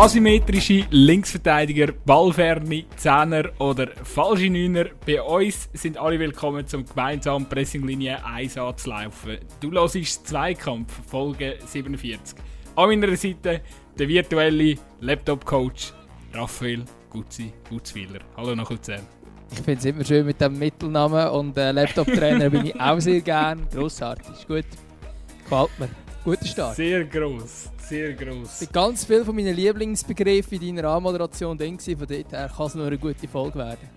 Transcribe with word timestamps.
Asymmetrische 0.00 0.86
Linksverteidiger, 0.88 1.92
Ballferne, 1.92 2.86
Zehner 2.96 3.50
oder 3.58 3.88
falsche 4.02 4.48
Neuner. 4.48 4.86
Bei 5.04 5.20
uns 5.20 5.68
sind 5.74 5.98
alle 5.98 6.18
willkommen 6.18 6.66
zum 6.66 6.86
gemeinsamen 6.86 7.46
Pressinglinie 7.46 8.24
1 8.24 8.56
anzulaufen. 8.56 9.36
Du 9.60 9.70
hörst 9.70 10.26
Zweikampf, 10.26 10.90
Folge 11.06 11.58
47. 11.66 12.34
An 12.76 12.88
meiner 12.88 13.14
Seite 13.14 13.60
der 13.98 14.08
virtuelle 14.08 14.76
Laptop-Coach 15.00 15.92
Raphael 16.32 16.82
Gutzi 17.10 17.52
Gutzwiller. 17.68 18.20
Hallo 18.38 18.54
nach 18.54 18.70
Luzern. 18.70 19.06
Ich 19.52 19.58
finde 19.58 19.80
es 19.80 19.84
immer 19.84 20.04
schön 20.06 20.24
mit 20.24 20.40
dem 20.40 20.58
Mittelnamen 20.58 21.28
und 21.28 21.58
äh, 21.58 21.72
Laptop-Trainer 21.72 22.48
bin 22.48 22.64
ich 22.64 22.80
auch 22.80 23.00
sehr 23.00 23.20
gern. 23.20 23.68
Grossartig, 23.70 24.48
gut. 24.48 24.64
Gefällt 25.44 25.78
mir. 25.78 25.88
Guter 26.22 26.46
Start. 26.46 26.76
Sehr 26.76 27.04
gross, 27.06 27.70
sehr 27.78 28.12
gross. 28.12 28.68
Ganz 28.70 29.06
viele 29.06 29.24
von 29.24 29.34
meinen 29.34 29.56
Lieblingsbegriffen 29.56 30.60
in 30.60 30.76
deiner 30.76 30.90
Anmoderation 30.90 31.56
drin, 31.56 31.78
von 31.78 31.96
dort 31.96 32.32
her 32.32 32.52
kann 32.54 32.66
es 32.66 32.74
nur 32.74 32.86
eine 32.86 32.98
gute 32.98 33.26
Folge 33.26 33.58
werden. 33.58 33.88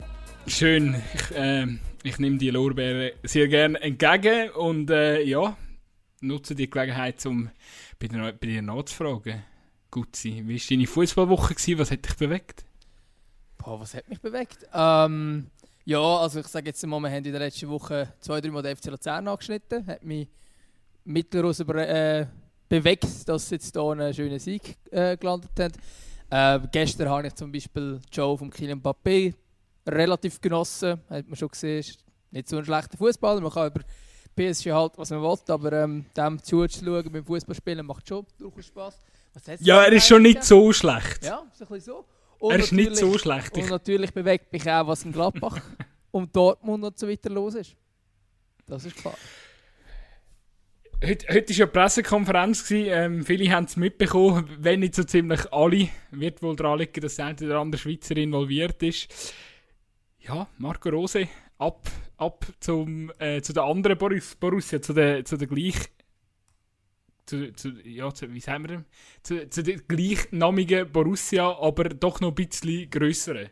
Schön, 0.48 0.96
ich, 1.14 1.36
äh, 1.36 1.68
ich 2.04 2.20
nehme 2.20 2.38
die 2.38 2.50
Lorbeeren 2.50 3.12
sehr 3.24 3.50
gerne 3.50 3.82
entgegen 3.82 4.52
und 4.52 4.90
äh, 4.90 5.22
ja, 5.22 5.58
nutze 6.22 6.56
die 6.56 6.70
Gelegenheit, 6.70 7.26
um 7.26 7.50
bei 8.00 8.08
dir, 8.08 8.34
bei 8.40 8.48
dir 8.48 8.62
nachzufragen. 8.62 9.44
Gut 9.92 10.16
sein. 10.16 10.48
Wie 10.48 10.60
war 10.60 10.68
deine 10.70 10.88
Fußballwoche? 10.88 11.56
Was 11.78 11.92
hat 11.92 12.06
dich 12.06 12.16
bewegt? 12.16 12.64
Boah, 13.58 13.82
was 13.82 13.94
hat 13.96 14.08
mich 14.08 14.22
bewegt? 14.22 14.66
Ähm, 14.74 15.48
ja, 15.84 16.00
also 16.00 16.40
ich 16.40 16.48
sage 16.48 16.68
jetzt 16.68 16.86
mal, 16.88 17.02
wir 17.02 17.10
haben 17.10 17.26
in 17.26 17.32
der 17.34 17.42
letzten 17.42 17.68
Woche 17.68 18.14
zwei, 18.22 18.40
drei 18.40 18.50
Mal 18.50 18.64
den 18.64 18.78
FC 18.78 18.86
Luzern 18.86 19.28
angeschnitten. 19.28 19.86
Hat 19.86 20.04
mich 20.04 20.30
mittellos 21.06 21.60
über, 21.60 21.76
äh, 21.88 22.28
bewegt, 22.70 23.28
dass 23.28 23.50
sie 23.50 23.56
jetzt 23.56 23.74
hier 23.74 23.84
einen 23.84 24.14
schönen 24.14 24.40
Sieg 24.40 24.78
äh, 24.92 25.18
gelandet 25.18 25.52
haben. 25.60 25.74
Äh, 26.30 26.68
gestern 26.72 27.10
habe 27.10 27.28
ich 27.28 27.36
zum 27.36 27.52
Beispiel 27.52 28.00
Joe 28.12 28.38
vom 28.38 28.50
Kylian 28.50 28.82
Mbappé 28.82 29.34
relativ 29.88 30.42
genossen. 30.42 31.00
Hat 31.10 31.28
man 31.28 31.36
schon 31.36 31.50
gesehen, 31.50 31.80
ist 31.80 32.00
nicht 32.32 32.50
so 32.50 32.58
ein 32.58 32.66
schlechter 32.66 32.98
Fußballer. 32.98 33.42
Man 33.42 33.52
kann 33.52 33.68
über 33.68 33.82
PSG 34.36 34.72
halt, 34.72 34.94
was 34.98 35.12
man 35.12 35.22
will, 35.22 35.38
aber 35.48 35.74
ähm, 35.74 36.06
dem 36.18 36.42
zuzuschauen 36.42 37.12
beim 37.12 37.24
Fußballspielen 37.24 37.86
macht 37.86 38.08
schon 38.08 38.26
durchaus 38.40 38.66
Spaß. 38.66 39.00
Ja, 39.60 39.84
er 39.84 39.94
ist 39.94 40.08
schon 40.08 40.22
nicht 40.22 40.44
so 40.44 40.72
schlecht. 40.74 41.24
Ja, 41.24 41.44
ist 41.52 41.62
ein 41.62 41.68
bisschen 41.68 41.82
so. 41.82 42.06
Und 42.40 42.52
er 42.52 42.60
ist 42.60 42.72
nicht 42.72 42.96
so 42.96 43.18
schlecht. 43.18 43.56
Und 43.56 43.70
natürlich 43.70 44.12
bewegt 44.14 44.52
mich 44.52 44.70
auch, 44.70 44.88
was 44.88 45.04
in 45.04 45.12
Gladbach 45.12 45.60
und 46.12 46.36
Dortmund 46.36 46.84
und 46.84 46.98
so 47.00 47.08
weiter 47.08 47.30
los 47.30 47.56
ist. 47.56 47.76
Das 48.66 48.86
ist 48.86 48.96
klar. 48.96 49.16
Heute, 51.06 51.28
heute 51.34 51.50
war 51.50 51.58
ja 51.58 51.66
Pressekonferenz. 51.66 52.72
Ähm, 52.72 53.26
viele 53.26 53.52
haben 53.52 53.66
es 53.66 53.76
mitbekommen, 53.76 54.50
wenn 54.60 54.80
nicht 54.80 54.96
so 54.96 55.04
ziemlich 55.04 55.52
alle. 55.52 55.90
Wird 56.12 56.42
wohl 56.42 56.56
daran 56.56 56.80
liegen, 56.80 57.02
dass 57.02 57.18
der 57.18 57.26
eine 57.26 57.46
oder 57.46 57.60
andere 57.60 57.78
Schweizer 57.78 58.16
involviert 58.16 58.82
ist. 58.84 59.34
Ja, 60.20 60.48
Marco 60.58 60.88
Rose, 60.88 61.28
ab, 61.58 61.90
ab 62.16 62.46
zum, 62.62 63.12
äh, 63.20 63.42
zu 63.42 63.52
der 63.52 63.64
anderen 63.64 63.98
Borus, 63.98 64.36
Borussia, 64.36 64.82
zu 64.82 64.94
der, 64.94 65.26
zu 65.26 65.36
der 65.36 65.48
gleich. 65.50 65.76
Zu, 67.26 67.52
zu, 67.52 67.72
ja, 67.84 68.14
zu, 68.14 68.34
wie 68.34 68.40
sagen 68.40 68.70
wir 68.70 68.86
zu, 69.24 69.50
zu 69.50 69.62
der 69.62 69.80
gleichnamigen 69.80 70.90
Borussia, 70.90 71.52
aber 71.60 71.90
doch 71.90 72.22
noch 72.22 72.30
ein 72.30 72.36
bisschen 72.36 72.90
grösseren. 72.90 73.50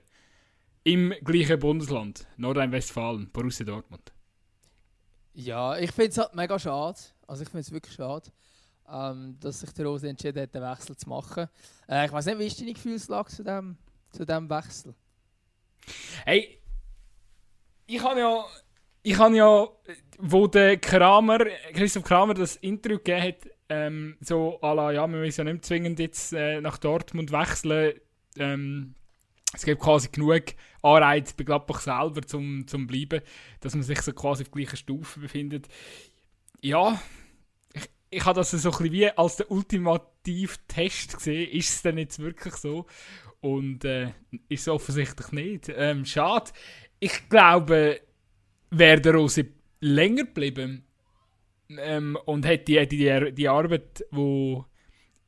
Im 0.86 1.14
gleichen 1.22 1.60
Bundesland, 1.60 2.26
Nordrhein-Westfalen, 2.38 3.30
Borussia 3.34 3.66
Dortmund. 3.66 4.14
Ja, 5.34 5.78
ich 5.78 5.92
finde 5.92 6.10
es 6.10 6.18
halt 6.18 6.36
mega 6.36 6.60
schade. 6.60 7.00
Also 7.28 7.44
ich 7.44 7.50
finde 7.50 7.62
es 7.62 7.72
wirklich 7.72 7.96
schade, 7.96 8.30
ähm, 8.90 9.38
dass 9.40 9.62
sich 9.62 9.72
der 9.72 9.86
Rose 9.86 10.10
entschieden 10.10 10.42
hat, 10.42 10.54
den 10.54 10.62
Wechsel 10.62 10.96
zu 10.98 11.08
machen. 11.08 11.48
Äh, 11.88 12.06
ich 12.06 12.12
weiß 12.12 12.26
nicht, 12.26 12.40
wie 12.40 12.48
ist 12.48 12.60
deine 12.60 12.74
Gefühlslage 12.74 13.30
zu 13.30 13.44
dem, 13.44 13.78
zu 14.12 14.26
dem 14.26 14.50
Wechsel? 14.50 14.94
Hey, 16.26 16.62
ich 17.88 18.04
habe 18.04 18.20
ja, 18.20 18.46
ich 19.04 19.18
habe 19.18 19.36
ja, 19.36 19.68
wo 20.20 20.48
der 20.48 20.78
Kramer, 20.78 21.40
Christoph 21.74 22.04
Kramer 22.04 22.34
das 22.34 22.58
Interview 22.58 22.98
gegeben 22.98 23.24
hat, 23.24 23.50
ähm, 23.70 24.18
so 24.20 24.60
à 24.62 24.74
la, 24.74 24.92
ja, 24.92 25.08
wir 25.08 25.20
müssen 25.20 25.48
ja 25.48 25.54
nicht 25.54 25.66
zwingend 25.66 26.00
jetzt 26.00 26.34
äh, 26.34 26.60
nach 26.60 26.78
Dortmund 26.78 27.32
wechseln. 27.32 27.94
Ähm, 28.38 28.96
es 29.54 29.64
gibt 29.64 29.82
quasi 29.82 30.10
genug 30.10 30.44
Anreize 30.82 31.34
bei 31.38 31.44
Gladbach 31.44 31.82
selber 31.82 32.22
zum, 32.22 32.66
zum 32.68 32.88
bleiben, 32.88 33.22
dass 33.60 33.76
man 33.76 33.84
sich 33.84 34.02
so 34.02 34.14
quasi 34.14 34.44
auf 34.44 34.52
gleicher 34.52 34.78
Stufe 34.78 35.20
befindet. 35.20 35.68
Ja, 36.62 37.02
ich 38.10 38.26
habe 38.26 38.40
das 38.40 38.52
so 38.52 38.70
ein 38.70 38.78
bisschen 38.78 38.92
wie 38.92 39.10
als 39.10 39.38
der 39.38 39.50
ultimative 39.50 40.56
Test 40.68 41.18
gesehen. 41.18 41.50
Ist 41.50 41.70
es 41.70 41.82
denn 41.82 41.98
jetzt 41.98 42.20
wirklich 42.20 42.56
so? 42.56 42.86
Und 43.40 43.86
äh, 43.86 44.10
ist 44.50 44.62
es 44.62 44.68
offensichtlich 44.68 45.32
nicht. 45.32 45.70
Ähm, 45.70 46.06
schade. 46.06 46.52
Ich 47.00 47.30
glaube, 47.30 48.02
wäre 48.70 49.02
der 49.02 49.16
Rose 49.16 49.48
länger 49.80 50.26
geblieben 50.26 50.84
ähm, 51.70 52.18
und 52.26 52.46
hätte 52.46 52.66
die, 52.66 52.88
die, 52.88 53.34
die 53.34 53.48
Arbeit, 53.48 54.06
wo 54.12 54.66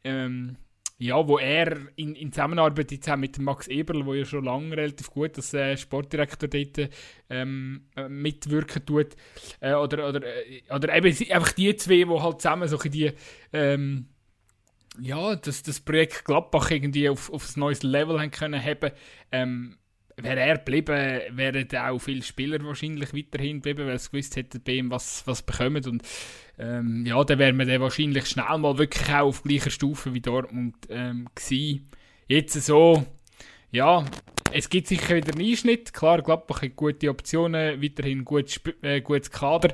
ähm, 0.03 0.57
ja, 0.97 1.27
wo 1.27 1.37
er 1.37 1.77
in, 1.95 2.15
in 2.15 2.31
Zusammenarbeit 2.31 2.91
jetzt 2.91 3.09
auch 3.09 3.17
mit 3.17 3.39
Max 3.39 3.67
Eberl, 3.67 4.05
wo 4.05 4.13
ja 4.13 4.25
schon 4.25 4.45
lange 4.45 4.77
relativ 4.77 5.09
gut 5.09 5.35
als 5.35 5.53
äh, 5.53 5.75
Sportdirektor 5.75 6.47
dort 6.47 6.89
ähm, 7.29 7.87
äh, 7.95 8.07
mitwirken 8.07 8.85
tut, 8.85 9.15
äh, 9.59 9.73
oder, 9.73 10.07
oder, 10.07 10.23
äh, 10.23 10.61
oder 10.69 10.95
eben 10.95 11.07
einfach 11.31 11.51
die 11.53 11.75
zwei, 11.75 12.03
die 12.03 12.09
halt 12.09 12.41
zusammen 12.41 12.67
so 12.67 12.77
die, 12.77 13.11
ähm, 13.51 14.07
ja, 15.01 15.35
das, 15.35 15.63
das 15.63 15.79
Projekt 15.79 16.25
Gladbach 16.25 16.69
irgendwie 16.69 17.09
auf, 17.09 17.31
ein 17.33 17.59
neues 17.59 17.83
Level 17.83 18.19
haben 18.19 18.31
können 18.31 18.63
haben, 18.63 18.91
ähm, 19.31 19.77
wäre 20.17 20.39
er 20.39 20.57
geblieben, 20.57 21.21
wären 21.31 21.67
auch 21.75 21.99
viele 21.99 22.21
Spieler 22.21 22.63
wahrscheinlich 22.63 23.13
weiterhin 23.13 23.57
geblieben, 23.57 23.87
weil 23.87 23.97
sie 23.99 24.11
gewusst 24.11 24.35
hätten, 24.35 24.61
bei 24.63 24.73
ihm 24.73 24.91
was, 24.91 25.25
was 25.25 25.41
bekommen. 25.41 25.83
Und 25.85 26.03
ähm, 26.59 27.05
ja, 27.05 27.23
dann 27.23 27.39
wäre 27.39 27.53
man 27.53 27.67
dann 27.67 27.81
wahrscheinlich 27.81 28.27
schnell 28.27 28.57
mal 28.57 28.77
wirklich 28.77 29.09
auch 29.09 29.27
auf 29.27 29.43
gleicher 29.43 29.71
Stufe 29.71 30.13
wie 30.13 30.21
Dortmund 30.21 30.75
ähm, 30.89 31.27
gewesen. 31.33 31.89
Jetzt 32.27 32.53
so, 32.61 33.05
ja, 33.71 34.05
es 34.51 34.69
gibt 34.69 34.87
sicher 34.87 35.15
wieder 35.15 35.33
einen 35.33 35.49
Einschnitt. 35.49 35.93
Klar, 35.93 36.21
Gladbach 36.21 36.61
hat 36.61 36.75
gute 36.75 37.09
Optionen, 37.09 37.81
weiterhin 37.81 38.23
gut, 38.23 38.61
äh, 38.81 39.01
gutes 39.01 39.31
Kader. 39.31 39.73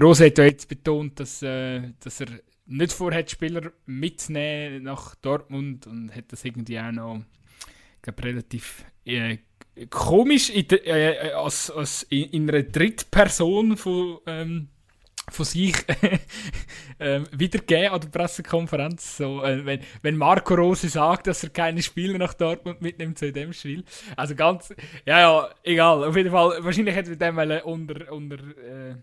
Rose 0.00 0.26
hat 0.26 0.38
ja 0.38 0.44
jetzt 0.44 0.68
betont, 0.68 1.18
dass, 1.18 1.42
äh, 1.42 1.92
dass 2.00 2.20
er 2.20 2.28
nicht 2.66 2.92
vorhat, 2.92 3.30
Spieler 3.30 3.72
mitzunehmen 3.86 4.84
nach 4.84 5.14
Dortmund 5.16 5.86
und 5.86 6.14
hat 6.14 6.30
das 6.30 6.44
irgendwie 6.44 6.78
auch 6.78 6.92
noch 6.92 7.22
glaub, 8.02 8.22
relativ 8.22 8.84
äh, 9.04 9.38
komisch 9.90 10.50
in, 10.50 10.68
de, 10.68 10.78
äh, 10.84 11.32
als, 11.32 11.70
als 11.70 12.02
in, 12.04 12.24
in 12.30 12.50
einer 12.50 12.62
Drittperson 12.62 13.76
von, 13.76 14.18
ähm, 14.26 14.68
von 15.30 15.44
sich 15.44 15.74
äh, 16.98 17.20
wiedergeben 17.32 17.92
an 17.92 18.00
der 18.00 18.08
Pressekonferenz. 18.08 19.16
So, 19.16 19.42
äh, 19.42 19.64
wenn, 19.64 19.80
wenn 20.02 20.16
Marco 20.16 20.54
Rose 20.54 20.88
sagt, 20.88 21.26
dass 21.26 21.42
er 21.42 21.50
keine 21.50 21.82
Spieler 21.82 22.18
nach 22.18 22.34
Dortmund 22.34 22.80
mitnimmt, 22.82 23.20
in 23.22 23.34
dem 23.34 23.52
Spiel. 23.52 23.84
Also 24.16 24.34
ganz, 24.34 24.74
ja, 25.06 25.20
ja, 25.20 25.50
egal. 25.62 26.04
Auf 26.04 26.16
jeden 26.16 26.30
Fall, 26.30 26.64
wahrscheinlich 26.64 26.94
hätte 26.94 27.16
er 27.18 27.32
dem 27.32 27.38
unter, 27.64 28.12
unter, 28.12 28.36
äh, 28.36 28.94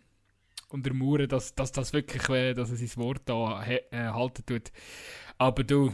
untermauern, 0.70 1.28
dass, 1.28 1.56
dass 1.56 1.72
das 1.72 1.94
wirklich, 1.94 2.28
äh, 2.30 2.54
dass 2.54 2.72
er 2.72 2.78
sein 2.78 3.04
Wort 3.04 3.22
da 3.26 3.64
äh, 3.66 3.82
halten 3.92 4.46
tut. 4.46 4.72
Aber 5.38 5.64
du, 5.64 5.94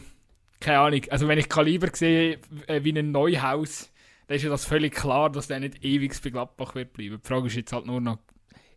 keine 0.60 0.78
Ahnung, 0.78 1.00
also 1.10 1.28
wenn 1.28 1.38
ich 1.38 1.48
Kaliber 1.48 1.88
sehe, 1.92 2.38
äh, 2.66 2.82
wie 2.84 2.96
ein 2.96 3.10
Neuhaus, 3.10 3.90
dann 4.26 4.36
ist 4.36 4.44
ja 4.44 4.50
das 4.50 4.64
völlig 4.64 4.94
klar, 4.94 5.30
dass 5.30 5.48
der 5.48 5.60
nicht 5.60 5.84
ewig 5.84 6.14
bei 6.22 6.30
Gladbach 6.30 6.74
wird 6.74 6.92
bleiben. 6.92 7.20
Die 7.22 7.28
Frage 7.28 7.48
ist 7.48 7.56
jetzt 7.56 7.72
halt 7.72 7.86
nur 7.86 8.00
noch. 8.00 8.18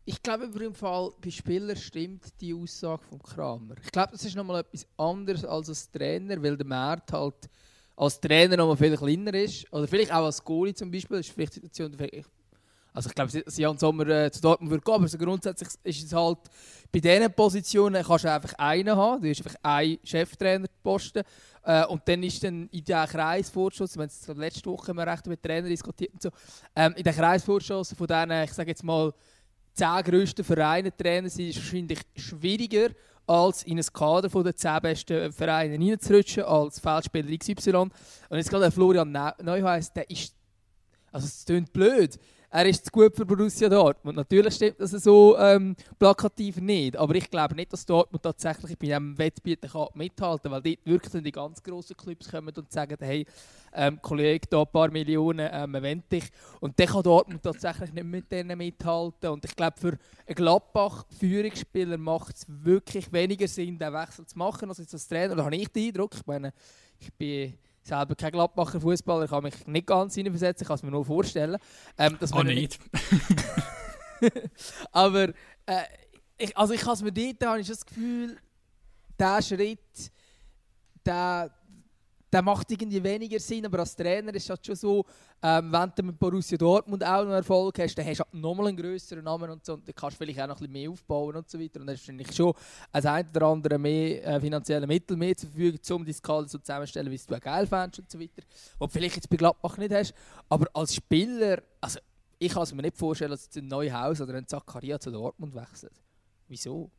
Ich 0.08 0.22
glaube 0.22 0.44
im 0.44 0.76
Fall, 0.76 1.12
bei 1.20 1.32
Spielern 1.32 1.76
stimmt 1.76 2.40
die 2.40 2.54
Aussage 2.54 3.02
von 3.10 3.18
Kramer. 3.18 3.74
Ich 3.84 3.92
glaube, 3.92 4.12
das 4.12 4.24
ist 4.24 4.36
nochmal 4.36 4.62
etwas 4.62 4.86
anderes 4.98 5.44
als 5.44 5.68
als 5.68 5.90
Trainer, 5.90 6.42
weil 6.44 6.56
der 6.56 6.68
Markt 6.68 7.12
halt 7.12 7.50
als 7.96 8.20
Trainer 8.20 8.56
nochmal 8.56 8.78
viel 8.78 8.96
kleiner 8.96 9.34
ist. 9.34 9.72
Oder 9.74 9.88
vielleicht 9.88 10.14
auch 10.14 10.26
als 10.26 10.44
Goalie 10.44 10.76
zum 10.76 10.92
Beispiel. 10.92 11.18
Das 11.18 11.28
ist 11.28 11.34
vielleicht 11.34 11.54
Situation, 11.54 11.98
also 12.96 13.10
ich 13.10 13.16
glaube, 13.16 13.44
dass 13.44 13.58
Jan 13.58 13.78
Sommer 13.78 14.08
äh, 14.08 14.32
zu 14.32 14.40
Dortmund 14.40 14.72
würde 14.72 14.84
gehen, 14.84 14.94
aber 14.94 15.08
so 15.08 15.18
grundsätzlich 15.18 15.70
ist 15.84 16.06
es 16.06 16.14
halt, 16.14 16.38
bei 16.94 17.02
diesen 17.02 17.34
Positionen 17.34 18.02
kannst 18.02 18.24
du 18.24 18.32
einfach 18.32 18.54
einen 18.54 18.96
haben, 18.96 19.22
du 19.22 19.30
hast 19.30 19.46
einfach 19.46 19.60
einen 19.64 19.98
Cheftrainer-Posten 20.02 21.24
äh, 21.64 21.86
und 21.88 22.08
dann 22.08 22.24
ist 22.24 22.42
dann 22.42 22.70
in 22.72 22.86
diesem 22.86 23.06
Kreisvorschuss, 23.06 23.98
wenn 23.98 24.08
es 24.08 24.26
letzte 24.30 24.70
Woche 24.70 24.94
wir 24.94 25.06
recht 25.06 25.28
mit 25.28 25.44
Trainern 25.44 25.70
diskutiert 25.70 26.14
und 26.14 26.22
so, 26.22 26.30
ähm, 26.74 26.94
in 26.96 27.04
den 27.04 27.14
Kreisvorschuss 27.14 27.92
von 27.92 28.08
diesen, 28.08 28.32
ich 28.44 28.54
sage 28.54 28.70
jetzt 28.70 28.84
mal, 28.84 29.14
zehn 29.76 30.04
grössten 30.04 30.44
Vereinen 30.44 30.92
Trainer 30.98 31.30
sind, 31.30 31.50
ist 31.50 31.58
wahrscheinlich 31.58 32.00
schwieriger, 32.16 32.90
als 33.28 33.64
in 33.64 33.78
ein 33.78 33.86
Kader 33.86 34.30
den 34.30 34.56
zehn 34.56 34.80
besten 34.82 35.32
Vereinen 35.32 35.82
reinzurutschen, 35.82 36.44
als 36.44 36.80
Feldspieler 36.80 37.38
XY. 37.38 37.76
Und 37.76 37.92
jetzt 38.32 38.50
gerade 38.50 38.64
der 38.64 38.72
Florian 38.72 39.12
Neuhaus, 39.42 39.92
der 39.92 40.10
ist, 40.10 40.36
also 41.12 41.26
es 41.26 41.46
klingt 41.46 41.74
blöd, 41.74 42.20
er 42.56 42.66
ist 42.68 42.86
zu 42.86 42.92
gut 42.92 43.14
für 43.14 43.26
Borussia 43.26 43.68
Dortmund. 43.68 44.16
Natürlich 44.16 44.56
stimmt 44.56 44.80
das 44.80 44.92
so 44.92 45.38
ähm, 45.38 45.76
plakativ 46.00 46.56
nicht, 46.62 46.96
aber 46.96 47.14
ich 47.16 47.30
glaube 47.30 47.54
nicht, 47.54 47.74
dass 47.74 47.86
Dortmund 47.86 48.24
tatsächlich 48.24 48.78
bei 48.80 48.88
diesem 48.88 49.18
Wettbewerb 49.18 49.70
kann 49.70 49.88
mithalten 49.94 50.50
kann, 50.50 50.52
weil 50.54 50.62
dort 50.62 50.86
wirklich 50.86 51.24
die 51.24 51.32
ganz 51.34 51.62
grossen 51.62 51.98
Clubs 51.98 52.32
kommen 52.32 52.54
und 52.56 52.72
sagen, 52.72 52.96
hey, 53.02 53.26
ähm, 53.74 54.02
Kollege, 54.02 54.48
da 54.50 54.62
ein 54.62 54.72
paar 54.72 54.90
Millionen 54.90 55.50
ähm, 55.52 55.76
erwähnt 55.76 56.10
dich. 56.10 56.24
Und 56.62 56.80
dann 56.80 56.88
kann 56.88 57.04
Dortmund 57.04 57.44
tatsächlich 57.44 57.92
nicht 57.92 58.06
mit 58.06 58.32
denen 58.32 58.58
mithalten. 58.58 59.32
Und 59.32 59.44
ich 59.44 59.54
glaube, 59.54 59.78
für 59.78 59.98
einen 60.26 60.36
Gladbach-Führungsspieler 60.36 61.98
macht 61.98 62.38
es 62.38 62.46
wirklich 62.48 63.12
weniger 63.12 63.50
Sinn, 63.50 63.78
den 63.78 63.92
Wechsel 63.92 64.26
zu 64.26 64.38
machen, 64.38 64.70
als 64.70 64.80
als 64.80 65.08
Trainer. 65.10 65.36
Da 65.36 65.44
habe 65.44 65.58
ich 65.58 65.68
den 65.68 65.88
Eindruck. 65.88 66.16
Ich 66.16 66.26
meine, 66.26 66.54
ich 67.02 67.14
bin 67.16 67.58
selber 67.86 68.16
kein 68.16 68.32
Gladbacher 68.32 68.82
Fußballer, 68.82 69.26
ich 69.26 69.30
kann 69.30 69.44
mich 69.44 69.68
nicht 69.68 69.88
ganz 69.88 70.16
hineinversetzen, 70.16 70.64
ich 70.64 70.68
kann 70.68 70.76
es 70.76 70.84
mir 70.84 70.92
nur 70.92 71.06
vorstellen. 71.06 71.58
Ähm, 71.98 72.18
dass 72.20 72.34
oh, 72.34 72.44
nicht. 72.44 72.80
Aber 74.92 75.30
äh, 75.66 75.84
ich, 76.38 76.58
also 76.58 76.74
ich 76.74 76.84
habe 76.84 76.94
es 76.94 77.02
mir 77.04 77.12
dort, 77.12 77.46
habe 77.46 77.60
ich 77.62 77.68
das 77.68 77.86
Gefühl, 77.86 78.38
dieser 79.20 79.42
Schritt, 79.42 80.12
der, 81.06 81.52
der 82.36 82.42
macht 82.42 82.70
irgendwie 82.70 83.02
weniger 83.02 83.40
Sinn, 83.40 83.66
aber 83.66 83.80
als 83.80 83.96
Trainer 83.96 84.34
ist 84.34 84.44
es 84.44 84.50
halt 84.50 84.66
schon 84.66 84.76
so, 84.76 85.06
ähm, 85.42 85.72
wenn 85.72 85.94
du 85.96 86.04
mit 86.04 86.20
Borussia 86.20 86.58
Dortmund 86.58 87.02
auch 87.02 87.24
noch 87.24 87.32
Erfolg 87.32 87.80
hast, 87.80 87.98
dann 87.98 88.06
hast 88.06 88.20
du 88.20 88.24
halt 88.26 88.34
nochmal 88.34 88.68
einen 88.68 88.76
größeren 88.76 89.24
Namen 89.24 89.50
und 89.52 89.66
so, 89.66 89.76
und 89.76 89.88
dann 89.88 89.96
kannst 89.96 90.20
du 90.20 90.26
vielleicht 90.26 90.42
auch 90.42 90.48
noch 90.48 90.58
ein 90.58 90.60
bisschen 90.60 90.74
mehr 90.74 90.90
aufbauen 90.90 91.38
und 91.38 91.50
so 91.50 91.58
weiter 91.58 91.80
und 91.80 91.88
dann 91.88 91.96
hast 91.96 92.04
du 92.04 92.12
wahrscheinlich 92.12 92.36
schon 92.36 92.54
als 92.92 93.06
ein 93.06 93.30
oder 93.34 93.48
andere 93.48 93.78
mehr 93.78 94.26
äh, 94.26 94.42
finanzielle 94.42 94.86
Mittel 94.86 95.16
mehr 95.16 95.38
zur 95.38 95.50
Verfügung, 95.50 95.80
um 95.92 96.06
die 96.06 96.12
Skala 96.12 96.46
so 96.46 96.58
zusammenzustellen, 96.58 97.10
wie 97.10 97.18
du 97.26 97.36
auch 97.36 97.40
geil 97.40 97.68
fändest 97.68 98.00
und 98.00 98.12
so 98.12 98.20
weiter, 98.20 98.44
was 98.80 98.90
du 98.90 99.00
vielleicht 99.00 99.16
jetzt 99.16 99.30
bei 99.30 99.38
Gladbach 99.38 99.78
nicht 99.78 99.94
hast, 99.94 100.14
aber 100.50 100.68
als 100.74 100.94
Spieler, 100.94 101.64
also 101.80 102.00
ich 102.38 102.52
kann 102.52 102.64
es 102.64 102.74
mir 102.74 102.82
nicht 102.82 102.98
vorstellen, 102.98 103.32
dass 103.32 103.46
jetzt 103.46 103.56
ein 103.56 103.70
Neuhaus 103.70 104.20
oder 104.20 104.34
ein 104.34 104.46
Zakaria 104.46 105.00
zu 105.00 105.10
Dortmund 105.10 105.56
wechselt. 105.56 105.94
Wieso? 106.50 106.92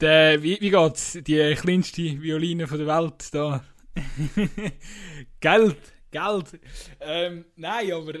Der, 0.00 0.42
wie, 0.42 0.60
wie 0.60 0.70
geht's? 0.70 1.18
Die 1.22 1.54
kleinste 1.54 2.02
Violine 2.02 2.66
von 2.66 2.78
der 2.78 2.86
Welt 2.86 3.32
da. 3.32 3.64
Geld, 5.40 5.76
Geld. 6.10 6.60
Ähm, 7.00 7.44
nein, 7.56 7.92
aber 7.92 8.14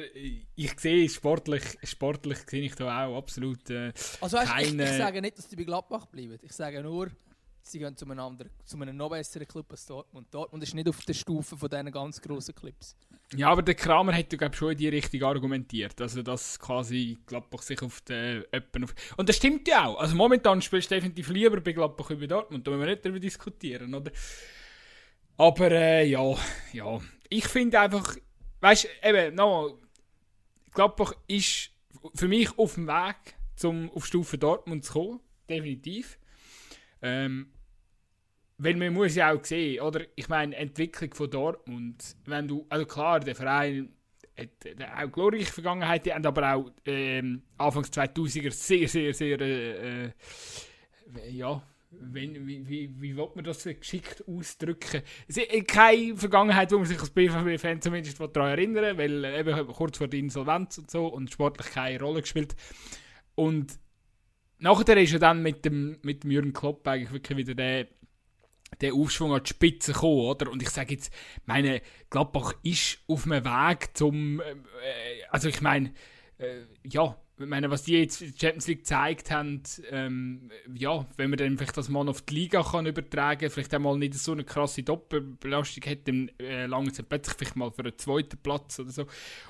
ich 0.54 0.78
sehe 0.78 1.08
sportlich, 1.08 1.62
sportlich 1.82 2.38
sehe 2.48 2.62
ich 2.62 2.74
da 2.76 3.06
auch 3.06 3.16
absolut 3.16 3.68
äh, 3.70 3.92
Also 4.20 4.36
weißt, 4.36 4.52
keine... 4.52 4.84
ich, 4.84 4.90
ich 4.90 4.96
sage 4.96 5.20
nicht, 5.20 5.38
dass 5.38 5.48
die 5.48 5.56
bei 5.56 5.64
Gladbach 5.64 6.06
bleiben. 6.06 6.38
Ich 6.42 6.52
sage 6.52 6.82
nur, 6.82 7.08
sie 7.62 7.78
gehen 7.80 7.96
zu 7.96 8.04
einem, 8.04 8.20
anderen, 8.20 8.50
zu 8.64 8.80
einem 8.80 8.96
noch 8.96 9.10
besseren 9.10 9.48
Club 9.48 9.66
als 9.70 9.86
Dortmund. 9.86 10.28
Dortmund 10.32 10.62
ist 10.62 10.74
nicht 10.74 10.88
auf 10.88 11.04
der 11.04 11.14
Stufe 11.14 11.56
von 11.56 11.68
diesen 11.68 11.90
ganz 11.90 12.20
grossen 12.20 12.54
Clubs. 12.54 12.96
Ja, 13.32 13.48
aber 13.48 13.62
der 13.62 13.74
Kramer 13.74 14.14
hat 14.14 14.32
ja 14.32 14.52
schon 14.52 14.72
in 14.72 14.78
die 14.78 14.88
Richtung 14.88 15.22
argumentiert. 15.22 16.00
Also, 16.00 16.22
dass 16.22 16.58
quasi 16.58 17.18
Gladbach 17.26 17.62
sich 17.62 17.82
auf 17.82 18.00
den 18.02 18.44
Öppen. 18.52 18.86
Und 19.16 19.28
das 19.28 19.36
stimmt 19.36 19.66
ja 19.66 19.86
auch. 19.86 19.98
Also, 19.98 20.14
momentan 20.14 20.62
spielst 20.62 20.90
du 20.90 20.94
definitiv 20.94 21.30
lieber 21.30 21.60
bei 21.60 21.72
Gladbach 21.72 22.10
über 22.10 22.26
Dortmund. 22.26 22.66
Da 22.66 22.70
müssen 22.70 22.82
wir 22.82 22.90
nicht 22.90 23.04
darüber 23.04 23.20
diskutieren, 23.20 23.94
oder? 23.94 24.12
Aber, 25.36 25.70
äh, 25.70 26.06
ja, 26.06 26.36
ja. 26.72 27.00
Ich 27.28 27.46
finde 27.46 27.80
einfach, 27.80 28.16
weißt 28.60 28.84
du, 28.84 29.08
eben, 29.08 29.34
nochmal, 29.34 29.74
Gladbach 30.72 31.14
ist 31.26 31.70
für 32.14 32.28
mich 32.28 32.56
auf 32.58 32.74
dem 32.74 32.86
Weg, 32.86 33.16
um 33.64 33.90
auf 33.90 34.06
Stufe 34.06 34.38
Dortmund 34.38 34.84
zu 34.84 34.92
kommen. 34.92 35.20
Definitiv. 35.48 36.18
Ähm, 37.02 37.53
weil 38.58 38.76
man 38.76 38.92
muss 38.92 39.16
ja 39.16 39.32
auch 39.32 39.44
sehen, 39.44 39.80
oder? 39.80 40.02
Ich 40.14 40.28
meine, 40.28 40.54
Entwicklung 40.56 41.12
von 41.14 41.30
Dortmund, 41.30 42.16
wenn 42.26 42.48
du, 42.48 42.66
also 42.68 42.86
klar, 42.86 43.20
der 43.20 43.34
Verein 43.34 43.92
hat 44.36 44.50
auch 44.96 45.12
glorreiche 45.12 45.52
Vergangenheit, 45.52 46.06
die 46.06 46.12
haben 46.12 46.26
aber 46.26 46.54
auch 46.54 46.70
ähm, 46.86 47.42
Anfangs 47.56 47.90
2000er 47.92 48.50
sehr, 48.50 48.88
sehr, 48.88 49.14
sehr, 49.14 49.40
äh, 49.40 50.04
äh, 50.06 50.10
ja, 51.30 51.62
wenn, 51.90 52.46
wie, 52.46 52.68
wie, 52.68 52.90
wie 53.00 53.16
will 53.16 53.28
man 53.34 53.44
das 53.44 53.64
geschickt 53.64 54.24
ausdrücken? 54.26 55.02
Es 55.28 55.36
ist 55.36 55.68
keine 55.68 56.16
Vergangenheit, 56.16 56.72
wo 56.72 56.78
man 56.78 56.86
sich 56.86 56.98
als 56.98 57.10
BVB-Fan 57.10 57.80
zumindest 57.80 58.20
daran 58.20 58.50
erinnern 58.50 58.98
weil 58.98 59.24
äh, 59.24 59.40
eben 59.40 59.66
kurz 59.68 59.98
vor 59.98 60.08
der 60.08 60.18
Insolvenz 60.18 60.78
und 60.78 60.90
so 60.90 61.06
und 61.06 61.30
sportlich 61.30 61.70
keine 61.70 62.00
Rolle 62.00 62.22
gespielt. 62.22 62.56
Und 63.36 63.78
nachher 64.58 64.96
ist 64.96 65.12
er 65.12 65.18
dann 65.20 65.42
mit 65.42 65.64
dem, 65.64 65.98
mit 66.02 66.24
dem 66.24 66.30
Jürgen 66.30 66.52
Klopp 66.52 66.86
eigentlich 66.88 67.12
wirklich 67.12 67.38
wieder 67.38 67.54
der 67.54 67.86
der 68.80 68.94
Aufschwung 68.94 69.32
an 69.32 69.42
die 69.42 69.50
Spitze 69.50 69.92
gekommen, 69.92 70.20
oder? 70.20 70.50
Und 70.50 70.62
ich 70.62 70.70
sage 70.70 70.94
jetzt, 70.94 71.12
meine, 71.46 71.82
Gladbach 72.10 72.54
ist 72.62 72.98
auf 73.06 73.26
einem 73.26 73.44
Weg 73.44 73.96
zum, 73.96 74.40
äh, 74.40 75.24
also 75.30 75.48
ich 75.48 75.60
meine, 75.60 75.92
äh, 76.38 76.62
ja, 76.84 77.16
meine, 77.38 77.70
was 77.70 77.82
die 77.82 77.98
jetzt 77.98 78.22
in 78.22 78.32
der 78.32 78.38
Champions 78.38 78.68
League 78.68 78.78
gezeigt 78.78 79.30
haben, 79.30 79.62
ähm, 79.90 80.50
ja, 80.72 81.04
wenn 81.16 81.30
man 81.30 81.38
dann 81.38 81.56
vielleicht 81.58 81.76
das 81.76 81.88
mal 81.88 82.08
auf 82.08 82.22
die 82.22 82.34
Liga 82.34 82.62
kann 82.62 82.86
übertragen, 82.86 83.50
vielleicht 83.50 83.74
einmal 83.74 83.98
nicht 83.98 84.14
so 84.14 84.32
eine 84.32 84.44
krasse 84.44 84.82
Doppelbelastung 84.82 85.84
hat, 85.84 86.06
dann 86.06 86.30
äh, 86.38 86.66
lange 86.66 86.90
es 86.90 87.02
plötzlich 87.02 87.36
vielleicht 87.36 87.56
mal 87.56 87.72
für 87.72 87.82
einen 87.82 87.98
zweiten 87.98 88.38
Platz 88.38 88.78
oder 88.78 88.90
so. 88.90 89.06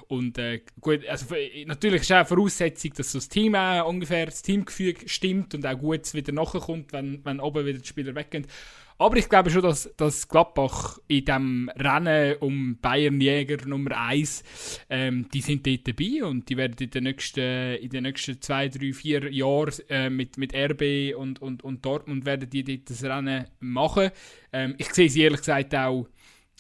Und 0.09 0.38
äh, 0.38 0.62
gut, 0.81 1.06
also 1.06 1.26
natürlich 1.67 2.03
ist 2.03 2.12
auch 2.12 2.17
eine 2.17 2.26
Voraussetzung, 2.26 2.93
dass 2.97 3.12
so 3.12 3.19
das 3.19 3.29
Team 3.29 3.55
auch 3.55 3.87
ungefähr, 3.87 4.26
das 4.26 4.43
Teamgefüge 4.43 5.09
stimmt 5.09 5.55
und 5.55 5.67
auch 5.67 5.79
gut 5.79 6.12
wieder 6.15 6.32
nachkommt, 6.32 6.93
wenn, 6.93 7.25
wenn 7.25 7.41
oben 7.41 7.67
wieder 7.67 7.79
die 7.79 7.88
Spieler 7.88 8.15
weggehen. 8.15 8.47
Aber 8.96 9.17
ich 9.17 9.29
glaube 9.29 9.50
schon, 9.50 9.62
dass, 9.62 9.91
dass 9.96 10.29
Gladbach 10.29 10.99
in 11.08 11.25
diesem 11.25 11.69
Rennen 11.76 12.37
um 12.38 12.79
Bayern-Jäger 12.81 13.67
Nummer 13.67 13.96
1, 13.96 14.44
ähm, 14.88 15.29
die 15.35 15.41
sind 15.41 15.67
dort 15.67 15.88
dabei 15.88 16.25
und 16.25 16.49
die 16.49 16.56
werden 16.56 16.76
in 16.79 16.91
den 16.91 17.05
nächsten, 17.05 17.75
in 17.76 17.91
den 17.91 18.05
nächsten 18.05 18.41
zwei, 18.41 18.69
drei, 18.69 18.93
vier 18.93 19.32
Jahren 19.32 19.75
äh, 19.88 20.11
mit, 20.11 20.38
mit 20.38 20.55
RB 20.55 21.17
und, 21.17 21.43
und, 21.43 21.64
und 21.64 21.85
Dortmund 21.85 22.25
werden 22.25 22.49
die 22.49 22.62
dort 22.62 22.88
das 22.88 23.02
Rennen 23.02 23.46
machen. 23.58 24.11
Ähm, 24.52 24.76
ich 24.79 24.93
sehe 24.94 25.11
sie 25.11 25.23
ehrlich 25.23 25.40
gesagt 25.40 25.75
auch 25.75 26.06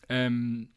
ähm, 0.08 0.68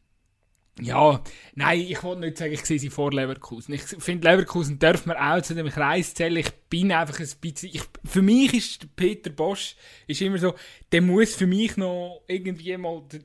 ja, 0.80 1.22
nein, 1.54 1.80
ich 1.80 2.02
wollte 2.02 2.20
nicht 2.20 2.38
sagen, 2.38 2.52
ich 2.52 2.64
sehe 2.64 2.78
sie 2.78 2.90
vor 2.90 3.12
Leverkusen. 3.12 3.74
Ich 3.74 3.82
finde, 3.82 4.28
Leverkusen 4.28 4.78
darf 4.78 5.06
man 5.06 5.16
auch 5.16 5.42
zu 5.42 5.54
dem 5.54 5.68
Kreis 5.68 6.14
zählen. 6.14 6.36
Ich 6.36 6.52
bin 6.70 6.92
einfach 6.92 7.18
ein 7.18 7.28
bisschen. 7.40 7.70
Ich, 7.72 7.82
für 8.04 8.22
mich 8.22 8.54
ist 8.54 8.96
Peter 8.96 9.30
Bosch 9.30 9.76
ist 10.06 10.20
immer 10.20 10.38
so, 10.38 10.54
der 10.92 11.02
muss 11.02 11.34
für 11.34 11.46
mich 11.46 11.76
noch 11.76 12.22
irgendwie 12.28 12.76
mal. 12.76 13.02
Der, 13.10 13.20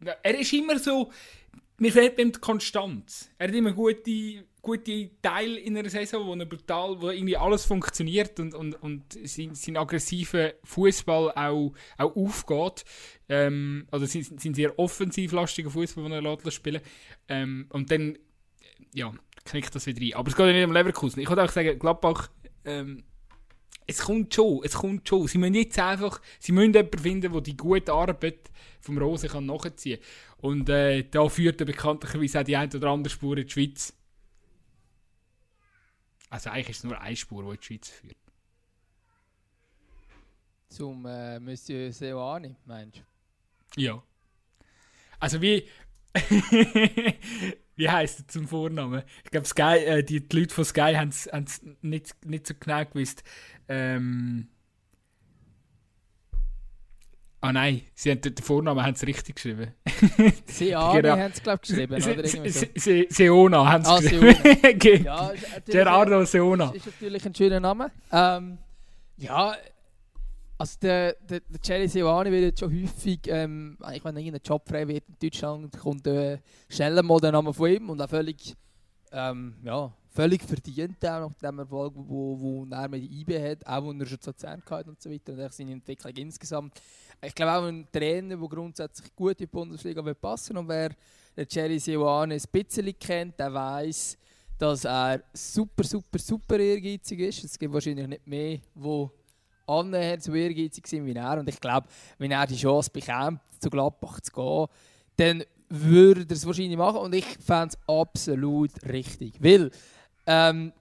der, 0.00 0.18
er 0.22 0.38
ist 0.38 0.52
immer 0.52 0.78
so. 0.78 1.10
Mir 1.78 1.92
fehlt 1.92 2.18
ihm 2.18 2.32
die 2.32 2.40
Konstanz. 2.40 3.30
Er 3.38 3.48
hat 3.48 3.54
immer 3.54 3.72
gute 3.72 4.44
gute 4.68 5.10
Teil 5.22 5.56
in 5.56 5.76
einer 5.78 5.88
Saison, 5.88 6.26
wo 6.26 6.34
er 6.34 6.44
brutal, 6.44 7.00
wo 7.00 7.10
irgendwie 7.10 7.36
alles 7.36 7.64
funktioniert 7.64 8.38
und, 8.38 8.54
und, 8.54 8.74
und 8.82 9.18
sein, 9.24 9.54
sein 9.54 9.78
aggressiver 9.78 10.52
Fußball 10.64 11.32
auch, 11.32 11.72
auch 11.96 12.16
aufgeht. 12.16 12.84
Ähm, 13.30 13.86
also 13.90 14.04
sein, 14.04 14.26
sein 14.38 14.54
sehr 14.54 14.78
offensivlastiger 14.78 15.70
Fußball, 15.70 16.10
den 16.10 16.24
er 16.26 16.50
spielen 16.50 16.82
ähm, 17.28 17.66
Und 17.70 17.90
dann, 17.90 18.18
ja, 18.92 19.12
knickt 19.44 19.74
das 19.74 19.86
wieder 19.86 20.02
rein. 20.02 20.14
Aber 20.14 20.28
es 20.28 20.36
geht 20.36 20.46
ja 20.46 20.52
nicht 20.52 20.64
um 20.64 20.72
Leverkusen. 20.72 21.20
Ich 21.20 21.28
würde 21.28 21.44
auch 21.44 21.50
sagen, 21.50 21.78
Gladbach, 21.78 22.28
ähm, 22.64 23.04
es 23.86 24.00
kommt 24.00 24.34
schon, 24.34 24.60
es 24.64 24.74
kommt 24.74 25.08
schon. 25.08 25.26
Sie 25.28 25.38
müssen 25.38 25.54
jetzt 25.54 25.78
einfach, 25.78 26.20
sie 26.38 26.52
müssen 26.52 26.74
jemanden 26.74 26.98
finden, 26.98 27.32
der 27.32 27.40
die 27.40 27.56
gute 27.56 27.90
Arbeit 27.90 28.50
vom 28.80 28.98
Rose 28.98 29.28
kann 29.28 29.46
nachziehen 29.46 29.98
kann. 29.98 30.27
Und 30.38 30.68
äh, 30.68 31.02
da 31.02 31.28
führt 31.28 31.60
er 31.60 31.66
bekanntlicherweise 31.66 32.40
auch 32.40 32.44
die 32.44 32.56
eine 32.56 32.74
oder 32.74 32.90
andere 32.90 33.12
Spur 33.12 33.36
in 33.36 33.46
die 33.46 33.52
Schweiz. 33.52 33.92
Also 36.30 36.50
eigentlich 36.50 36.70
ist 36.70 36.78
es 36.78 36.84
nur 36.84 37.00
eine 37.00 37.16
Spur, 37.16 37.42
die 37.42 37.50
in 37.50 37.56
die 37.56 37.66
Schweiz 37.66 37.88
führt. 37.88 38.16
Zum 40.68 41.06
äh, 41.06 41.40
Monsieur 41.40 41.92
Seoane, 41.92 42.56
meinst 42.66 43.02
du? 43.74 43.80
Ja. 43.80 44.02
Also 45.18 45.40
wie... 45.40 45.68
wie 47.76 47.88
heisst 47.88 48.20
er 48.20 48.28
zum 48.28 48.48
Vornamen? 48.48 49.02
Ich 49.24 49.30
glaube, 49.30 49.46
Sky, 49.46 49.78
äh, 49.84 50.02
die, 50.02 50.26
die 50.26 50.36
Leute 50.36 50.54
von 50.54 50.64
Sky 50.64 50.94
haben 50.94 51.08
es 51.10 51.28
nicht, 51.80 52.24
nicht 52.24 52.46
so 52.46 52.54
genau 52.58 52.84
gewusst. 52.84 53.22
Ähm, 53.68 54.48
Ah 57.40 57.52
nein, 57.52 57.82
sie 57.94 58.10
haben 58.10 58.20
den 58.20 58.36
Vornamen 58.36 58.84
haben 58.84 58.96
sie 58.96 59.06
richtig 59.06 59.36
geschrieben. 59.36 59.72
Seane 60.46 61.02
genau. 61.02 61.16
haben 61.16 61.32
sie, 61.32 61.40
glaube 61.40 61.60
ich, 61.62 61.68
geschrieben. 61.68 62.50
Se, 62.50 62.70
se, 62.74 63.06
Seona 63.08 63.64
haben 63.64 63.84
sie 63.84 63.90
ah, 63.90 64.00
geschrieben. 64.00 65.04
ja, 65.04 65.32
Gerardo 65.64 66.24
Seona. 66.24 66.72
Ist 66.72 66.86
natürlich 66.86 67.24
ein 67.24 67.34
schöner 67.34 67.60
Name. 67.60 67.92
Ähm, 68.10 68.58
ja, 69.18 69.54
also 70.58 70.78
der, 70.82 71.14
der, 71.14 71.40
der 71.40 71.60
Jerry 71.62 71.86
Seoane 71.86 72.32
wird 72.32 72.42
jetzt 72.42 72.58
schon 72.58 72.82
häufig, 72.82 73.20
ähm, 73.28 73.78
ich 73.94 74.04
wenn 74.04 74.16
irgendein 74.16 74.42
Job 74.44 74.68
frei 74.68 74.88
wird 74.88 75.04
in 75.08 75.16
Deutschland, 75.22 75.78
kommt 75.78 76.08
äh, 76.08 76.38
schnell 76.68 77.00
mal 77.04 77.20
der 77.20 77.30
Name 77.30 77.54
von 77.54 77.70
ihm 77.70 77.88
und 77.90 78.02
auch 78.02 78.08
völlig, 78.08 78.56
ähm, 79.12 79.54
ja, 79.62 79.92
völlig 80.10 80.42
verdient, 80.42 81.04
auch 81.06 81.30
nach 81.30 81.50
dem 81.50 81.60
Erfolg, 81.60 81.94
wo, 81.96 82.40
wo 82.40 82.66
er 82.68 82.88
mit 82.88 83.08
IB 83.08 83.40
hat, 83.40 83.64
auch 83.64 83.84
wo 83.84 83.92
er 83.92 84.04
schon 84.04 84.20
zu 84.20 84.30
Luzern 84.30 84.60
hat 84.68 84.88
und 84.88 85.00
so 85.00 85.08
weiter 85.08 85.32
und 85.32 85.52
seine 85.52 85.72
Entwicklung 85.72 86.12
insgesamt. 86.16 86.80
Ich 87.20 87.34
glaube 87.34 87.52
auch 87.52 87.64
ein 87.64 87.86
Trainer, 87.90 88.36
der 88.36 88.48
grundsätzlich 88.48 89.14
gut 89.14 89.32
in 89.32 89.36
die 89.38 89.46
Bundesliga 89.46 90.04
will 90.04 90.14
passen 90.14 90.56
und 90.56 90.68
wer 90.68 90.90
der 91.36 91.46
Jerry 91.48 91.78
Seoane 91.78 92.34
ein 92.34 92.42
bisschen 92.50 92.96
kennt, 92.98 93.38
der 93.38 93.52
weiß, 93.52 94.16
dass 94.58 94.84
er 94.84 95.22
super, 95.32 95.84
super, 95.84 96.18
super 96.18 96.58
ehrgeizig 96.58 97.20
ist. 97.20 97.44
Es 97.44 97.58
gibt 97.58 97.72
wahrscheinlich 97.72 98.06
nicht 98.06 98.26
mehr, 98.26 98.58
die 98.74 99.08
annähernd 99.66 100.22
so 100.22 100.34
ehrgeizig 100.34 100.86
sind 100.86 101.06
wie 101.06 101.14
er. 101.14 101.38
Und 101.38 101.48
ich 101.48 101.60
glaube, 101.60 101.86
wenn 102.18 102.30
er 102.30 102.46
die 102.46 102.56
Chance 102.56 102.90
bekommt, 102.90 103.40
zu 103.60 103.70
Gladbach 103.70 104.20
zu 104.20 104.32
gehen, 104.32 104.66
dann 105.16 105.44
würde 105.68 106.24
er 106.28 106.32
es 106.32 106.46
wahrscheinlich 106.46 106.76
machen. 106.78 106.98
Und 106.98 107.14
ich 107.14 107.26
fände 107.44 107.74
es 107.74 107.78
absolut 107.88 108.70
richtig. 108.86 109.34
Weil, 109.42 109.70
ähm, 110.26 110.72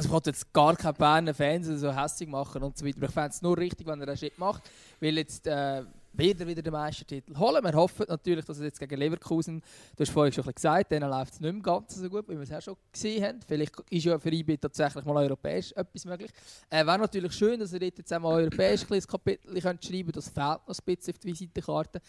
ich 0.00 0.08
wollte 0.08 0.30
jetzt 0.30 0.52
gar 0.52 0.74
keine 0.74 0.94
Berner 0.94 1.34
Fans 1.34 1.66
so 1.66 1.94
hässlich 1.94 2.28
machen 2.28 2.62
und 2.62 2.78
so 2.78 2.86
weiter. 2.86 3.02
Ich 3.02 3.10
fände 3.10 3.28
es 3.28 3.42
nur 3.42 3.58
richtig, 3.58 3.86
wenn 3.86 4.00
er 4.00 4.08
einen 4.08 4.16
Schritt 4.16 4.38
macht. 4.38 4.62
Weil 5.00 5.18
jetzt 5.18 5.46
äh, 5.46 5.84
wird 6.14 6.40
er 6.40 6.46
wieder 6.46 6.62
den 6.62 6.72
Meistertitel 6.72 7.36
holen. 7.36 7.62
Wir 7.62 7.74
hoffen 7.74 8.06
natürlich, 8.08 8.44
dass 8.44 8.58
er 8.58 8.66
jetzt 8.66 8.80
gegen 8.80 8.96
Leverkusen, 8.96 9.60
du 9.94 10.00
hast 10.02 10.10
vorhin 10.10 10.32
schon 10.32 10.44
gesagt, 10.44 10.92
denen 10.92 11.10
läuft 11.10 11.34
es 11.34 11.40
nicht 11.40 11.52
mehr 11.52 11.62
ganz 11.62 11.94
so 11.94 12.08
gut, 12.08 12.26
wie 12.28 12.34
wir 12.34 12.42
es 12.42 12.52
auch 12.52 12.62
schon 12.62 12.76
gesehen 12.90 13.22
haben. 13.22 13.40
Vielleicht 13.46 13.78
ist 13.90 14.04
ja 14.04 14.18
für 14.18 14.32
IB 14.32 14.56
tatsächlich 14.56 15.04
mal 15.04 15.16
europäisch 15.16 15.72
etwas 15.72 16.04
möglich. 16.06 16.30
Äh, 16.70 16.86
Wäre 16.86 16.98
natürlich 16.98 17.32
schön, 17.32 17.60
dass 17.60 17.72
er 17.74 17.82
jetzt 17.82 18.12
einmal 18.12 18.42
europäisch 18.42 18.90
ein 18.90 19.02
Kapitel 19.02 19.60
schreiben 19.60 19.78
könnte. 19.80 20.12
Das 20.12 20.28
fehlt 20.28 20.68
noch 20.68 20.78
ein 20.78 20.84
bisschen 20.96 21.14
auf 21.14 21.18
die 21.18 21.28
Visitenkarte. 21.28 22.00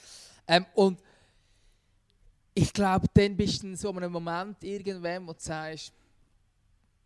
Ähm, 0.47 0.65
und 0.75 0.99
ich 2.53 2.71
glaube, 2.71 3.07
dann 3.13 3.35
bist 3.35 3.63
du 3.63 3.67
in 3.67 3.75
so 3.75 3.91
einem 3.91 4.11
Moment 4.11 4.63
irgendwann, 4.63 5.27
wo 5.27 5.33
du 5.33 5.39
sagst, 5.39 5.91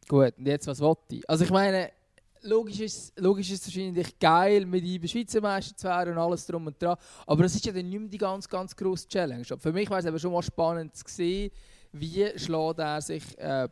gut, 0.07 0.37
und 0.37 0.47
jetzt 0.47 0.67
was 0.67 0.79
wollte 0.79 1.15
ich? 1.15 1.29
Also 1.29 1.43
ich 1.43 1.51
meine, 1.51 1.91
logisch 2.41 2.79
ist, 2.79 3.19
logisch 3.19 3.51
ist 3.51 3.67
es 3.67 3.75
wahrscheinlich 3.75 4.19
geil, 4.19 4.65
mit 4.65 4.83
ihm 4.83 5.07
Schweizer 5.07 5.41
Meister 5.41 5.75
zu 5.75 5.87
werden 5.87 6.13
und 6.13 6.19
alles 6.19 6.45
drum 6.45 6.67
und 6.67 6.81
dran. 6.81 6.97
Aber 7.25 7.45
es 7.45 7.55
ist 7.55 7.65
ja 7.65 7.71
dann 7.71 7.89
nicht 7.89 7.99
mehr 7.99 8.09
die 8.09 8.17
ganz, 8.17 8.47
ganz 8.47 8.75
grosse 8.75 9.07
Challenge. 9.07 9.45
Für 9.57 9.73
mich 9.73 9.89
war 9.89 9.99
es 9.99 10.05
aber 10.05 10.19
schon 10.19 10.31
mal 10.31 10.41
spannend 10.41 10.95
zu 10.95 11.03
sehen, 11.07 11.51
wie 11.91 12.31
schlägt 12.37 12.79
er 12.79 13.01
sich 13.01 13.37
äh, 13.37 13.67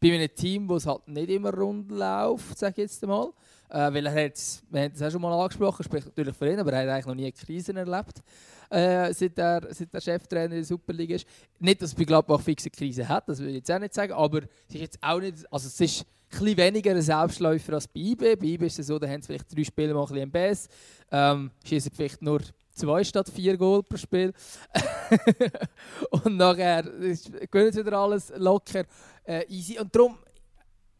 bei 0.00 0.14
einem 0.14 0.34
Team, 0.34 0.68
wo 0.68 0.76
es 0.76 0.86
halt 0.86 1.06
nicht 1.06 1.30
immer 1.30 1.52
rund 1.52 1.90
läuft, 1.90 2.58
sage 2.58 2.72
ich 2.72 2.90
jetzt 2.90 3.02
einmal. 3.02 3.32
Äh, 3.68 3.94
weil 3.94 4.06
er 4.06 4.24
hat, 4.24 4.62
wir 4.70 4.82
haben 4.82 4.92
es 4.92 5.02
auch 5.02 5.10
schon 5.10 5.22
mal 5.22 5.32
angesprochen, 5.40 5.84
spricht 5.84 6.06
natürlich 6.06 6.34
für 6.34 6.50
ihn, 6.50 6.58
aber 6.58 6.72
er 6.72 6.82
hat 6.82 6.88
eigentlich 6.88 7.06
noch 7.06 7.14
nie 7.14 7.22
eine 7.22 7.32
Krise 7.32 7.72
erlebt, 7.72 8.20
äh, 8.68 9.12
seit, 9.12 9.38
er, 9.38 9.68
seit 9.70 9.94
er 9.94 10.00
Cheftrainer 10.00 10.46
in 10.46 10.50
der 10.50 10.64
Superliga 10.64 11.14
ist. 11.14 11.26
Nicht, 11.60 11.80
dass 11.80 11.90
es 11.90 11.94
bei 11.94 12.02
Gladbach 12.02 12.40
fixe 12.40 12.68
Krise 12.68 13.08
hat, 13.08 13.28
das 13.28 13.38
würde 13.38 13.50
ich 13.50 13.56
jetzt 13.58 13.70
auch 13.70 13.78
nicht 13.78 13.94
sagen, 13.94 14.12
aber 14.12 14.38
es 14.68 14.74
ist 14.74 14.80
jetzt 14.80 14.98
auch 15.00 15.20
nicht, 15.20 15.52
also 15.52 15.68
es 15.68 15.80
ist 15.80 16.00
ein 16.00 16.06
bisschen 16.30 16.56
weniger 16.56 16.90
ein 16.90 17.02
Selbstläufer 17.02 17.74
als 17.74 17.86
bei 17.86 18.00
IB. 18.00 18.36
Bei 18.36 18.46
IB 18.46 18.66
ist 18.66 18.80
es 18.80 18.88
so, 18.88 18.98
da 18.98 19.06
haben 19.08 19.22
sie 19.22 19.28
vielleicht 19.28 19.56
drei 19.56 19.62
Spiele 19.64 19.94
mal 19.94 20.02
ein 20.02 20.08
bisschen 20.08 20.30
Bass, 20.32 20.68
ähm, 21.12 21.50
vielleicht 21.62 22.22
nur 22.22 22.40
zwei 22.80 23.04
statt 23.04 23.28
vier 23.28 23.56
Goal 23.56 23.82
pro 23.82 23.96
Spiel. 23.96 24.32
und 26.10 26.36
nachher 26.36 26.82
gewinnt 26.82 27.76
wieder 27.76 27.98
alles 27.98 28.32
locker, 28.36 28.84
äh, 29.24 29.44
easy. 29.48 29.78
Und 29.78 29.94
darum, 29.94 30.18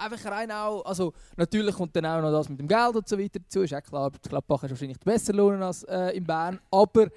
einfach 0.00 0.30
rein 0.30 0.50
auch, 0.50 0.82
also 0.84 1.12
natürlich 1.36 1.74
kommt 1.74 1.94
dann 1.96 2.06
auch 2.06 2.22
noch 2.22 2.32
das 2.32 2.48
mit 2.48 2.58
dem 2.58 2.68
Geld 2.68 2.96
und 2.96 3.08
so 3.08 3.18
weiter 3.18 3.38
dazu, 3.38 3.62
ist 3.62 3.74
auch 3.74 3.82
klar, 3.82 4.10
Gladbach 4.28 4.64
ist 4.64 4.70
wahrscheinlich 4.70 4.98
besser 5.00 5.32
lohnen 5.32 5.62
als 5.62 5.82
äh, 5.84 6.16
in 6.16 6.24
Bern, 6.24 6.58
aber 6.70 7.08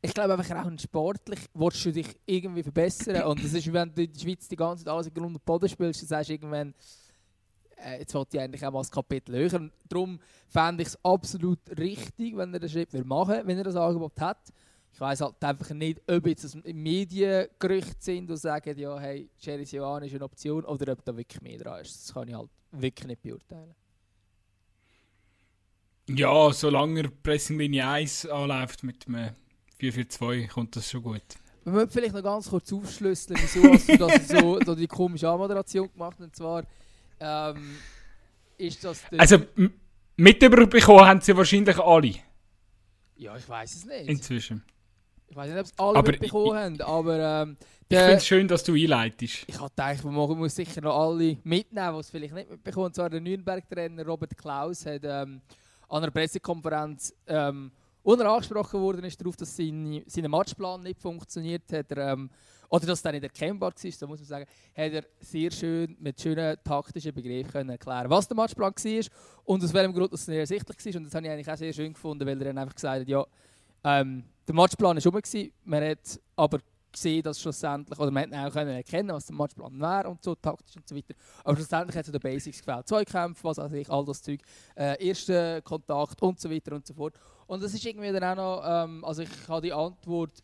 ich 0.00 0.12
glaube 0.12 0.34
einfach 0.34 0.64
auch 0.64 0.78
sportlich 0.78 1.40
willst 1.54 1.84
du 1.84 1.92
dich 1.92 2.08
irgendwie 2.26 2.62
verbessern 2.62 3.22
und 3.26 3.42
das 3.42 3.52
ist, 3.52 3.72
wenn 3.72 3.94
du 3.94 4.02
in 4.02 4.12
der 4.12 4.20
Schweiz 4.20 4.48
die 4.48 4.56
ganze 4.56 4.84
Zeit 4.84 4.92
alles 4.92 5.06
in 5.06 5.14
Grund 5.14 5.34
und 5.34 5.44
Boden 5.44 5.68
spielst, 5.68 6.02
dann 6.02 6.08
sagst 6.08 6.30
du 6.30 6.34
irgendwann, 6.34 6.74
äh, 7.84 7.98
jetzt 8.00 8.14
wollte 8.14 8.36
ich 8.36 8.42
eigentlich 8.42 8.64
auch 8.64 8.72
mal 8.72 8.80
das 8.80 8.90
Kapitel 8.90 9.34
höher 9.34 9.54
und 9.60 9.72
darum 9.88 10.18
fände 10.48 10.82
ich 10.82 10.88
es 10.88 11.04
absolut 11.04 11.60
richtig, 11.78 12.36
wenn 12.36 12.52
er 12.54 12.60
den 12.60 12.68
Schritt 12.68 12.92
machen 13.04 13.34
will, 13.34 13.46
wenn 13.46 13.58
er 13.58 13.64
das 13.64 13.76
Angebot 13.76 14.20
hat. 14.20 14.52
Ich 14.94 15.00
weiß 15.00 15.22
halt 15.22 15.42
einfach 15.42 15.70
nicht, 15.70 16.02
ob 16.06 16.26
jetzt 16.26 16.44
das 16.44 16.54
Mediengerüchte 16.54 17.96
sind, 17.98 18.28
die 18.28 18.36
sagen, 18.36 18.78
ja, 18.78 18.98
hey, 18.98 19.30
Jerry 19.38 19.64
Sioane 19.64 20.06
ist 20.06 20.14
eine 20.14 20.24
Option, 20.24 20.64
oder 20.64 20.92
ob 20.92 21.04
da 21.04 21.16
wirklich 21.16 21.40
mehr 21.40 21.58
dran 21.58 21.80
ist. 21.80 22.08
Das 22.08 22.14
kann 22.14 22.28
ich 22.28 22.34
halt 22.34 22.50
wirklich 22.72 23.06
nicht 23.06 23.22
beurteilen. 23.22 23.74
Ja, 26.10 26.52
solange 26.52 27.02
er 27.02 27.10
Pressinglinie 27.22 27.88
1 27.88 28.26
anläuft 28.26 28.82
mit 28.82 29.06
einem 29.06 29.30
4-4-2, 29.80 30.48
kommt 30.48 30.76
das 30.76 30.90
schon 30.90 31.02
gut. 31.02 31.22
Wir 31.64 31.72
müssen 31.72 31.90
vielleicht 31.90 32.14
noch 32.14 32.22
ganz 32.22 32.50
kurz 32.50 32.72
aufschlüsseln, 32.72 33.38
wieso 33.40 33.72
hast 33.72 33.88
du 33.88 33.96
das 33.96 34.28
so, 34.28 34.58
so 34.66 34.74
die 34.74 34.88
komische 34.88 35.28
Anmoderation 35.28 35.90
gemacht 35.92 36.20
Und 36.20 36.34
zwar 36.34 36.64
ähm, 37.22 37.76
ist 38.58 38.84
das. 38.84 39.02
Also, 39.16 39.38
mitbekommen 40.16 41.06
haben 41.06 41.20
sie 41.20 41.36
wahrscheinlich 41.36 41.78
alle. 41.78 42.14
Ja, 43.16 43.36
ich 43.36 43.48
weiß 43.48 43.74
es 43.74 43.84
nicht. 43.84 44.08
Inzwischen. 44.08 44.64
Ich 45.28 45.36
weiß 45.36 45.48
nicht, 45.48 45.60
ob 45.60 45.66
es 45.66 45.78
alle 45.78 45.98
aber 45.98 46.10
mitbekommen 46.10 46.58
haben, 46.58 46.80
aber. 46.80 47.42
Ähm, 47.42 47.56
ich 47.88 47.98
finde 47.98 48.14
es 48.14 48.26
schön, 48.26 48.48
dass 48.48 48.64
du 48.64 48.74
einleitest. 48.74 49.44
Ich 49.46 49.58
habe 49.58 49.68
gedacht, 49.68 50.04
man 50.04 50.14
muss 50.14 50.54
sicher 50.54 50.80
noch 50.80 50.98
alle 50.98 51.36
mitnehmen, 51.44 51.94
die 51.94 52.00
es 52.00 52.10
vielleicht 52.10 52.34
nicht 52.34 52.50
mitbekommen. 52.50 52.86
Und 52.86 52.94
zwar 52.94 53.10
der 53.10 53.20
Nürnberg-Trainer 53.20 54.06
Robert 54.06 54.36
Klaus 54.36 54.86
hat 54.86 55.02
ähm, 55.04 55.42
an 55.88 56.02
einer 56.02 56.10
Pressekonferenz, 56.10 57.14
ähm, 57.26 57.70
unter 58.02 58.26
angesprochen 58.30 58.80
worden 58.80 59.04
ist 59.04 59.20
darauf, 59.20 59.36
dass 59.36 59.54
sein, 59.54 60.02
sein 60.06 60.30
Matchplan 60.30 60.82
nicht 60.82 61.00
funktioniert 61.00 61.70
hat. 61.70 61.92
Er, 61.92 62.14
ähm, 62.14 62.30
oder 62.72 62.86
dass 62.86 63.02
das 63.02 63.12
nicht 63.12 63.22
erkennbar 63.22 63.70
war, 63.70 63.92
so 63.92 64.06
muss 64.06 64.20
man 64.20 64.26
sagen, 64.26 64.46
hat 64.74 64.92
er 64.92 65.04
sehr 65.20 65.50
schön 65.50 65.94
mit 66.00 66.18
schönen 66.18 66.56
taktischen 66.64 67.12
Begriffen 67.12 67.52
können 67.52 67.70
erklären 67.70 68.08
was 68.08 68.26
der 68.26 68.34
Matchplan 68.34 68.72
war 68.72 69.04
und 69.44 69.62
aus 69.62 69.74
welchem 69.74 69.92
Grund 69.92 70.10
das 70.10 70.26
nicht 70.26 70.38
ersichtlich 70.38 70.78
war. 70.86 70.96
Und 70.96 71.04
das 71.04 71.14
habe 71.14 71.26
ich 71.26 71.32
eigentlich 71.32 71.50
auch 71.50 71.56
sehr 71.56 71.72
schön 71.74 71.92
gefunden, 71.92 72.26
weil 72.26 72.40
er 72.40 72.46
dann 72.46 72.58
einfach 72.58 72.74
gesagt 72.74 73.02
hat, 73.02 73.08
ja, 73.08 73.26
ähm, 73.84 74.24
der 74.48 74.54
Matchplan 74.54 74.96
war 74.96 75.12
rum, 75.12 75.50
man 75.64 75.84
hat 75.84 76.20
aber 76.34 76.60
gesehen, 76.90 77.22
dass 77.22 77.42
schlussendlich, 77.42 77.98
oder 77.98 78.10
man 78.10 78.32
hat 78.32 78.48
auch 78.48 78.54
können 78.54 78.70
erkennen, 78.70 79.10
was 79.10 79.26
der 79.26 79.36
Matchplan 79.36 79.78
wäre 79.78 80.08
und 80.08 80.22
so, 80.22 80.34
taktisch 80.34 80.76
und 80.76 80.88
so 80.88 80.96
weiter. 80.96 81.14
Aber 81.44 81.56
schlussendlich 81.56 81.96
hat 81.96 82.06
es 82.06 82.12
die 82.12 82.18
Basics 82.18 82.58
gefällt. 82.58 82.88
Zweikämpfe, 82.88 83.44
was 83.44 83.58
weiß 83.58 83.72
ich, 83.72 83.90
all 83.90 84.04
das 84.06 84.22
Zeug, 84.22 84.40
äh, 84.76 85.06
erster 85.06 85.60
Kontakt 85.60 86.22
und 86.22 86.40
so 86.40 86.50
weiter 86.50 86.74
und 86.74 86.86
so 86.86 86.94
fort. 86.94 87.18
Und 87.46 87.62
das 87.62 87.74
ist 87.74 87.84
irgendwie 87.84 88.12
dann 88.12 88.24
auch 88.24 88.62
noch, 88.62 88.62
ähm, 88.66 89.04
also 89.04 89.22
ich 89.22 89.48
habe 89.48 89.60
die 89.60 89.72
Antwort 89.74 90.42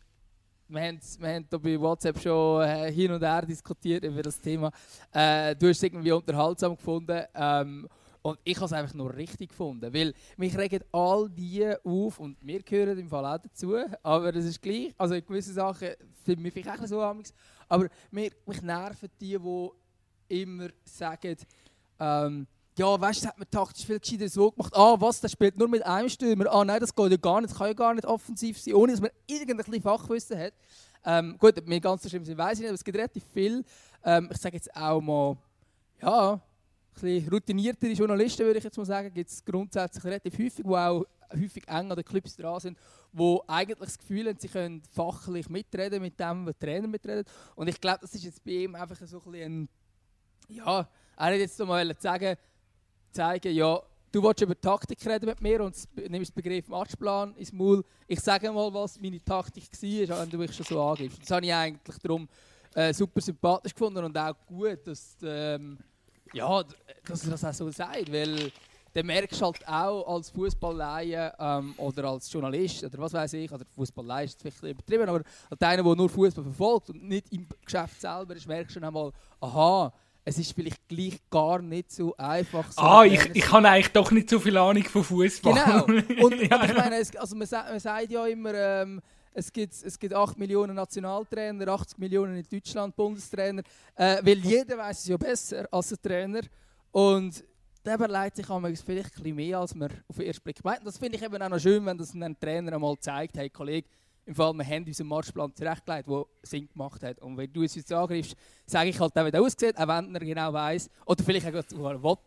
wir 0.69 0.81
haben, 0.81 0.99
wir 1.19 1.33
haben 1.33 1.47
bei 1.49 1.79
WhatsApp 1.79 2.19
schon 2.19 2.61
äh, 2.61 2.91
hin 2.91 3.11
und 3.11 3.23
her 3.23 3.45
diskutiert 3.45 4.03
über 4.03 4.21
das 4.21 4.39
Thema. 4.39 4.71
Äh, 5.11 5.55
du 5.55 5.67
hast 5.67 5.77
es 5.77 5.83
irgendwie 5.83 6.11
unterhaltsam 6.11 6.75
gefunden. 6.75 7.23
Ähm, 7.33 7.87
und 8.21 8.37
ich 8.43 8.55
habe 8.57 8.65
es 8.65 8.73
einfach 8.73 8.93
nur 8.93 9.15
richtig 9.15 9.49
gefunden. 9.49 9.91
Weil 9.93 10.13
mich 10.37 10.55
regen 10.57 10.83
all 10.91 11.29
die 11.29 11.73
auf, 11.83 12.19
und 12.19 12.37
wir 12.41 12.61
gehören 12.61 12.99
im 12.99 13.09
Fall 13.09 13.25
auch 13.25 13.41
dazu, 13.41 13.77
aber 14.03 14.31
das 14.31 14.45
ist 14.45 14.61
gleich. 14.61 14.93
Also 14.97 15.15
gewisse 15.15 15.53
Sachen 15.53 15.89
finden 16.23 16.43
wir 16.43 16.51
vielleicht 16.51 16.81
auch 16.81 16.87
so 16.87 17.01
amigs. 17.01 17.33
Aber 17.67 17.87
mich, 18.11 18.31
mich 18.45 18.61
nerven 18.61 19.09
die, 19.19 19.37
die 19.37 20.41
immer 20.41 20.67
sagen, 20.83 21.35
ähm, 21.99 22.47
ja, 22.79 22.99
weißt 22.99 23.23
du, 23.23 23.27
hat 23.27 23.37
man 23.37 23.49
taktisch 23.51 23.85
viel 23.85 23.99
gescheiter 23.99 24.29
so 24.29 24.51
gemacht. 24.51 24.73
Ah, 24.73 24.95
was, 24.97 25.19
der 25.19 25.27
spielt 25.27 25.57
nur 25.57 25.67
mit 25.67 25.85
einem 25.85 26.07
Stürmer. 26.07 26.49
Ah, 26.49 26.63
nein, 26.63 26.79
das 26.79 26.95
geht 26.95 27.11
ja 27.11 27.17
gar 27.17 27.41
nicht, 27.41 27.51
das 27.51 27.57
kann 27.57 27.67
ja 27.67 27.73
gar 27.73 27.93
nicht 27.93 28.05
offensiv 28.05 28.57
sein, 28.57 28.73
ohne 28.73 28.93
dass 28.93 29.01
man 29.01 29.11
irgendein 29.27 29.81
Fachwissen 29.81 30.39
hat. 30.39 30.53
Ähm, 31.05 31.37
gut, 31.37 31.67
mir 31.67 31.81
ganz 31.81 32.03
so 32.03 32.09
schlimm 32.09 32.23
sind, 32.23 32.37
weiß 32.37 32.53
ich 32.53 32.59
nicht, 32.61 32.69
aber 32.69 32.75
es 32.75 32.83
gibt 32.83 32.97
relativ 32.97 33.25
viel. 33.33 33.65
Ähm, 34.03 34.29
ich 34.31 34.37
sage 34.37 34.55
jetzt 34.55 34.73
auch 34.73 35.01
mal, 35.01 35.37
ja, 36.01 36.39
ein 37.01 37.27
routiniertere 37.29 37.91
Journalisten, 37.91 38.45
würde 38.45 38.59
ich 38.59 38.63
jetzt 38.63 38.77
mal 38.77 38.85
sagen, 38.85 39.13
gibt 39.13 39.29
es 39.29 39.43
grundsätzlich 39.43 40.03
relativ 40.03 40.33
häufig, 40.33 40.65
die 40.65 40.73
auch 40.73 41.05
häufig 41.33 41.67
eng 41.67 41.91
an 41.91 41.95
den 41.95 42.05
Clubs 42.05 42.35
dran 42.37 42.59
sind, 42.61 42.77
die 43.11 43.39
eigentlich 43.47 43.79
das 43.79 43.97
Gefühl 43.97 44.27
haben, 44.27 44.39
sie 44.39 44.47
können 44.47 44.81
fachlich 44.91 45.49
mitreden 45.49 46.01
mit 46.01 46.17
dem, 46.19 46.45
was 46.45 46.57
Trainer 46.57 46.87
mitreden. 46.87 47.25
Und 47.55 47.67
ich 47.67 47.79
glaube, 47.79 47.99
das 48.01 48.15
ist 48.15 48.23
jetzt 48.23 48.43
bei 48.43 48.51
ihm 48.51 48.75
einfach 48.75 48.97
so 49.05 49.21
ein 49.25 49.31
bisschen, 49.31 49.69
ja, 50.47 50.87
er 51.17 51.25
hat 51.25 51.33
jetzt 51.33 51.59
mal 51.59 51.95
sagen, 51.99 52.37
zeigen, 53.11 53.53
ja, 53.53 53.81
du 54.11 54.23
willst 54.23 54.41
über 54.41 54.59
Taktik 54.59 55.05
reden 55.05 55.25
mit 55.27 55.41
mir 55.41 55.63
und 55.63 55.75
nimmst 56.09 56.35
den 56.35 56.43
Begriff 56.43 56.67
Matchplan 56.67 57.35
ins 57.35 57.51
Maul. 57.51 57.83
Ich 58.07 58.19
sage 58.19 58.51
mal, 58.51 58.73
was 58.73 58.99
meine 58.99 59.23
Taktik 59.23 59.63
war, 60.09 60.21
wenn 60.21 60.29
du 60.29 60.37
mich 60.37 60.53
schon 60.53 60.65
so 60.65 60.81
angibst. 60.81 61.21
Das 61.21 61.31
habe 61.31 61.45
ich 61.45 61.53
eigentlich 61.53 61.97
darum 61.99 62.27
äh, 62.73 62.93
super 62.93 63.21
sympathisch 63.21 63.73
gefunden 63.73 64.03
und 64.03 64.17
auch 64.17 64.35
gut, 64.47 64.85
dass, 64.85 65.17
ähm, 65.23 65.77
ja, 66.33 66.63
dass 67.05 67.23
er 67.25 67.31
das 67.31 67.45
auch 67.45 67.53
so 67.53 67.69
sagt, 67.71 68.11
weil 68.11 68.51
dann 68.93 69.05
merkst 69.05 69.39
du 69.39 69.45
halt 69.45 69.67
auch 69.67 70.15
als 70.15 70.29
Fußballleihe 70.31 71.33
ähm, 71.37 71.73
oder 71.77 72.05
als 72.05 72.31
Journalist 72.31 72.83
oder 72.83 72.97
was 72.97 73.13
weiß 73.13 73.33
ich, 73.33 73.51
oder 73.51 73.65
Fußballleihe 73.75 74.25
ist 74.25 74.41
vielleicht 74.41 74.63
übertrieben, 74.63 75.07
aber 75.07 75.21
als 75.49 75.61
einer, 75.61 75.83
der 75.83 75.95
nur 75.95 76.09
Fußball 76.09 76.43
verfolgt 76.43 76.89
und 76.89 77.03
nicht 77.03 77.31
im 77.31 77.47
Geschäft 77.63 78.01
selber 78.01 78.35
ist, 78.35 78.47
merkst 78.47 78.75
du 78.75 78.79
dann 78.79 78.87
einmal, 78.87 79.11
aha, 79.41 79.93
es 80.25 80.37
ist 80.37 80.53
vielleicht 80.53 80.87
gleich 80.87 81.17
gar 81.29 81.61
nicht 81.61 81.91
so 81.91 82.15
einfach. 82.17 82.71
So 82.71 82.81
ah, 82.81 83.03
ich, 83.05 83.29
ich 83.33 83.51
habe 83.51 83.67
eigentlich 83.67 83.91
doch 83.91 84.11
nicht 84.11 84.29
so 84.29 84.39
viel 84.39 84.57
Ahnung 84.57 84.83
von 84.83 85.03
Fußball. 85.03 85.53
Genau. 85.53 85.83
Und, 86.25 86.41
ja. 86.41 86.63
ich 86.63 86.73
meine, 86.75 86.97
es, 86.97 87.15
also 87.15 87.35
man, 87.35 87.47
man 87.49 87.79
sagt 87.79 88.11
ja 88.11 88.25
immer, 88.27 88.53
ähm, 88.53 89.01
es, 89.33 89.51
gibt, 89.51 89.73
es 89.73 89.97
gibt 89.97 90.13
8 90.13 90.37
Millionen 90.37 90.75
Nationaltrainer, 90.75 91.67
80 91.67 91.97
Millionen 91.97 92.37
in 92.37 92.45
Deutschland 92.49 92.95
Bundestrainer, 92.95 93.63
äh, 93.95 94.17
weil 94.21 94.37
jeder 94.39 94.77
weiß 94.77 94.99
es 94.99 95.07
ja 95.07 95.17
besser 95.17 95.67
als 95.71 95.89
der 95.89 96.01
Trainer. 96.01 96.41
Und 96.91 97.43
der 97.85 97.95
überlegt 97.95 98.35
sich 98.35 98.45
vielleicht 98.45 98.87
ein 98.87 99.01
bisschen 99.23 99.35
mehr, 99.35 99.59
als 99.59 99.73
man 99.73 99.89
auf 100.07 100.17
den 100.17 100.25
ersten 100.25 100.43
Blick 100.43 100.63
meint. 100.63 100.85
Das 100.85 100.97
finde 100.97 101.17
ich 101.17 101.23
eben 101.23 101.41
auch 101.41 101.49
noch 101.49 101.59
schön, 101.59 101.85
wenn 101.85 101.97
das 101.97 102.13
ein 102.13 102.39
Trainer 102.39 102.73
einmal 102.73 102.97
zeigt, 102.99 103.37
hey 103.37 103.49
Kollege, 103.49 103.87
im 104.25 104.35
Fall, 104.35 104.53
wir 104.53 104.65
haben 104.65 104.85
unseren 104.85 105.07
Matchplan 105.07 105.55
zurechtgelegt, 105.55 106.07
der 106.07 106.25
Sinn 106.43 106.69
gemacht 106.69 107.01
hat. 107.03 107.19
Und 107.19 107.37
wenn 107.37 107.51
du 107.51 107.63
es 107.63 107.75
jetzt 107.75 107.91
angreifst, 107.91 108.35
sage 108.65 108.89
ich 108.89 108.99
halt 108.99 109.17
auch, 109.17 109.25
wie 109.25 109.31
der 109.31 109.41
aussieht, 109.41 109.77
auch 109.77 109.87
wenn 109.87 110.13
er 110.13 110.19
genau 110.19 110.53
weiss, 110.53 110.89
oder 111.05 111.23
vielleicht 111.23 111.47
auch 111.47 111.63
sogar 111.67 112.03
will, 112.03 112.17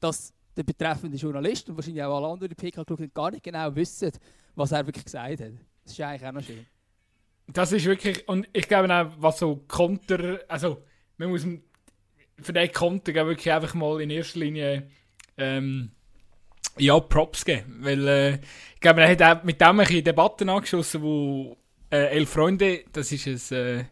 dass 0.00 0.32
der 0.56 0.62
betreffende 0.62 1.16
Journalist 1.16 1.68
und 1.68 1.76
wahrscheinlich 1.76 2.02
auch 2.02 2.16
alle 2.16 2.32
anderen, 2.32 2.54
PK 2.54 2.82
geschaut 2.82 3.14
gar 3.14 3.30
nicht 3.30 3.42
genau 3.42 3.74
wissen, 3.74 4.10
was 4.54 4.72
er 4.72 4.86
wirklich 4.86 5.04
gesagt 5.04 5.40
hat. 5.40 5.52
Das 5.84 5.92
ist 5.92 6.00
eigentlich 6.00 6.28
auch 6.28 6.32
noch 6.32 6.42
schön. 6.42 6.66
Das 7.46 7.72
ist 7.72 7.84
wirklich, 7.84 8.28
und 8.28 8.48
ich 8.52 8.68
glaube 8.68 8.92
auch, 8.94 9.10
was 9.18 9.38
so 9.38 9.56
Konter, 9.66 10.40
also 10.48 10.82
man 11.16 11.30
muss 11.30 11.46
für 12.40 12.52
den 12.52 12.72
Konter 12.72 13.14
wirklich 13.14 13.52
einfach 13.52 13.74
mal 13.74 14.00
in 14.00 14.10
erster 14.10 14.38
Linie 14.38 14.88
ähm, 15.36 15.92
ja, 16.80 16.98
Props 17.00 17.44
geben. 17.44 17.78
Weil 17.80 18.08
äh, 18.08 18.34
ich 18.74 18.80
glaube, 18.80 19.02
er 19.02 19.28
hat 19.28 19.44
mit 19.44 19.60
dem 19.60 19.80
ein 19.80 20.04
Debatten 20.04 20.48
angeschossen, 20.48 21.02
wo 21.02 21.56
äh, 21.90 22.16
Elf 22.16 22.30
Freunde, 22.30 22.84
das 22.92 23.12
ist 23.12 23.26
es, 23.26 23.50
äh, 23.50 23.84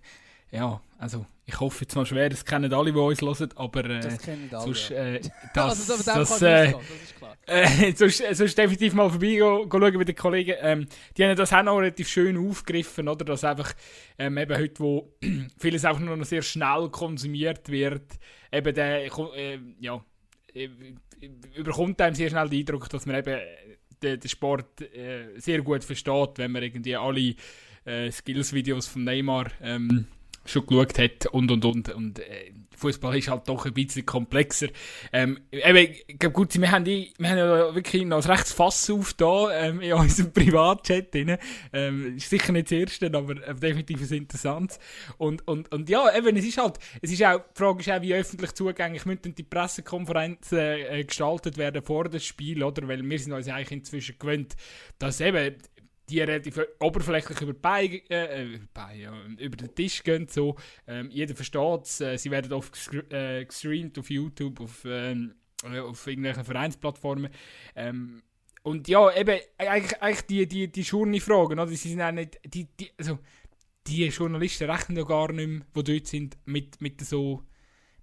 ja, 0.51 0.81
also 0.99 1.27
ich 1.47 1.59
hoffe 1.61 1.85
jetzt 1.85 1.97
mal 1.97 2.05
schwer, 2.05 2.29
das 2.29 2.45
kennen 2.45 2.73
alle, 2.75 2.93
die 2.93 2.99
uns 2.99 3.23
hören, 3.23 3.49
aber 3.57 3.85
äh, 3.85 4.01
das 4.01 4.19
kennen 4.19 4.49
alle, 4.53 4.63
sonst, 4.63 4.91
äh, 4.91 5.21
das, 5.55 5.81
also, 5.89 5.97
das, 5.97 6.05
das, 6.05 6.43
äh, 6.43 6.73
das 6.73 6.83
ist 7.03 7.17
klar. 7.17 7.37
äh, 7.47 7.93
sonst, 7.95 8.23
sonst 8.33 8.59
definitiv 8.59 8.93
mal 8.93 9.09
vorbei 9.09 9.37
go, 9.37 9.67
go 9.67 9.81
schauen 9.81 9.97
mit 9.97 10.09
den 10.09 10.17
Kollegen. 10.17 10.55
Ähm, 10.61 10.87
die 11.17 11.25
haben 11.25 11.35
das 11.35 11.53
auch 11.53 11.63
noch 11.63 11.79
relativ 11.79 12.09
schön 12.09 12.37
aufgegriffen, 12.37 13.09
oder? 13.09 13.25
Dass 13.25 13.45
einfach 13.45 13.73
ähm, 14.19 14.37
eben 14.37 14.57
heute, 14.57 14.79
wo 14.81 15.15
vieles 15.59 15.87
auch 15.87 15.99
nur 15.99 16.17
noch 16.17 16.27
sehr 16.27 16.43
schnell 16.43 16.91
konsumiert 16.91 17.71
wird, 17.71 18.19
eben 18.53 18.75
der, 18.75 19.07
äh, 19.07 19.59
ja, 19.81 20.05
äh, 20.53 20.69
überkommt 21.55 22.01
einem 22.01 22.15
sehr 22.15 22.31
schnell 22.31 22.49
den 22.49 22.61
Eindruck, 22.61 22.89
dass 22.89 23.07
man 23.07 23.17
eben 23.17 23.39
den, 24.03 24.21
den 24.21 24.29
Sport 24.29 24.81
äh, 24.81 25.39
sehr 25.39 25.63
gut 25.63 25.85
versteht, 25.85 26.31
wenn 26.37 26.53
man 26.53 26.63
irgendwie 26.63 26.97
alle 26.97 27.35
äh, 27.85 28.11
Skills-Videos 28.11 28.87
von 28.87 29.05
Neymar 29.05 29.47
ähm, 29.61 30.07
schon 30.45 30.67
geschaut 30.67 30.99
hat 30.99 31.27
und 31.27 31.51
und 31.51 31.65
und. 31.65 31.89
Und 31.91 32.19
äh, 32.21 32.53
Fußball 32.79 33.17
ist 33.17 33.29
halt 33.29 33.49
doch 33.49 33.67
ein 33.67 33.75
bisschen 33.75 34.07
komplexer. 34.07 34.69
Ähm, 35.13 35.39
eben, 35.51 35.95
ich 36.07 36.19
glaube, 36.19 36.35
gut, 36.35 36.59
wir 36.59 36.71
haben, 36.71 36.87
wir 36.87 37.29
haben 37.29 37.39
ja 37.39 37.75
wirklich 37.75 38.05
noch 38.05 38.25
ein 38.25 38.31
rechtes 38.31 38.53
Fass 38.53 38.89
auf 38.91 39.15
da 39.15 39.51
ähm, 39.53 39.81
in 39.81 39.93
unserem 39.93 40.33
Privatchat 40.33 41.13
drin. 41.13 41.37
Ähm, 41.73 42.17
ist 42.17 42.31
sicher 42.31 42.53
nicht 42.53 42.67
das 42.67 42.73
erste, 42.73 43.07
aber 43.13 43.37
äh, 43.47 43.55
definitiv 43.55 44.11
ein 44.11 44.17
interessantes. 44.17 44.79
Und, 45.17 45.47
und, 45.47 45.71
und 45.73 45.89
ja, 45.89 46.17
eben, 46.17 46.37
es 46.37 46.47
ist 46.47 46.59
halt, 46.59 46.79
es 47.03 47.13
ist 47.13 47.23
auch, 47.25 47.39
die 47.39 47.59
Frage 47.59 47.81
ist 47.81 47.91
auch, 47.91 48.03
wie 48.03 48.15
öffentlich 48.15 48.53
zugänglich 48.53 49.05
müssen 49.07 49.35
die 49.35 49.43
Pressekonferenzen 49.43 50.59
äh, 50.59 51.05
gestaltet 51.05 51.57
werden 51.59 51.83
vor 51.83 52.09
dem 52.09 52.21
Spiel, 52.21 52.63
oder? 52.63 52.87
Weil 52.89 53.09
wir 53.09 53.19
sind 53.19 53.33
uns 53.33 53.49
eigentlich 53.49 53.73
inzwischen 53.73 54.19
gewöhnt, 54.19 54.57
dass 54.99 55.21
eben 55.21 55.57
die 56.09 56.21
relativ 56.21 56.61
oberflächlich 56.81 57.41
über, 57.41 57.53
Beine, 57.53 57.97
äh, 58.11 58.59
Beine, 58.73 59.03
ja, 59.03 59.13
über 59.39 59.57
den 59.57 59.75
Tisch 59.75 60.03
gehen. 60.03 60.27
So. 60.29 60.57
Ähm, 60.87 61.11
jeder 61.11 61.35
versteht 61.35 61.83
es. 61.83 62.01
Äh, 62.01 62.17
sie 62.19 62.31
werden 62.31 62.53
oft 62.53 62.77
äh, 63.11 63.45
gestreamt 63.45 63.99
auf 63.99 64.11
YouTube, 64.11 64.61
auf, 64.61 64.85
ähm, 64.85 65.35
äh, 65.65 65.81
auf 65.81 66.07
irgendwelchen 66.07 66.45
Vereinsplattformen. 66.45 67.31
Ähm, 67.77 68.23
und 68.63 68.89
ja, 68.89 69.15
eben, 69.15 69.41
eigentlich, 69.57 70.03
eigentlich 70.03 70.27
die, 70.27 70.47
die, 70.47 70.73
die 70.73 70.83
Journey-Fragen, 70.83 71.59
oder? 71.59 71.67
Sind 71.69 72.03
auch 72.03 72.13
nicht, 72.13 72.39
die, 72.45 72.65
die, 72.65 72.91
also, 72.99 73.19
die 73.87 74.07
Journalisten 74.09 74.71
rechnen 74.71 74.99
ja 74.99 75.05
gar 75.05 75.33
nicht 75.33 75.49
mehr, 75.49 75.61
die 75.77 75.85
dort 75.85 76.07
sind, 76.07 76.37
mit, 76.45 76.81
mit 76.81 77.01
so 77.01 77.43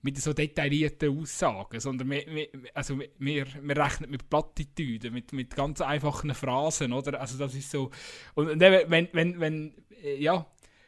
mit 0.05 0.21
so 0.21 0.33
detaillierten 0.33 1.19
Aussagen, 1.19 1.79
sondern 1.79 2.11
wir, 2.11 2.47
also 2.75 2.99
wir, 3.17 3.47
wir 3.59 3.77
rechnen 3.77 4.11
mit 4.11 4.29
Plattitüden, 4.29 5.11
mit, 5.11 5.33
mit 5.33 5.55
ganz 5.55 5.81
einfachen 5.81 6.31
Phrasen, 6.35 6.93
oder? 6.93 7.19
Also 7.19 7.39
das 7.39 7.55
ist 7.55 7.71
so, 7.71 7.89
und, 8.35 8.49
und 8.51 8.61
eben, 8.61 8.91
wenn, 8.91 9.09
wenn, 9.13 9.39
wenn, 9.39 9.73
äh, 10.03 10.21
ja, 10.21 10.45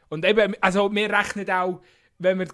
und 0.09 0.23
eben, 0.23 0.53
also 0.61 0.93
wir 0.93 1.09
rechnen 1.09 1.49
auch, 1.49 1.81
wenn 2.19 2.37
wir 2.37 2.47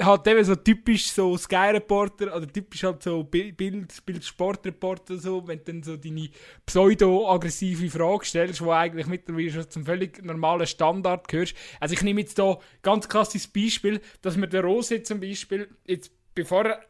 halt 0.00 0.26
eben 0.26 0.44
so 0.44 0.56
typisch 0.56 1.10
so 1.10 1.36
Sky 1.36 1.70
Reporter 1.72 2.36
oder 2.36 2.46
typisch 2.46 2.82
halt 2.82 3.02
so 3.02 3.22
Bild, 3.22 3.56
Bild 3.56 4.24
Sportreporter 4.24 5.18
so, 5.18 5.46
wenn 5.46 5.58
du 5.58 5.64
dann 5.64 5.82
so 5.82 5.96
deine 5.96 6.30
pseudo-aggressive 6.66 7.90
Frage 7.90 8.24
stellst, 8.24 8.60
die 8.60 8.70
eigentlich 8.70 9.06
mittlerweile 9.06 9.50
schon 9.50 9.70
zum 9.70 9.84
völlig 9.84 10.22
normalen 10.24 10.66
Standard 10.66 11.28
gehörst. 11.28 11.54
Also 11.78 11.94
ich 11.94 12.02
nehme 12.02 12.22
jetzt 12.22 12.36
hier 12.36 12.58
ganz 12.82 13.08
klassisches 13.08 13.46
Beispiel, 13.46 14.00
dass 14.22 14.36
mir 14.36 14.48
der 14.48 14.64
Rose 14.64 15.02
zum 15.02 15.20
Beispiel 15.20 15.68
jetzt, 15.84 16.12
bevor 16.34 16.64
er 16.64 16.80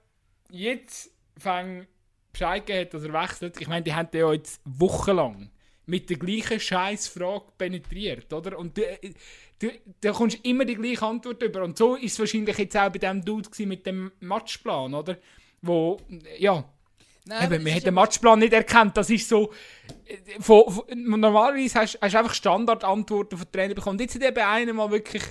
jetzt 0.50 1.10
fängt 1.36 1.88
Bescheid 2.32 2.66
gegeben 2.66 2.86
hat, 2.86 2.94
dass 2.94 3.04
er 3.04 3.12
wechselt, 3.12 3.60
ich 3.60 3.68
meine, 3.68 3.82
die 3.82 3.94
haben 3.94 4.08
ja 4.12 4.32
jetzt 4.32 4.60
wochenlang 4.64 5.50
mit 5.86 6.08
der 6.10 6.16
gleichen 6.16 6.60
Scheißfrage 6.60 7.44
penetriert, 7.58 8.32
oder? 8.32 8.58
Und 8.58 8.76
du, 8.76 8.82
du, 9.58 9.70
da 10.00 10.12
kommst 10.12 10.38
immer 10.44 10.64
die 10.64 10.76
gleiche 10.76 11.04
Antwort 11.04 11.42
über. 11.42 11.62
Und 11.62 11.76
so 11.76 11.96
ist 11.96 12.12
es 12.12 12.18
wahrscheinlich 12.18 12.58
jetzt 12.58 12.76
auch 12.76 12.90
bei 12.90 12.98
dem 12.98 13.24
Dude 13.24 13.48
mit 13.66 13.86
dem 13.86 14.12
Matchplan, 14.20 14.94
oder? 14.94 15.18
Wo, 15.62 15.98
ja, 16.38 16.64
Nein, 17.26 17.50
Eben, 17.50 17.64
man 17.64 17.74
hat 17.74 17.86
den 17.86 17.94
Matchplan 17.94 18.38
nicht 18.38 18.52
erkannt. 18.52 18.96
Das 18.98 19.08
ist 19.08 19.26
so. 19.26 19.50
Von, 20.40 20.70
von, 20.70 20.84
normalerweise 20.94 21.80
hast 21.80 21.94
du 21.94 22.02
einfach 22.02 22.34
Standardantworten 22.34 23.38
von 23.38 23.50
Trainer 23.50 23.74
bekommen. 23.74 23.98
Jetzt 23.98 24.16
hat 24.16 24.22
eben 24.22 24.44
einer 24.44 24.74
mal 24.74 24.90
wirklich 24.90 25.22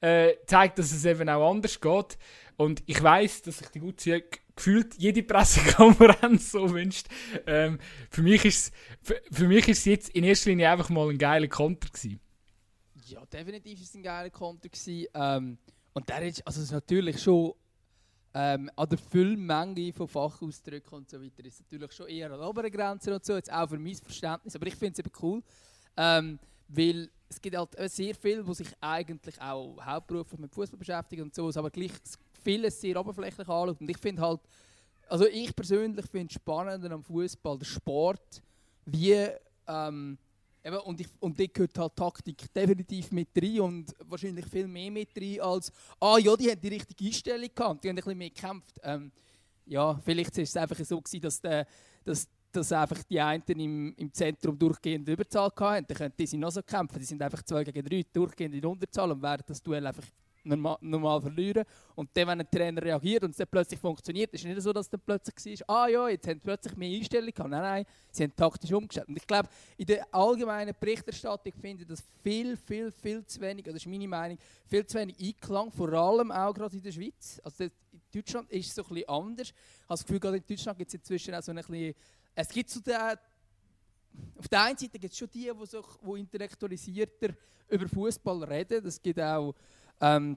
äh, 0.00 0.36
gezeigt, 0.36 0.78
dass 0.78 0.92
es 0.92 1.04
eben 1.04 1.28
auch 1.28 1.50
anders 1.50 1.78
geht. 1.78 2.16
Und 2.56 2.82
ich 2.86 3.02
weiß, 3.02 3.42
dass 3.42 3.58
sich 3.58 3.68
die 3.68 3.80
gute 3.80 4.24
gefühlt 4.54 4.94
jede 4.98 5.22
Pressekonferenz 5.22 6.52
so 6.52 6.70
wünscht. 6.70 7.06
Ähm, 7.46 7.78
für, 8.10 8.22
mich 8.22 8.44
ist 8.44 8.74
für, 9.02 9.20
für 9.30 9.48
mich 9.48 9.68
ist 9.68 9.84
jetzt 9.86 10.10
in 10.10 10.24
erster 10.24 10.50
Linie 10.50 10.70
einfach 10.70 10.90
mal 10.90 11.08
ein 11.08 11.18
geiler 11.18 11.48
Konter 11.48 11.88
gewesen. 11.88 12.20
Ja, 13.06 13.24
definitiv 13.26 13.80
ist 13.80 13.88
es 13.88 13.94
ein 13.94 14.02
geiler 14.02 14.30
Konter 14.30 14.68
gewesen. 14.68 15.06
Ähm, 15.14 15.58
und 15.94 16.08
der 16.08 16.22
ist, 16.22 16.46
also 16.46 16.62
ist 16.62 16.72
natürlich 16.72 17.22
schon 17.22 17.52
ähm, 18.34 18.70
an 18.76 18.88
der 18.88 18.98
Füllmenge 18.98 19.92
von 19.92 20.08
Fachausdrücken 20.08 20.98
und 20.98 21.10
so 21.10 21.22
weiter 21.22 21.44
ist 21.44 21.60
natürlich 21.60 21.92
schon 21.92 22.08
eher 22.08 22.30
an 22.32 22.38
der 22.38 22.48
oberen 22.48 22.70
Grenze 22.70 23.14
und 23.14 23.24
so, 23.24 23.34
jetzt 23.34 23.52
auch 23.52 23.68
für 23.68 23.78
mein 23.78 23.94
Verständnis. 23.94 24.56
Aber 24.56 24.66
ich 24.66 24.76
finde 24.76 24.92
es 24.92 24.98
eben 25.00 25.12
cool, 25.20 25.42
ähm, 25.96 26.38
weil 26.68 27.10
es 27.28 27.40
gibt 27.40 27.56
halt 27.56 27.76
sehr 27.90 28.14
viele, 28.14 28.44
die 28.44 28.54
sich 28.54 28.68
eigentlich 28.80 29.40
auch 29.40 29.76
hauptberuflich 29.84 30.40
mit 30.40 30.54
Fußball 30.54 30.78
beschäftigen 30.78 31.22
und 31.22 31.34
so, 31.34 31.50
aber 31.54 31.70
gleich 31.70 31.92
vieles 32.42 32.80
sehr 32.80 32.98
oberflächlich 32.98 33.48
anschaut. 33.48 33.80
Und 33.80 33.90
ich 33.90 33.98
finde 33.98 34.22
halt, 34.22 34.40
also 35.08 35.26
ich 35.26 35.54
persönlich 35.54 36.06
finde 36.06 36.32
spannender 36.32 36.90
am 36.90 37.02
Fußball 37.02 37.58
der 37.58 37.66
Sport, 37.66 38.42
wie 38.86 39.28
ähm, 39.66 40.18
eben, 40.64 40.76
und, 40.78 41.00
ich, 41.00 41.08
und 41.20 41.38
da 41.38 41.44
gehört 41.46 41.78
halt 41.78 41.96
Taktik 41.96 42.52
definitiv 42.52 43.10
mit 43.12 43.28
rein 43.36 43.60
und 43.60 43.94
wahrscheinlich 44.06 44.46
viel 44.46 44.66
mehr 44.66 44.90
mit 44.90 45.10
rein 45.16 45.40
als 45.40 45.72
ah 46.00 46.18
ja, 46.18 46.36
die 46.36 46.50
haben 46.50 46.60
die 46.60 46.68
richtige 46.68 47.04
Einstellung 47.04 47.48
gehabt, 47.54 47.84
die 47.84 47.88
haben 47.88 47.96
ein 47.96 48.02
bisschen 48.02 48.18
mehr 48.18 48.30
gekämpft. 48.30 48.80
Ähm, 48.82 49.12
ja, 49.66 49.94
vielleicht 50.04 50.36
ist 50.38 50.50
es 50.50 50.56
einfach 50.56 50.76
so 50.84 51.00
gewesen, 51.00 51.20
dass, 51.20 51.40
der, 51.40 51.66
dass, 52.04 52.28
dass 52.50 52.72
einfach 52.72 53.02
die 53.04 53.20
einen 53.20 53.42
im, 53.46 53.94
im 53.96 54.12
Zentrum 54.12 54.58
durchgehend 54.58 55.08
Überzahl 55.08 55.50
hatten. 55.56 55.86
Dann 55.86 55.96
könnten 55.96 56.26
sie 56.26 56.36
noch 56.36 56.50
so 56.50 56.62
kämpfen. 56.62 56.98
Die 56.98 57.04
sind 57.04 57.22
einfach 57.22 57.42
2 57.42 57.64
gegen 57.64 57.84
3 57.84 58.02
durchgehend 58.12 58.54
in 58.54 58.66
Unterzahl 58.66 59.10
und 59.12 59.22
werden 59.22 59.44
das 59.46 59.62
Duell 59.62 59.86
einfach 59.86 60.04
normal, 60.44 61.20
verlieren. 61.20 61.64
Und 61.94 62.10
dann, 62.14 62.28
wenn 62.28 62.40
ein 62.40 62.50
Trainer 62.50 62.82
reagiert 62.82 63.24
und 63.24 63.30
es 63.30 63.36
dann 63.36 63.46
plötzlich 63.50 63.78
funktioniert, 63.78 64.32
ist 64.32 64.40
es 64.40 64.46
nicht 64.46 64.60
so, 64.60 64.72
dass 64.72 64.86
es 64.86 64.90
dann 64.90 65.00
plötzlich 65.04 65.60
war, 65.60 65.84
ah 65.84 65.88
ja, 65.88 66.08
jetzt 66.08 66.26
haben 66.26 66.36
sie 66.36 66.40
plötzlich 66.40 66.76
mehr 66.76 66.98
Einstellung 66.98 67.30
gehabt. 67.32 67.50
Nein, 67.50 67.62
nein, 67.62 67.84
sie 68.10 68.24
haben 68.24 68.36
taktisch 68.36 68.72
umgestellt. 68.72 69.08
Und 69.08 69.16
ich 69.16 69.26
glaube, 69.26 69.48
in 69.76 69.86
der 69.86 70.14
allgemeinen 70.14 70.74
Berichterstattung 70.78 71.52
finde 71.60 71.82
ich 71.82 71.88
das 71.88 72.02
viel, 72.22 72.56
viel, 72.56 72.90
viel 72.90 73.24
zu 73.24 73.40
wenig, 73.40 73.64
das 73.64 73.74
ist 73.76 73.86
meine 73.86 74.08
Meinung, 74.08 74.38
viel 74.66 74.86
zu 74.86 74.98
wenig 74.98 75.16
Einklang, 75.20 75.70
vor 75.70 75.92
allem 75.92 76.30
auch 76.32 76.52
gerade 76.52 76.76
in 76.76 76.82
der 76.82 76.92
Schweiz. 76.92 77.40
Also 77.44 77.64
in 77.64 77.70
Deutschland 78.12 78.50
ist 78.50 78.68
es 78.68 78.74
so 78.74 78.82
ein 78.82 78.88
bisschen 78.88 79.08
anders. 79.08 79.48
Ich 79.48 79.54
habe 79.54 79.88
das 79.88 80.02
Gefühl, 80.02 80.20
gerade 80.20 80.36
in 80.38 80.44
Deutschland 80.46 80.78
gibt 80.78 80.88
es 80.88 80.94
inzwischen 80.94 81.34
auch 81.34 81.42
so 81.42 81.52
ein 81.52 81.56
bisschen, 81.56 81.94
es 82.34 82.48
gibt 82.48 82.70
so 82.70 82.80
den, 82.80 82.96
auf 84.36 84.48
der 84.48 84.62
einen 84.62 84.76
Seite 84.76 84.98
gibt 84.98 85.12
es 85.12 85.18
schon 85.18 85.28
die, 85.30 85.50
die, 85.50 85.66
so, 85.66 85.82
die 86.02 86.20
intellektualisierter 86.20 87.34
über 87.68 87.88
Fußball 87.88 88.44
reden. 88.44 88.86
Es 88.86 89.00
gibt 89.00 89.20
auch 89.20 89.54
ähm, 90.02 90.36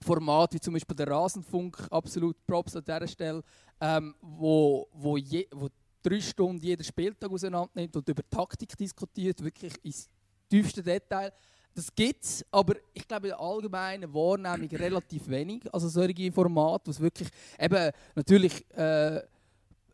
Formate 0.00 0.54
wie 0.54 0.60
zum 0.60 0.74
Beispiel 0.74 0.94
der 0.94 1.08
Rasenfunk, 1.08 1.76
absolut 1.90 2.36
Props 2.46 2.76
an 2.76 2.84
dieser 2.84 3.08
Stelle, 3.08 3.42
ähm, 3.80 4.14
wo, 4.20 4.86
wo, 4.92 5.16
je, 5.16 5.46
wo 5.50 5.68
drei 6.02 6.20
Stunden 6.20 6.62
jeder 6.62 6.84
Spieltag 6.84 7.30
auseinander 7.30 7.70
nimmt 7.74 7.96
und 7.96 8.08
über 8.08 8.22
Taktik 8.30 8.76
diskutiert, 8.76 9.42
wirklich 9.42 9.72
ins 9.82 10.08
tiefste 10.48 10.82
Detail. 10.82 11.32
Das 11.74 11.94
gibt 11.94 12.24
es, 12.24 12.44
aber 12.50 12.74
ich 12.92 13.06
glaube 13.06 13.28
in 13.28 13.30
der 13.30 13.40
allgemeinen 13.40 14.12
Wahrnehmung 14.12 14.68
relativ 14.70 15.28
wenig. 15.28 15.62
Also 15.72 15.88
solche 15.88 16.32
Formate, 16.32 16.86
wo 16.86 16.90
es 16.90 17.00
wirklich 17.00 17.28
eben 17.58 17.90
natürlich 18.14 18.64
äh, 18.76 19.16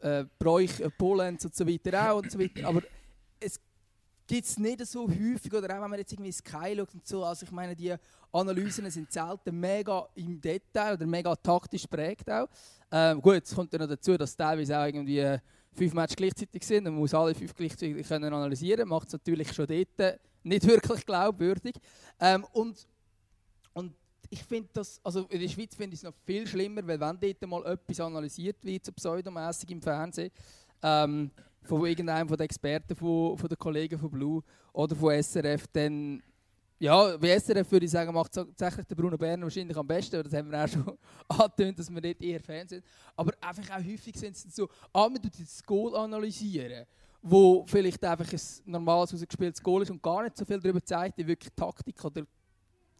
äh, 0.00 0.24
Bräuch, 0.38 0.80
äh, 0.80 0.90
und 0.98 1.54
so 1.54 1.66
weiter 1.66 2.12
auch 2.12 2.18
und 2.18 2.30
so 2.30 2.38
weiter, 2.38 2.68
aber 2.68 2.82
es 3.40 3.60
gibt 4.26 4.46
es 4.46 4.58
nicht 4.58 4.86
so 4.86 5.08
häufig, 5.08 5.52
oder 5.52 5.76
auch 5.76 5.82
wenn 5.82 5.90
man 5.90 5.98
jetzt 5.98 6.12
irgendwie 6.12 6.32
Sky 6.32 6.74
schaut 6.76 6.94
und 6.94 7.06
so, 7.06 7.24
also 7.24 7.44
ich 7.44 7.52
meine, 7.52 7.76
die 7.76 7.94
Analysen 8.32 8.90
sind 8.90 9.12
selten 9.12 9.58
mega 9.58 10.08
im 10.14 10.40
Detail 10.40 10.94
oder 10.94 11.06
mega 11.06 11.34
taktisch 11.36 11.86
prägt 11.86 12.30
auch. 12.30 12.48
Ähm, 12.90 13.20
gut, 13.20 13.42
es 13.44 13.54
kommt 13.54 13.72
dann 13.72 13.82
noch 13.82 13.88
dazu, 13.88 14.16
dass 14.16 14.36
teilweise 14.36 14.78
auch 14.78 14.86
irgendwie 14.86 15.38
fünf 15.72 15.92
Matches 15.94 16.16
gleichzeitig 16.16 16.64
sind 16.64 16.86
und 16.86 16.94
man 16.94 17.00
muss 17.00 17.14
alle 17.14 17.34
fünf 17.34 17.54
gleichzeitig 17.54 18.06
können 18.06 18.32
analysieren. 18.32 18.88
Macht 18.88 19.08
es 19.08 19.12
natürlich 19.12 19.52
schon 19.52 19.66
dort 19.66 20.20
nicht 20.42 20.66
wirklich 20.66 21.04
glaubwürdig. 21.04 21.74
Ähm, 22.20 22.44
und, 22.52 22.86
und 23.72 23.94
ich 24.30 24.42
finde 24.42 24.68
das, 24.72 25.00
also 25.04 25.26
in 25.28 25.40
der 25.40 25.48
Schweiz 25.48 25.74
finde 25.74 25.94
ich 25.94 26.00
es 26.00 26.04
noch 26.04 26.14
viel 26.24 26.46
schlimmer, 26.46 26.86
weil 26.86 26.98
wenn 26.98 27.18
dort 27.20 27.46
mal 27.46 27.66
etwas 27.66 28.00
analysiert 28.00 28.64
wird, 28.64 28.84
so 28.84 28.92
pseudomässig 28.92 29.70
im 29.70 29.82
Fernsehen, 29.82 30.30
ähm, 30.82 31.30
von 31.64 31.86
irgendeinem 31.86 32.28
von 32.28 32.36
den 32.36 32.44
Experten 32.44 32.94
von, 32.94 33.36
von 33.36 33.48
den 33.48 33.58
Kollegen 33.58 33.98
von 33.98 34.10
Blue 34.10 34.42
oder 34.72 34.94
von 34.94 35.22
SRF, 35.22 35.66
dann 35.72 36.22
ja, 36.78 37.16
bei 37.16 37.38
SRF 37.38 37.70
würde 37.70 37.86
ich 37.86 37.92
sagen, 37.92 38.12
macht 38.12 38.32
tatsächlich 38.32 38.86
der 38.86 38.94
Bruno 38.94 39.16
Berner 39.16 39.44
wahrscheinlich 39.44 39.76
am 39.76 39.86
besten, 39.86 40.22
das 40.22 40.32
haben 40.32 40.50
wir 40.50 40.64
auch 40.64 40.68
schon 40.68 40.98
angetönt, 41.28 41.78
dass 41.78 41.90
wir 41.90 42.00
nicht 42.00 42.20
eher 42.20 42.40
Fans 42.40 42.70
sind. 42.70 42.84
Aber 43.16 43.32
einfach 43.40 43.78
auch 43.78 43.84
häufig 43.84 44.16
sind 44.16 44.36
es 44.36 44.54
so, 44.54 44.68
ah, 44.92 45.08
man 45.08 45.22
tut 45.22 45.32
das 45.38 45.62
Goal 45.64 45.96
analysieren, 45.96 46.84
wo 47.22 47.64
vielleicht 47.66 48.04
einfach 48.04 48.30
ein 48.30 48.40
normales 48.66 49.14
ausgespieltes 49.14 49.62
Goal 49.62 49.82
ist 49.82 49.90
und 49.90 50.02
gar 50.02 50.24
nicht 50.24 50.36
so 50.36 50.44
viel 50.44 50.60
darüber 50.60 50.84
zeigt, 50.84 51.16
wie 51.16 51.26
wirklich 51.26 51.52
Taktik 51.54 52.04
oder 52.04 52.26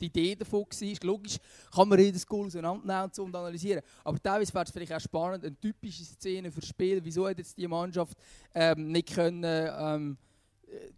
die 0.00 0.07
Idee 0.07 0.35
davon 0.35 0.62
war. 0.62 0.96
Logisch 1.02 1.38
kann 1.74 1.88
man 1.88 1.98
jedes 1.98 2.26
Goal 2.26 2.46
auseinandernehmen 2.46 3.11
und, 3.18 3.35
analysieren. 3.35 3.83
Aber 4.02 4.20
teilweise 4.20 4.52
wäre 4.54 4.64
es 4.64 4.70
vielleicht 4.70 4.92
auch 4.92 5.00
spannend, 5.00 5.44
eine 5.44 5.59
typische 5.61 6.04
Szene 6.04 6.50
für 6.50 6.62
Spiel, 6.62 7.04
wieso 7.04 7.28
hat 7.28 7.38
jetzt 7.38 7.57
die 7.57 7.68
Mannschaft 7.68 8.16
ähm, 8.54 8.92
nicht 8.92 9.14
können, 9.14 9.44
ähm, 9.44 10.18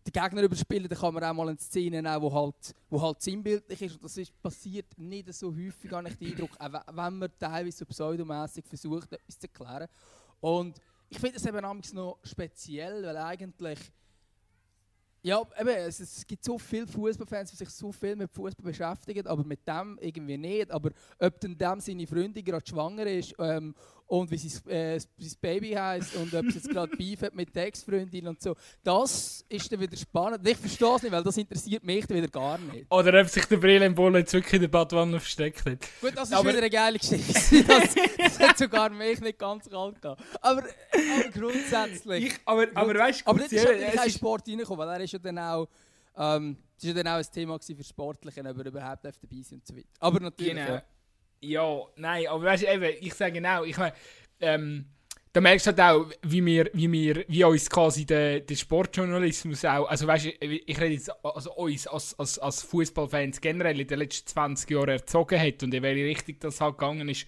den 0.07 0.13
Gegner 0.13 0.43
überspielen, 0.43 0.89
dann 0.89 0.99
kann 0.99 1.15
man 1.15 1.25
auch 1.25 1.35
mal 1.35 1.49
eine 1.49 1.59
Szene 1.59 2.03
nehmen, 2.03 2.23
wo 2.23 2.33
halt, 2.33 2.75
wo 2.89 3.01
halt 3.01 3.21
sinnbildlich 3.21 3.83
ist. 3.83 3.95
Und 3.97 4.05
das 4.05 4.17
ist, 4.17 4.43
passiert 4.43 4.87
nicht 4.97 5.33
so 5.35 5.55
häufig, 5.55 5.91
habe 5.93 6.09
ich 6.09 6.17
den 6.17 6.33
Eindruck, 6.33 6.57
auch 6.59 6.97
wenn 6.97 7.19
man 7.19 7.31
teilweise 7.39 7.79
so 7.79 7.87
pseudomässig 7.87 8.65
versucht, 8.67 9.13
etwas 9.13 9.39
zu 9.39 9.47
erklären. 9.47 9.89
Und 10.41 10.81
ich 11.09 11.19
finde 11.19 11.37
es 11.37 11.47
eben 11.47 11.61
noch 11.61 12.19
speziell, 12.23 13.03
weil 13.05 13.17
eigentlich 13.17 13.79
ja, 15.27 15.43
eben, 15.59 15.69
es, 15.71 15.99
es 15.99 16.25
gibt 16.25 16.45
so 16.45 16.57
viele 16.57 16.87
Fußballfans, 16.87 17.51
die 17.51 17.57
sich 17.57 17.69
so 17.71 17.91
viel 17.91 18.15
mit 18.15 18.31
Fußball 18.31 18.65
beschäftigen, 18.65 19.27
aber 19.27 19.43
mit 19.43 19.67
dem 19.67 19.99
irgendwie 20.01 20.39
nicht. 20.39 20.71
Aber 20.71 20.91
ob 21.19 21.41
dann 21.41 21.59
dem 21.59 21.81
seine 21.81 22.07
Freundin 22.07 22.45
gerade 22.45 22.65
schwanger 22.65 23.07
ist 23.09 23.35
ähm, 23.41 23.75
und 24.07 24.31
wie 24.31 24.39
sein, 24.39 24.71
äh, 24.71 24.99
sein 24.99 25.33
Baby 25.41 25.73
heißt 25.73 26.17
und 26.17 26.33
ob 26.35 26.47
es 26.47 26.55
jetzt 26.55 26.71
gerade 26.71 26.97
Beef 26.97 27.23
hat 27.23 27.35
mit 27.35 27.55
der 27.55 27.67
Ex-Freundin 27.67 28.29
und 28.29 28.41
so, 28.41 28.55
das 28.83 29.45
ist 29.49 29.71
dann 29.71 29.81
wieder 29.81 29.97
spannend. 29.97 30.47
Ich 30.47 30.57
verstehe 30.57 30.95
es 30.95 31.03
nicht, 31.03 31.13
weil 31.13 31.23
das 31.23 31.37
interessiert 31.37 31.85
mich 31.85 32.09
wieder 32.09 32.29
gar 32.29 32.59
nicht. 32.59 32.87
Oder 32.91 33.21
ob 33.21 33.29
sich 33.29 33.45
der 33.47 33.57
Brillenbolle 33.57 34.21
jetzt 34.21 34.33
wirklich 34.33 34.55
in 34.55 34.61
der 34.63 34.69
Badwanne 34.69 35.19
versteckt 35.19 35.65
hat. 35.67 35.79
Gut, 36.01 36.13
das 36.15 36.29
ist 36.29 36.35
aber 36.35 36.49
wieder 36.49 36.59
eine 36.59 36.71
geile 36.71 36.99
Geschichte. 36.99 37.65
das, 37.69 37.95
das 38.17 38.39
hat 38.39 38.59
sogar 38.59 38.91
mich 38.91 39.21
nicht 39.21 39.39
ganz 39.39 39.69
kalt 39.69 40.01
gehabt. 40.01 40.23
Aber, 40.41 40.63
aber 40.63 41.31
grundsätzlich. 41.33 42.27
Ich, 42.27 42.35
aber, 42.45 42.67
aber 42.75 42.95
weißt 42.95 43.23
du, 43.23 43.31
aber 43.31 43.41
nicht 43.41 43.53
ist 43.53 43.67
kein 43.67 44.11
Sport 44.11 44.49
reingekommen, 44.49 44.87
weil 44.87 44.97
er 44.97 45.05
ist 45.05 45.13
ja 45.13 45.19
dann 45.19 45.39
auch. 45.39 45.69
Ähm, 46.19 46.57
das 46.77 46.85
war 46.85 46.97
ja 46.97 47.03
dann 47.03 47.13
auch 47.13 47.19
ein 47.19 47.33
Thema 47.33 47.59
für 47.59 47.85
Sportliche, 47.85 48.41
ob 48.41 48.59
er 48.59 48.67
überhaupt 48.67 49.05
dabei 49.05 49.43
sind 49.43 49.53
und 49.61 49.67
so 49.67 49.77
weiter. 49.77 49.89
Aber 49.99 50.21
natürlich. 50.21 50.55
Genau. 50.55 50.75
Ja. 50.75 50.83
Ja, 51.47 51.81
nein, 51.97 52.27
aber 52.27 52.45
weißt 52.45 52.65
du, 52.65 52.73
eben, 52.73 52.97
ich 53.01 53.15
sage 53.15 53.33
genau, 53.33 53.63
ich 53.65 53.77
meine, 53.77 53.93
ähm, 54.41 54.87
da 55.33 55.41
merkst 55.41 55.67
du 55.67 55.71
halt 55.71 55.81
auch, 55.81 56.11
wie 56.23 56.45
wir, 56.45 56.71
wie 56.73 56.91
wir, 56.91 57.25
wie 57.29 57.45
uns 57.45 57.69
quasi 57.69 58.07
der, 58.07 58.41
der 58.41 58.57
Sportjournalismus 58.57 59.65
auch, 59.65 59.87
also 59.87 60.07
weißt 60.07 60.25
du, 60.25 60.31
ich 60.41 60.81
rede 60.81 60.95
jetzt, 60.95 61.13
also 61.23 61.53
uns 61.55 61.87
als, 61.87 62.19
als, 62.19 62.39
als 62.39 62.63
Fußballfans 62.63 63.41
generell 63.41 63.79
in 63.79 63.87
den 63.87 63.99
letzten 63.99 64.27
20 64.29 64.71
Jahren 64.71 64.89
erzogen 64.89 65.39
hat 65.39 65.63
und 65.63 65.75
in 65.75 65.83
welche 65.83 66.05
Richtung 66.05 66.37
das 66.41 66.61
halt 66.61 66.79
gegangen 66.79 67.09
ist. 67.09 67.27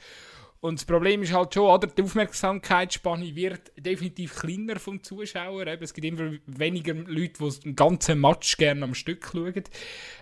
Und 0.61 0.81
das 0.81 0.85
Problem 0.87 1.23
ist 1.23 1.33
halt 1.33 1.55
schon, 1.55 1.69
oder, 1.69 1.87
die 1.87 2.03
Aufmerksamkeitsspanne 2.03 3.35
wird 3.37 3.73
definitiv 3.77 4.35
kleiner 4.35 4.81
vom 4.81 5.03
Zuschauer. 5.03 5.67
Es 5.67 5.95
gibt 5.95 6.07
immer 6.07 6.33
weniger 6.47 6.95
Leute, 6.95 7.35
die 7.41 7.61
den 7.61 7.77
ganzen 7.77 8.21
Match 8.21 8.57
gerne 8.57 8.85
am 8.85 8.95
Stück 8.95 9.29
schauen. 9.31 9.63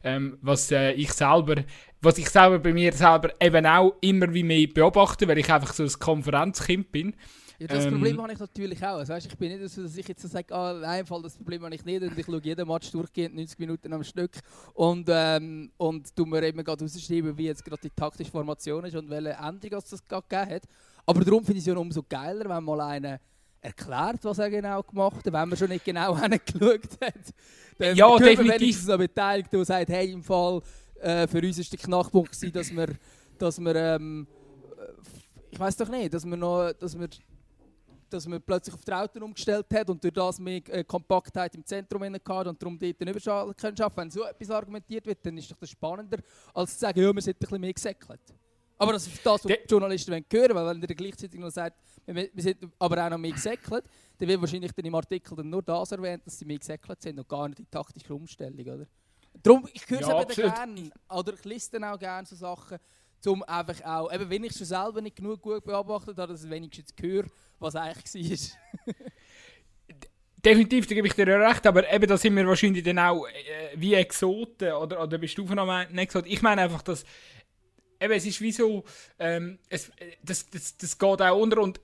Ähm, 0.04 0.38
was 0.42 0.70
äh, 0.70 0.92
ich 0.92 1.12
selber 1.12 1.64
was 2.02 2.18
ich 2.18 2.28
selber 2.28 2.58
bei 2.58 2.72
mir 2.72 2.92
selber 2.92 3.34
eben 3.40 3.66
auch 3.66 3.94
immer 4.00 4.32
wie 4.32 4.42
mehr 4.42 4.68
beobachte, 4.68 5.26
weil 5.26 5.38
ich 5.38 5.52
einfach 5.52 5.72
so 5.72 5.82
ein 5.82 5.92
Konferenzkind 5.98 6.92
bin. 6.92 7.16
Ja, 7.58 7.66
das 7.68 7.84
ähm, 7.86 7.92
Problem 7.92 8.20
habe 8.20 8.32
ich 8.32 8.38
natürlich 8.38 8.78
auch. 8.84 8.98
Also, 8.98 9.12
weißt, 9.12 9.26
ich 9.26 9.36
bin 9.36 9.58
nicht 9.58 9.72
so, 9.72 9.82
dass 9.82 9.96
ich 9.96 10.06
jetzt 10.06 10.22
so 10.22 10.28
sage, 10.28 10.54
ah, 10.54 10.74
nein, 10.74 11.06
Fall, 11.06 11.22
das 11.22 11.36
Problem 11.36 11.62
habe 11.64 11.74
ich 11.74 11.84
nicht 11.84 12.02
und 12.02 12.18
ich 12.18 12.26
schaue 12.26 12.40
jeden 12.42 12.68
Match 12.68 12.90
durchgehend 12.90 13.34
90 13.34 13.58
Minuten 13.58 13.92
am 13.92 14.04
Stück 14.04 14.32
und, 14.74 15.08
ähm, 15.10 15.70
und 15.76 16.14
tu 16.14 16.26
mir 16.26 16.42
eben 16.42 16.62
gerade 16.62 16.84
rausschreiben, 16.84 17.36
wie 17.36 17.46
jetzt 17.46 17.64
gerade 17.64 17.80
die 17.82 17.90
taktische 17.90 18.30
Formation 18.30 18.84
ist 18.84 18.96
und 18.96 19.08
welche 19.08 19.30
Änderung 19.30 19.78
es 19.78 20.04
gerade 20.04 20.26
gegeben 20.28 20.54
hat. 20.54 20.62
Aber 21.06 21.24
darum 21.24 21.44
finde 21.44 21.58
ich 21.58 21.62
es 21.62 21.66
ja 21.66 21.76
umso 21.76 22.02
geiler, 22.02 22.48
wenn 22.48 22.64
mal 22.64 22.80
einer 22.80 23.20
erklärt, 23.60 24.22
was 24.22 24.38
er 24.38 24.50
genau 24.50 24.82
gemacht 24.82 25.24
hat, 25.24 25.32
wenn 25.32 25.48
man 25.48 25.56
schon 25.56 25.68
nicht 25.68 25.84
genau 25.84 26.16
hingeschaut 26.20 27.00
hat. 27.00 27.34
Dann 27.78 27.96
ja, 27.96 28.16
definitiv. 28.18 28.80
so 28.80 28.96
beteiligt, 28.96 29.52
der 29.52 29.64
sagt, 29.64 29.88
hey, 29.88 30.12
im 30.12 30.22
Fall 30.22 30.60
äh, 31.00 31.26
für 31.26 31.38
uns 31.38 31.58
war 31.58 31.64
der 31.70 31.78
Knackpunkt, 31.78 32.32
gewesen, 32.32 32.52
dass 32.52 32.70
wir, 32.70 32.88
dass 33.38 33.58
wir 33.58 33.74
ähm, 33.74 34.26
äh, 34.78 34.92
ich 35.50 35.60
weiß 35.60 35.76
doch 35.76 35.88
nicht, 35.88 36.12
dass 36.12 36.24
wir 36.24 36.36
noch, 36.36 36.72
dass 36.72 36.98
wir, 36.98 37.08
dass 38.10 38.26
man 38.26 38.40
plötzlich 38.42 38.74
auf 38.74 38.84
die 38.84 38.92
Autos 38.92 39.22
umgestellt 39.22 39.66
hat 39.72 39.90
und 39.90 40.02
durch 40.02 40.14
das 40.14 40.38
mehr 40.38 40.62
äh, 40.68 40.84
Kompaktheit 40.84 41.54
im 41.54 41.64
Zentrum 41.64 42.02
hatte 42.02 42.48
und 42.48 42.62
darum 42.62 42.78
dort 42.78 43.00
einen 43.00 43.10
Überschall 43.10 43.52
können 43.54 43.76
schaffen. 43.76 43.96
Wenn 43.96 44.10
so 44.10 44.24
etwas 44.24 44.50
argumentiert 44.50 45.06
wird, 45.06 45.24
dann 45.24 45.36
ist 45.38 45.50
doch 45.50 45.56
das 45.56 45.70
spannender, 45.70 46.18
als 46.54 46.74
zu 46.74 46.80
sagen, 46.80 47.00
ja, 47.00 47.14
wir 47.14 47.22
sind 47.22 47.36
ein 47.36 47.38
bisschen 47.38 47.60
mehr 47.60 47.72
gesäckelt. 47.72 48.20
Aber 48.78 48.92
das 48.92 49.06
ist 49.06 49.24
das, 49.24 49.44
was 49.44 49.52
die 49.52 49.58
Journalisten 49.68 50.12
hören 50.12 50.54
wollen, 50.54 50.54
weil 50.54 50.80
wenn 50.80 50.88
ihr 50.88 50.94
gleichzeitig 50.94 51.40
noch 51.40 51.50
sagt, 51.50 51.76
wir, 52.04 52.30
sind 52.36 52.58
aber 52.78 53.04
auch 53.04 53.10
noch 53.10 53.18
mehr 53.18 53.32
gesäckelt, 53.32 53.84
dann 54.18 54.28
wird 54.28 54.40
wahrscheinlich 54.40 54.72
dann 54.72 54.84
im 54.84 54.94
Artikel 54.94 55.36
dann 55.36 55.48
nur 55.48 55.62
das 55.62 55.92
erwähnt, 55.92 56.26
dass 56.26 56.38
sie 56.38 56.44
mehr 56.44 56.58
gesäckelt 56.58 57.00
sind 57.00 57.18
und 57.18 57.28
gar 57.28 57.48
nicht 57.48 57.58
die 57.58 57.66
taktische 57.66 58.14
Umstellung, 58.14 58.66
oder? 58.66 58.86
Darum, 59.42 59.68
ich 59.72 59.88
höre 59.88 60.00
ja, 60.00 60.22
es 60.22 60.38
eben 60.38 60.52
gerne, 60.52 60.90
oder 61.08 61.34
ich 61.34 61.44
lese 61.44 61.92
auch 61.92 61.98
gerne 61.98 62.26
so 62.26 62.36
Sachen, 62.36 62.78
um 63.24 63.42
einfach 63.42 63.82
auch, 63.84 64.12
eben 64.12 64.28
wenn 64.30 64.44
ich 64.44 64.56
schon 64.56 64.66
selber 64.66 65.00
nicht 65.00 65.16
genug 65.16 65.40
gut 65.40 65.64
beobachtet 65.64 66.18
habe, 66.18 66.32
dass 66.32 66.44
ich 66.44 66.50
wenigstens 66.50 66.94
höre, 67.00 67.24
was 67.58 67.74
eigentlich 67.76 68.52
war. 68.86 68.94
Definitiv, 70.44 70.86
da 70.86 70.94
gebe 70.94 71.08
ich 71.08 71.14
dir 71.14 71.26
recht, 71.26 71.66
aber 71.66 71.92
eben 71.92 72.06
da 72.06 72.16
sind 72.16 72.36
wir 72.36 72.46
wahrscheinlich 72.46 72.84
dann 72.84 73.00
auch 73.00 73.26
äh, 73.26 73.70
wie 73.74 73.94
Exoten, 73.94 74.72
oder, 74.74 75.02
oder 75.02 75.18
bist 75.18 75.36
du 75.38 75.46
von 75.46 75.58
einem 75.58 75.98
Exot? 75.98 76.24
Ich 76.26 76.40
meine 76.40 76.62
einfach, 76.62 76.82
dass 76.82 77.04
eben, 78.00 78.12
es 78.12 78.26
ist 78.26 78.40
wie 78.40 78.52
so, 78.52 78.84
ähm, 79.18 79.58
es, 79.68 79.90
das, 80.22 80.48
das, 80.50 80.76
das 80.76 80.98
geht 80.98 81.22
auch 81.22 81.36
unter 81.36 81.62
und 81.62 81.80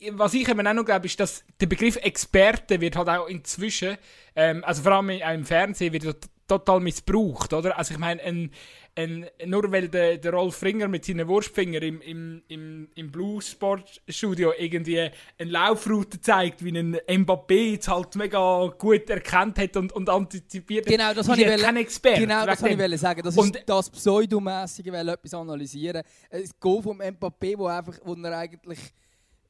äh, 0.00 0.10
was 0.12 0.34
ich 0.34 0.46
eben 0.48 0.66
auch 0.66 0.74
noch 0.74 0.84
glaube, 0.84 1.06
ist, 1.06 1.18
dass 1.18 1.44
der 1.60 1.66
Begriff 1.66 1.96
Experte 1.96 2.80
wird 2.80 2.96
halt 2.96 3.08
auch 3.08 3.26
inzwischen, 3.26 3.96
ähm, 4.36 4.62
also 4.64 4.82
vor 4.82 4.92
allem 4.92 5.08
im 5.08 5.44
Fernsehen, 5.46 5.92
wird 5.92 6.28
total 6.46 6.80
missbraucht, 6.80 7.52
oder? 7.52 7.78
Also 7.78 7.94
ich 7.94 8.00
meine, 8.00 8.22
ein, 8.22 8.50
ein, 8.96 9.26
nur 9.46 9.70
weil 9.72 9.88
der, 9.88 10.18
der 10.18 10.32
Rolf 10.32 10.62
Ringer 10.62 10.88
mit 10.88 11.04
seinen 11.04 11.26
Wurstfinger 11.26 11.82
im, 11.82 12.00
im, 12.00 12.42
im, 12.48 12.88
im 12.94 13.10
Blue-Sport-Studio 13.10 14.52
irgendwie 14.58 15.00
eine 15.00 15.50
Laufroute 15.50 16.20
zeigt, 16.20 16.64
wie 16.64 16.78
ein 16.78 16.96
Mbappé 16.96 17.72
jetzt 17.72 17.88
halt 17.88 18.14
mega 18.16 18.66
gut 18.78 19.08
erkannt 19.10 19.58
hat 19.58 19.76
und, 19.76 19.92
und 19.92 20.08
antizipiert 20.08 20.86
genau, 20.86 21.14
das 21.14 21.28
ist 21.28 21.38
ich 21.38 21.62
kein 21.62 21.76
Experte. 21.76 22.20
Genau, 22.20 22.46
das 22.46 22.62
wollte 22.62 22.84
ich 22.84 23.00
sagen. 23.00 23.22
Das 23.22 23.36
und, 23.36 23.56
ist 23.56 23.68
das 23.68 23.90
Pseudomäßige, 23.90 24.92
weil 24.92 25.08
etwas 25.08 25.34
analysieren. 25.34 26.02
Es 26.30 26.50
geht 26.58 26.82
vom 26.82 27.00
Mbappé, 27.00 27.56
wo, 27.56 27.66
einfach, 27.66 27.98
wo 28.04 28.14
er 28.14 28.38
eigentlich 28.38 28.78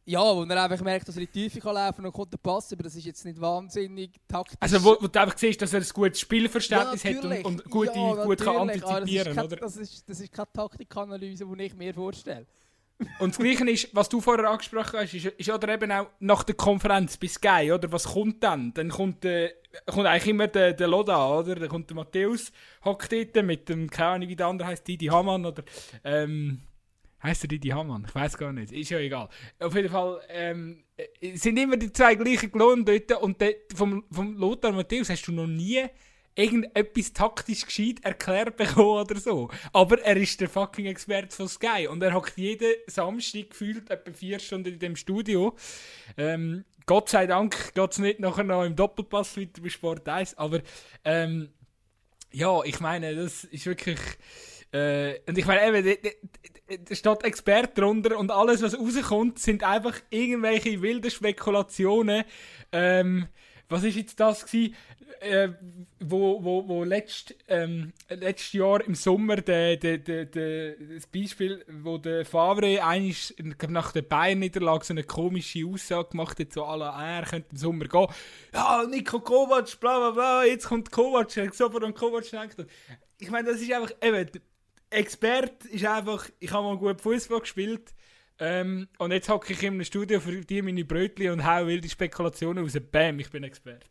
ja, 0.07 0.21
wo 0.21 0.45
er 0.45 0.63
einfach 0.63 0.85
merkt, 0.85 1.09
dass 1.09 1.17
er 1.17 1.23
in 1.23 1.29
die 1.33 1.49
Tiefe 1.49 1.61
kann 1.61 1.75
laufen 1.75 1.97
kann 1.97 2.07
und 2.07 2.13
kommt 2.13 2.33
der 2.33 2.39
Pass, 2.39 2.73
aber 2.73 2.83
das 2.83 2.95
ist 2.95 3.05
jetzt 3.07 3.25
nicht 3.25 3.41
wahnsinnig 3.41 4.11
taktisch. 4.29 4.57
Also 4.61 4.85
wo, 4.85 4.97
wo 5.01 5.07
du 5.07 5.21
einfach 5.21 5.39
siehst, 5.39 5.63
dass 5.63 5.73
er 5.73 5.81
ein 5.81 5.89
gutes 5.93 6.21
Spielverständnis 6.21 7.03
ja, 7.03 7.15
hat 7.15 7.25
und, 7.25 7.45
und 7.45 7.65
gute, 7.71 7.99
ja, 7.99 8.25
gut 8.25 8.41
kann 8.41 8.69
antizipieren 8.69 9.35
kann. 9.35 9.49
Das, 9.49 9.77
ist, 9.77 10.09
das 10.09 10.21
ist 10.21 10.33
keine 10.33 10.53
Taktikanalyse, 10.53 11.47
die 11.47 11.63
ich 11.63 11.75
mir 11.75 11.95
vorstelle. 11.95 12.47
Und 13.19 13.31
das 13.31 13.39
Gleiche 13.39 13.69
ist, 13.69 13.89
was 13.93 14.09
du 14.09 14.21
vorher 14.21 14.49
angesprochen 14.49 15.01
hast, 15.01 15.15
ist, 15.15 15.27
ist 15.27 15.51
oder 15.51 15.69
eben 15.69 15.91
auch 15.91 16.07
nach 16.21 16.45
der 16.45 16.55
Konferenz 16.55 17.17
bis 17.17 17.35
Sky, 17.35 17.73
oder? 17.73 17.91
Was 17.91 18.05
kommt 18.05 18.43
dann? 18.43 18.73
Dann 18.75 18.89
kommt, 18.89 19.25
äh, 19.25 19.53
kommt 19.87 20.07
eigentlich 20.07 20.29
immer 20.29 20.47
der, 20.47 20.75
der 20.75 20.87
Loda, 20.87 21.39
oder? 21.39 21.57
Dann 21.57 21.69
kommt 21.69 21.91
der 21.91 21.97
Matthäus, 21.97 22.53
hockt 22.85 23.11
dort 23.13 23.45
mit 23.45 23.69
dem, 23.69 23.91
keine 23.91 24.11
Ahnung 24.11 24.29
wie 24.29 24.37
der 24.37 24.47
andere 24.47 24.69
heißt, 24.69 24.87
Didi 24.87 25.07
Hamann, 25.07 25.45
oder, 25.45 25.65
ähm, 26.05 26.61
Heißt 27.25 27.45
er 27.45 27.49
Didi 27.49 27.69
Hamann? 27.71 28.05
Ich 28.07 28.15
weiß 28.15 28.37
gar 28.37 28.53
nicht. 28.53 28.71
Ist 28.71 28.91
ja 28.91 28.99
egal. 28.99 29.31
Auf 29.59 29.75
jeden 29.75 29.89
Fall 29.89 30.21
ähm, 30.29 30.85
äh, 30.97 31.35
sind 31.37 31.57
immer 31.57 31.79
die 31.79 31.91
zwei 31.91 32.17
gleichen 32.17 32.53
gelohnt 32.53 32.87
dort. 32.87 33.13
Und 33.23 33.41
de, 33.41 33.57
vom, 33.75 34.05
vom 34.11 34.37
Lothar 34.37 34.73
Matthäus 34.73 35.09
hast 35.09 35.27
du 35.27 35.33
noch 35.33 35.47
nie 35.47 35.87
irgendetwas 36.35 37.15
taktisch 37.15 37.65
gescheit 37.65 38.05
erklärt 38.05 38.59
bekommen 38.59 39.01
oder 39.01 39.17
so. 39.17 39.49
Aber 39.73 40.03
er 40.03 40.19
ist 40.19 40.39
der 40.39 40.51
fucking 40.51 40.85
Experte 40.85 41.35
von 41.35 41.49
Sky. 41.49 41.87
Und 41.89 42.03
er 42.03 42.13
hockt 42.13 42.37
jeden 42.37 42.75
Samstag 42.89 43.49
gefühlt 43.51 43.89
etwa 43.89 44.13
vier 44.13 44.39
Stunden 44.39 44.75
in 44.75 44.79
dem 44.79 44.97
Studio. 44.97 45.57
Ähm, 46.19 46.67
Gott 46.85 47.09
sei 47.09 47.27
Dank 47.27 47.73
geht 47.73 47.91
es 47.91 47.99
nicht 48.01 48.21
nachher 48.21 48.45
noch 48.45 48.65
im 48.65 48.77
Doppelpass 48.77 49.39
weiter 49.39 49.63
bei 49.63 49.71
Sport 49.71 50.07
1. 50.07 50.37
Aber 50.37 50.61
ähm, 51.07 51.49
ja, 52.33 52.63
ich 52.65 52.81
meine, 52.81 53.15
das 53.15 53.45
ist 53.45 53.65
wirklich. 53.65 54.01
Äh, 54.73 55.21
und 55.27 55.39
ich 55.39 55.47
meine, 55.47 55.79
eben, 55.79 55.99
steht 56.93 57.25
Experte 57.25 57.81
drunter 57.81 58.19
und 58.19 58.31
alles, 58.31 58.63
was 58.63 58.79
rauskommt, 58.79 59.39
sind 59.39 59.63
einfach 59.63 59.99
irgendwelche 60.11 60.81
wilden 60.81 61.11
Spekulationen. 61.11 62.25
Ähm, 62.73 63.29
was 63.69 63.85
ist 63.85 63.97
jetzt 63.97 64.21
das 64.21 64.45
gewesen, 64.45 64.75
äh, 65.21 65.49
wo, 66.01 66.43
wo, 66.45 66.69
wo 66.69 66.85
letzt, 66.85 67.35
ähm, 67.49 67.93
letztes 68.09 68.53
Jahr 68.53 68.85
im 68.85 68.95
Sommer 68.95 69.37
der, 69.37 69.77
der, 69.77 69.99
der, 69.99 70.27
der, 70.27 70.75
das 70.77 71.07
Beispiel, 71.07 71.65
wo 71.83 71.99
der 71.99 72.25
Favre 72.27 72.85
eigentlich 72.85 73.35
nach 73.69 73.93
der 73.93 74.03
Bayern-Niederlage 74.03 74.85
so 74.85 74.93
eine 74.93 75.05
komische 75.05 75.67
Aussage 75.67 76.11
gemacht 76.11 76.39
hat, 76.39 76.53
so 76.53 76.65
alle, 76.65 76.93
ah, 76.93 77.21
er 77.21 77.25
könnte 77.25 77.49
im 77.53 77.57
Sommer 77.57 77.87
gehen. 77.87 78.07
Ja, 78.53 78.85
Nico 78.89 79.21
Kovac, 79.21 79.81
bla 79.81 79.99
bla 79.99 80.11
bla, 80.11 80.45
jetzt 80.45 80.67
kommt 80.67 80.91
Kovac, 80.91 81.31
sofort 81.53 81.85
an 81.85 81.95
Kovac 81.95 82.31
gedacht. 82.31 82.57
Ich 83.19 83.31
meine, 83.31 83.51
das 83.51 83.61
ist 83.61 83.73
einfach, 83.73 83.93
eben, 84.03 84.29
Expert 84.95 85.65
ist 85.67 85.85
einfach, 85.85 86.29
ich 86.41 86.51
habe 86.53 86.65
mal 86.65 86.79
gut 86.79 87.01
Fußball 87.01 87.41
gespielt, 87.41 87.95
ähm, 88.39 88.89
und 88.99 89.13
jetzt 89.13 89.29
hocke 89.29 89.53
ich 89.53 89.63
in 89.63 89.75
einem 89.75 89.85
Studio 89.85 90.19
für 90.21 90.41
dir 90.41 90.63
meine 90.63 90.85
Brötchen 90.85 91.31
und 91.31 91.47
hau 91.47 91.67
wilde 91.67 91.89
Spekulationen 91.89 92.65
raus. 92.65 92.77
Bam, 92.91 93.21
ich 93.21 93.31
bin 93.31 93.45
Experte. 93.45 93.87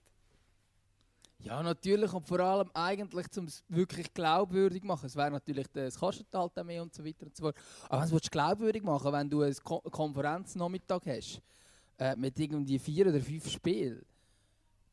Ja, 1.40 1.62
natürlich 1.62 2.12
und 2.14 2.26
vor 2.26 2.40
allem 2.40 2.70
eigentlich, 2.74 3.26
um 3.38 3.46
es 3.46 3.64
wirklich 3.68 4.14
glaubwürdig 4.14 4.82
zu 4.82 4.88
machen. 4.88 5.06
Es 5.06 5.16
wäre 5.16 5.32
natürlich, 5.32 5.68
das 5.74 5.98
kostet 5.98 6.28
halt 6.34 6.52
mehr 6.66 6.82
und 6.82 6.94
so 6.94 7.04
weiter 7.04 7.26
und 7.26 7.36
so 7.36 7.44
fort. 7.44 7.56
Aber 7.90 8.02
wenn 8.02 8.10
du 8.10 8.18
es 8.18 8.32
glaubwürdig 8.32 8.84
machen 8.84 9.12
wenn 9.12 9.30
du 9.30 9.42
eine 9.42 9.56
Ko 9.56 9.82
Konferenznachmittag 9.82 11.02
hast, 11.06 11.42
äh, 11.98 12.16
mit 12.16 12.40
irgendwie 12.40 12.80
vier 12.80 13.08
oder 13.08 13.20
fünf 13.20 13.50
Spielen, 13.50 14.06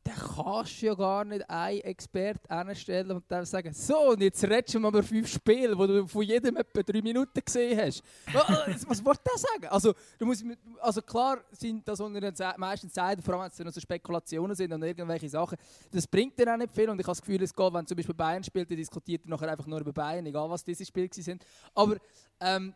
dann 0.03 0.15
kannst 0.15 0.81
du 0.81 0.87
ja 0.87 0.95
gar 0.95 1.25
nicht 1.25 1.49
einen 1.51 1.81
Experten 1.83 2.51
anstellen 2.51 3.11
und 3.11 3.25
dann 3.29 3.45
sagen, 3.45 3.73
so, 3.75 4.11
und 4.11 4.23
jetzt 4.23 4.43
redest 4.45 4.75
du 4.75 4.81
mal 4.81 4.89
über 4.89 5.03
fünf 5.03 5.31
Spiele, 5.31 5.77
wo 5.77 5.87
du 5.87 6.07
von 6.07 6.23
jedem 6.23 6.57
etwa 6.57 6.83
drei 6.83 7.03
Minuten 7.03 7.41
gesehen 7.45 7.79
hast. 7.79 8.03
was, 8.33 8.89
was 8.89 9.05
wollte 9.05 9.21
der 9.27 9.39
sagen? 9.39 9.67
Also, 9.67 9.95
du 10.19 10.25
musst, 10.25 10.45
also 10.81 11.03
klar 11.03 11.41
sind 11.53 11.87
das 11.87 12.01
unter 12.01 12.21
den 12.21 12.35
meisten 12.57 12.91
Zeiten, 12.91 13.23
vor 13.23 13.35
allem 13.35 13.43
wenn 13.43 13.51
es 13.51 13.59
nur 13.59 13.73
so 13.73 13.81
Spekulationen 13.81 14.57
sind 14.57 14.73
und 14.73 14.83
irgendwelche 14.83 15.29
Sachen, 15.29 15.59
das 15.91 16.07
bringt 16.07 16.39
dir 16.39 16.53
auch 16.53 16.57
nicht 16.57 16.75
viel 16.75 16.89
und 16.89 16.99
ich 16.99 17.07
habe 17.07 17.13
das 17.13 17.21
Gefühl, 17.21 17.43
es 17.43 17.55
geht, 17.55 17.73
wenn 17.73 17.87
zum 17.87 17.97
Beispiel 17.97 18.15
Bayern 18.15 18.43
spielt, 18.43 18.71
dann 18.71 18.79
diskutiert 18.79 19.25
er 19.25 19.31
nachher 19.31 19.51
einfach 19.51 19.67
nur 19.67 19.81
über 19.81 19.93
Bayern, 19.93 20.25
egal 20.25 20.49
was 20.49 20.65
diese 20.65 20.85
Spiele 20.87 21.09
sind. 21.13 21.45
Aber 21.75 21.97
ähm, 22.41 22.75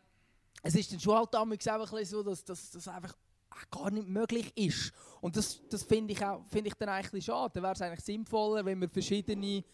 es 0.62 0.74
ist 0.74 0.92
dann 0.92 1.00
schon 1.00 1.16
halt 1.16 1.32
damals 1.32 1.66
einfach 1.66 2.04
so, 2.04 2.22
dass 2.22 2.44
das 2.44 2.86
einfach 2.88 3.14
gar 3.70 3.90
nicht 3.90 4.08
möglich 4.08 4.52
ist. 4.56 4.92
Und 5.20 5.36
das, 5.36 5.60
das 5.68 5.82
finde 5.82 6.12
ich, 6.12 6.18
find 6.48 6.66
ich 6.66 6.74
dann 6.74 6.88
eigentlich 6.88 7.24
schade. 7.24 7.52
Dann 7.54 7.62
wäre 7.62 7.72
es 7.72 7.82
eigentlich 7.82 8.04
sinnvoller, 8.04 8.64
wenn 8.64 8.80
wir 8.80 8.88
verschiedene 8.88 9.64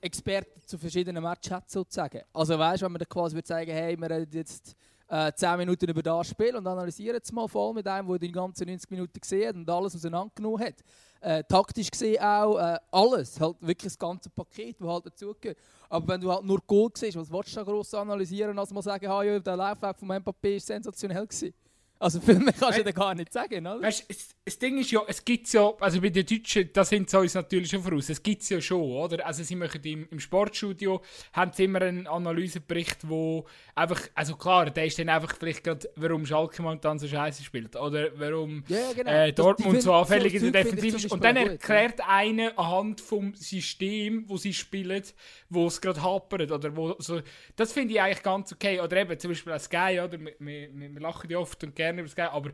Experten 0.00 0.60
zu 0.66 0.78
verschiedenen 0.78 1.22
Matches 1.22 1.52
hat, 1.52 1.70
sozusagen. 1.70 2.22
Also 2.32 2.58
weißt, 2.58 2.82
wenn 2.82 2.92
man 2.92 2.98
dann 2.98 3.08
quasi 3.08 3.34
würde 3.34 3.46
sagen, 3.46 3.70
hey, 3.70 3.96
wir 3.96 4.10
reden 4.10 4.32
jetzt 4.32 4.74
äh, 5.08 5.32
10 5.32 5.58
Minuten 5.58 5.90
über 5.90 6.02
das 6.02 6.28
Spiel 6.28 6.56
und 6.56 6.66
analysieren 6.66 7.20
es 7.22 7.32
mal 7.32 7.48
voll 7.48 7.74
mit 7.74 7.86
einem, 7.86 8.08
der 8.08 8.18
die 8.18 8.32
ganzen 8.32 8.66
90 8.66 8.90
Minuten 8.90 9.20
gesehen 9.20 9.48
hat 9.48 9.56
und 9.56 9.68
alles 9.68 9.96
auseinandergenommen 9.96 10.60
hat. 10.60 10.76
Äh, 11.20 11.44
taktisch 11.44 11.90
gesehen 11.90 12.22
auch 12.22 12.58
äh, 12.58 12.78
alles, 12.90 13.38
halt 13.38 13.56
wirklich 13.60 13.92
das 13.92 13.98
ganze 13.98 14.30
Paket, 14.30 14.80
das 14.80 14.88
halt 14.88 15.06
dazugehört. 15.06 15.58
Aber 15.88 16.08
wenn 16.08 16.20
du 16.20 16.32
halt 16.32 16.44
nur 16.44 16.60
Goal 16.66 16.90
siehst, 16.94 17.18
was 17.18 17.30
willst 17.30 17.52
du 17.52 17.56
da 17.56 17.62
gross 17.62 17.92
analysieren, 17.92 18.58
als 18.58 18.72
mal 18.72 18.82
sagen, 18.82 19.10
hey, 19.10 19.40
der 19.40 19.56
Laufweg 19.56 19.98
von 19.98 20.08
Mbappé 20.08 20.54
war 20.54 20.60
sensationell 20.60 21.26
gewesen. 21.26 21.52
Also 22.02 22.18
viel 22.18 22.38
mehr 22.38 22.54
kannst 22.58 22.78
du 22.78 22.84
da 22.84 22.92
gar 22.92 23.14
nicht 23.14 23.30
sagen, 23.30 23.66
oder? 23.66 23.82
Weißt, 23.82 24.08
das, 24.08 24.34
das 24.42 24.58
Ding 24.58 24.78
ist 24.78 24.90
ja, 24.90 25.02
es 25.06 25.22
gibt 25.22 25.52
ja, 25.52 25.70
also 25.80 26.00
bei 26.00 26.08
den 26.08 26.24
Deutschen, 26.24 26.70
da 26.72 26.82
sind 26.82 27.10
sie 27.10 27.18
uns 27.18 27.34
natürlich 27.34 27.68
schon 27.68 27.82
voraus, 27.82 28.08
es 28.08 28.22
gibt 28.22 28.40
es 28.40 28.48
ja 28.48 28.58
schon, 28.58 28.80
oder? 28.80 29.26
Also 29.26 29.42
sie 29.44 29.54
machen 29.54 29.82
im, 29.84 30.08
im 30.10 30.18
Sportstudio, 30.18 31.02
haben 31.34 31.52
sie 31.52 31.64
immer 31.64 31.82
einen 31.82 32.06
Analysebericht, 32.06 33.06
wo 33.06 33.44
einfach, 33.74 34.00
also 34.14 34.34
klar, 34.36 34.70
der 34.70 34.86
ist 34.86 34.98
dann 34.98 35.10
einfach 35.10 35.36
vielleicht 35.36 35.62
gerade, 35.62 35.90
warum 35.96 36.24
Schalke 36.24 36.62
momentan 36.62 36.98
so 36.98 37.06
scheiße 37.06 37.44
spielt, 37.44 37.76
oder 37.76 38.08
warum 38.18 38.64
ja, 38.68 38.94
genau. 38.94 39.10
äh, 39.10 39.32
Dortmund 39.34 39.76
das, 39.76 39.84
so 39.84 39.92
anfällig 39.92 40.34
in 40.36 40.50
der 40.50 40.64
Defensive 40.64 40.96
ist. 40.96 41.12
Und 41.12 41.22
dann 41.22 41.36
erklärt 41.36 41.98
gut, 41.98 42.06
ja. 42.06 42.06
einer 42.08 42.58
anhand 42.58 43.02
vom 43.02 43.34
System, 43.34 44.24
wo 44.26 44.38
sie 44.38 44.54
spielen, 44.54 45.02
wo 45.50 45.66
es 45.66 45.78
gerade 45.78 46.02
hapert, 46.02 46.50
oder 46.50 46.74
wo 46.74 46.96
so, 46.98 47.20
das 47.56 47.72
finde 47.74 47.92
ich 47.92 48.00
eigentlich 48.00 48.22
ganz 48.22 48.54
okay. 48.54 48.80
Oder 48.80 48.96
eben 48.96 49.18
zum 49.18 49.32
Beispiel 49.32 49.52
als 49.52 49.64
Sky, 49.64 50.00
oder? 50.02 50.18
Wir, 50.18 50.34
wir, 50.38 50.94
wir 50.94 51.00
lachen 51.00 51.28
ja 51.28 51.36
oft 51.36 51.62
und 51.62 51.76
gerne 51.76 51.89
gerne 51.96 52.02
über 52.02 52.14
Game, 52.14 52.28
aber 52.28 52.50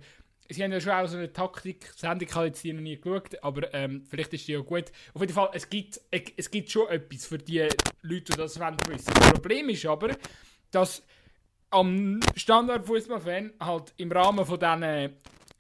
sie 0.49 0.63
haben 0.63 0.73
ja 0.73 0.81
schon 0.81 0.93
auch 0.93 1.07
so 1.07 1.17
eine 1.17 1.33
Taktik, 1.33 1.93
Sendung 1.97 2.35
habe 2.35 2.47
jetzt 2.47 2.65
noch 2.65 2.81
nie 2.81 3.01
geschaut, 3.01 3.43
aber 3.43 3.73
ähm, 3.75 4.05
vielleicht 4.09 4.33
ist 4.33 4.47
die 4.49 4.53
ja 4.53 4.61
gut. 4.61 4.93
Auf 5.15 5.21
jeden 5.21 5.33
Fall, 5.33 5.51
es 5.53 5.69
gibt, 5.69 6.01
es 6.11 6.51
gibt 6.51 6.71
schon 6.71 6.89
etwas 6.89 7.27
für 7.27 7.39
die 7.39 7.69
Leute, 8.03 8.33
die 8.33 8.37
das 8.37 8.59
wollen 8.61 8.77
wissen. 8.89 9.13
Das 9.15 9.33
Problem 9.33 9.69
ist 9.69 9.87
aber, 9.87 10.17
dass 10.71 11.03
am 11.71 12.21
Standard-Fußballfan 12.35 13.55
halt 13.61 13.93
im 13.97 14.13
Rahmen 14.13 14.45
von 14.45 14.59
diesen 14.59 15.17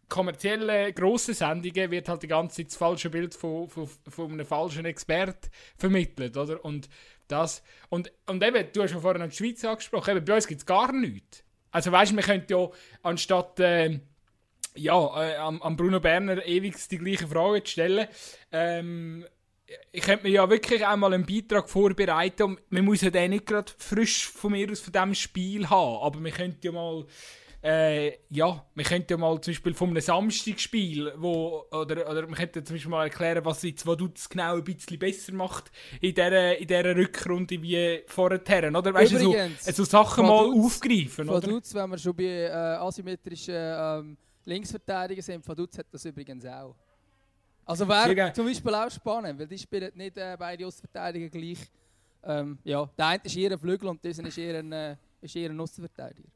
kommerziellen 0.08 0.94
grossen 0.94 1.34
Sendungen 1.34 1.90
wird 1.90 2.08
halt 2.08 2.22
die 2.22 2.28
ganze 2.28 2.58
Zeit 2.58 2.68
das 2.68 2.76
falsche 2.76 3.10
Bild 3.10 3.34
von, 3.34 3.68
von, 3.68 3.88
von 4.08 4.32
einem 4.32 4.46
falschen 4.46 4.84
Expert 4.84 5.50
vermittelt, 5.76 6.36
oder? 6.36 6.64
Und 6.64 6.88
das, 7.26 7.62
und, 7.88 8.12
und 8.26 8.42
eben, 8.42 8.66
du 8.72 8.82
hast 8.82 8.92
ja 8.92 9.00
vorhin 9.00 9.28
die 9.28 9.34
Schweiz 9.34 9.64
angesprochen, 9.64 10.16
eben, 10.16 10.24
bei 10.24 10.36
uns 10.36 10.46
gibt 10.46 10.60
es 10.60 10.66
gar 10.66 10.92
nichts. 10.92 11.42
Also 11.70 11.92
weißt 11.92 12.12
du, 12.12 12.16
wir 12.16 12.22
könnten 12.22 12.52
ja 12.52 12.68
anstatt 13.02 13.60
äh, 13.60 13.98
ja, 14.74 15.22
äh, 15.22 15.36
am, 15.36 15.60
am, 15.62 15.76
Bruno 15.76 16.00
Berner 16.00 16.44
ewig 16.44 16.74
die 16.88 16.98
gleiche 16.98 17.26
Frage 17.26 17.62
zu 17.64 17.72
stellen, 17.72 18.08
ähm, 18.52 19.24
ich 19.90 20.02
könnte 20.02 20.24
mir 20.24 20.30
ja 20.30 20.48
wirklich 20.48 20.86
einmal 20.86 21.12
einen 21.12 21.26
Beitrag 21.26 21.68
vorbereiten 21.68 22.42
und 22.44 22.60
man 22.70 22.84
muss 22.84 23.00
ja 23.00 23.10
den 23.10 23.30
nicht 23.30 23.46
gerade 23.46 23.72
frisch 23.76 24.28
von 24.28 24.52
mir 24.52 24.70
aus 24.70 24.80
von 24.80 24.92
diesem 24.92 25.14
Spiel 25.14 25.68
haben, 25.68 26.02
aber 26.02 26.22
wir 26.22 26.30
könnten 26.30 26.64
ja 26.64 26.72
mal 26.72 27.04
äh, 27.62 28.18
ja, 28.30 28.64
wir 28.74 28.84
könnten 28.84 29.12
ja 29.12 29.16
mal 29.16 29.40
zum 29.40 29.52
Beispiel 29.52 29.74
von 29.74 29.90
einem 29.90 30.00
Samstagspiel, 30.00 31.12
wo, 31.16 31.64
oder, 31.70 32.08
oder 32.08 32.28
wir 32.28 32.36
könnten 32.36 32.64
zum 32.64 32.76
Beispiel 32.76 32.90
mal 32.90 33.04
erklären, 33.04 33.44
was 33.44 33.62
jetzt 33.62 33.86
Vaduz 33.86 34.28
genau 34.28 34.56
ein 34.56 34.64
bisschen 34.64 34.98
besser 34.98 35.32
macht 35.32 35.70
in 36.00 36.14
dieser, 36.14 36.58
in 36.58 36.66
dieser 36.66 36.94
Rückrunde 36.94 37.60
wie 37.60 38.02
vorher, 38.06 38.40
oder? 38.68 38.94
Weißt 38.94 39.12
du, 39.12 39.18
so, 39.18 39.34
so 39.58 39.84
Sachen 39.84 40.26
Vaduz, 40.26 40.54
mal 40.54 40.64
aufgreifen, 40.64 41.28
oder? 41.28 41.42
Vaduz, 41.42 41.74
wenn 41.74 41.90
wir 41.90 41.98
schon 41.98 42.14
bei 42.14 42.24
äh, 42.24 42.50
asymmetrischen 42.50 43.54
ähm, 43.54 44.16
Linksverteidigern 44.44 45.22
sind, 45.22 45.48
Vaduz 45.48 45.76
hat 45.78 45.86
das 45.90 46.04
übrigens 46.04 46.46
auch. 46.46 46.76
Also 47.64 47.88
wäre 47.88 48.32
zum 48.32 48.46
Beispiel 48.46 48.74
auch 48.74 48.90
spannend, 48.90 49.40
weil 49.40 49.48
die 49.48 49.58
spielen 49.58 49.90
nicht 49.96 50.16
äh, 50.16 50.36
beide 50.38 50.64
Ostverteidiger 50.66 51.28
gleich. 51.28 51.58
Ähm, 52.22 52.58
ja, 52.62 52.88
der 52.96 53.06
eine 53.06 53.22
ist 53.24 53.36
eher 53.36 53.52
ein 53.52 53.58
Flügel 53.58 53.88
und 53.88 54.04
dieser 54.04 54.24
ist 54.24 54.38
eher 54.38 54.60
ein, 54.60 54.72
äh, 54.72 54.96
ist 55.20 55.34
eher 55.34 55.50
ein 55.50 55.58
Außenverteidiger. 55.58 56.28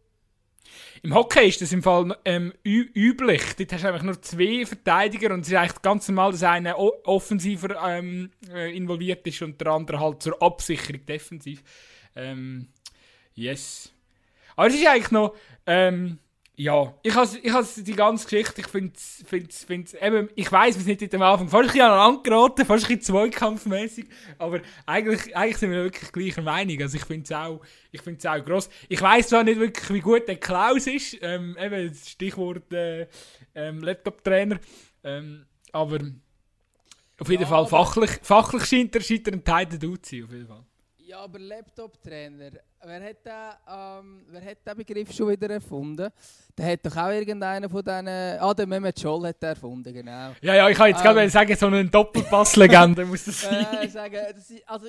Im 1.02 1.14
Hockey 1.14 1.48
ist 1.48 1.62
das 1.62 1.72
im 1.72 1.82
Fall 1.82 2.16
ähm, 2.24 2.52
üblich. 2.64 3.42
Dort 3.56 3.72
hast 3.72 3.84
du 3.84 3.88
einfach 3.88 4.02
nur 4.02 4.20
zwei 4.20 4.66
Verteidiger 4.66 5.32
und 5.32 5.40
es 5.40 5.48
ist 5.48 5.54
eigentlich 5.54 5.82
ganz 5.82 6.08
normal, 6.08 6.32
dass 6.32 6.42
einer 6.42 6.78
offensiver 6.78 7.76
ähm, 7.86 8.30
äh, 8.52 8.76
involviert 8.76 9.26
ist 9.26 9.42
und 9.42 9.60
der 9.60 9.68
andere 9.68 10.00
halt 10.00 10.22
zur 10.22 10.40
Absicherung 10.42 11.04
defensiv. 11.06 11.62
Ähm, 12.14 12.68
yes. 13.34 13.92
Aber 14.56 14.68
es 14.68 14.74
ist 14.74 14.86
eigentlich 14.86 15.10
noch. 15.10 15.34
Ähm, 15.66 16.18
ja, 16.62 16.94
ich 17.02 17.14
habe 17.14 17.66
ich 17.66 17.84
die 17.84 17.94
ganze 17.94 18.28
Geschichte, 18.28 18.60
ich 18.60 18.66
finde 18.66 18.92
es, 18.94 19.64
find's, 19.66 19.94
eben, 19.94 20.28
ich 20.34 20.52
weiß 20.52 20.76
wir 20.76 20.84
sind 20.84 21.00
nicht 21.00 21.14
am 21.14 21.22
Anfang 21.22 21.48
fast 21.48 21.70
ein 21.70 21.72
bisschen 21.72 21.88
angeraten, 21.88 22.66
fast 22.66 22.84
ein 22.84 22.98
bisschen 22.98 23.00
zweikampfmäßig, 23.00 24.06
aber 24.36 24.60
eigentlich, 24.84 25.34
eigentlich 25.34 25.56
sind 25.56 25.70
wir 25.70 25.84
wirklich 25.84 26.12
gleicher 26.12 26.42
Meinung, 26.42 26.82
also 26.82 26.98
ich 26.98 27.04
finde 27.06 27.24
es 27.24 27.32
auch, 27.32 27.62
ich 27.92 28.02
find's 28.02 28.26
auch 28.26 28.44
gross. 28.44 28.68
Ich 28.90 29.00
weiß 29.00 29.28
zwar 29.28 29.42
nicht 29.42 29.58
wirklich, 29.58 29.88
wie 29.90 30.00
gut 30.00 30.28
der 30.28 30.36
Klaus 30.36 30.86
ist, 30.86 31.16
ähm, 31.22 31.56
eben 31.58 31.94
Stichwort 31.94 32.70
äh, 32.74 33.08
ähm, 33.54 33.80
Laptop-Trainer, 33.82 34.60
ähm, 35.02 35.46
aber 35.72 35.98
auf 37.18 37.28
jeden 37.30 37.42
ja, 37.42 37.48
Fall 37.48 37.66
fachlich, 37.68 38.10
fachlich 38.20 38.66
scheint 38.66 38.94
er, 38.94 39.00
scheint 39.00 39.26
er 39.28 39.32
ein 39.32 39.44
Teil 39.44 39.64
der 39.64 39.78
Dude 39.78 40.02
zu 40.02 40.14
sein, 40.14 40.24
auf 40.24 40.32
jeden 40.32 40.46
Fall. 40.46 40.64
Ja, 41.10 41.22
aber 41.22 41.40
Laptop-Trainer, 41.40 42.52
wer, 42.84 43.02
hat 43.02 43.26
den, 43.26 43.32
ähm, 43.68 44.26
wer 44.28 44.44
hat 44.44 44.58
den 44.64 44.76
Begriff 44.76 45.12
schon 45.12 45.28
wieder 45.28 45.50
erfunden? 45.50 46.08
Der 46.56 46.72
hat 46.72 46.86
doch 46.86 46.96
auch 46.96 47.10
irgendeiner 47.10 47.68
von 47.68 47.82
diesen... 47.82 48.06
Ah, 48.06 48.54
der 48.54 48.64
Mehmet 48.64 49.00
Scholl 49.00 49.26
hat 49.26 49.42
den 49.42 49.48
erfunden, 49.48 49.92
genau. 49.92 50.30
Ja, 50.40 50.54
ja, 50.54 50.68
ich 50.68 50.76
kann 50.76 50.86
jetzt 50.86 50.98
ähm, 50.98 51.12
gerade 51.12 51.28
sagen, 51.28 51.56
so 51.56 51.66
eine 51.66 51.84
Doppelpass-Legende 51.84 53.04
muss 53.06 53.24
das 53.24 53.40
sein. 53.40 53.66
Äh, 53.82 53.88
sagen, 53.88 54.18
das 54.36 54.50
ist, 54.50 54.68
also, 54.68 54.86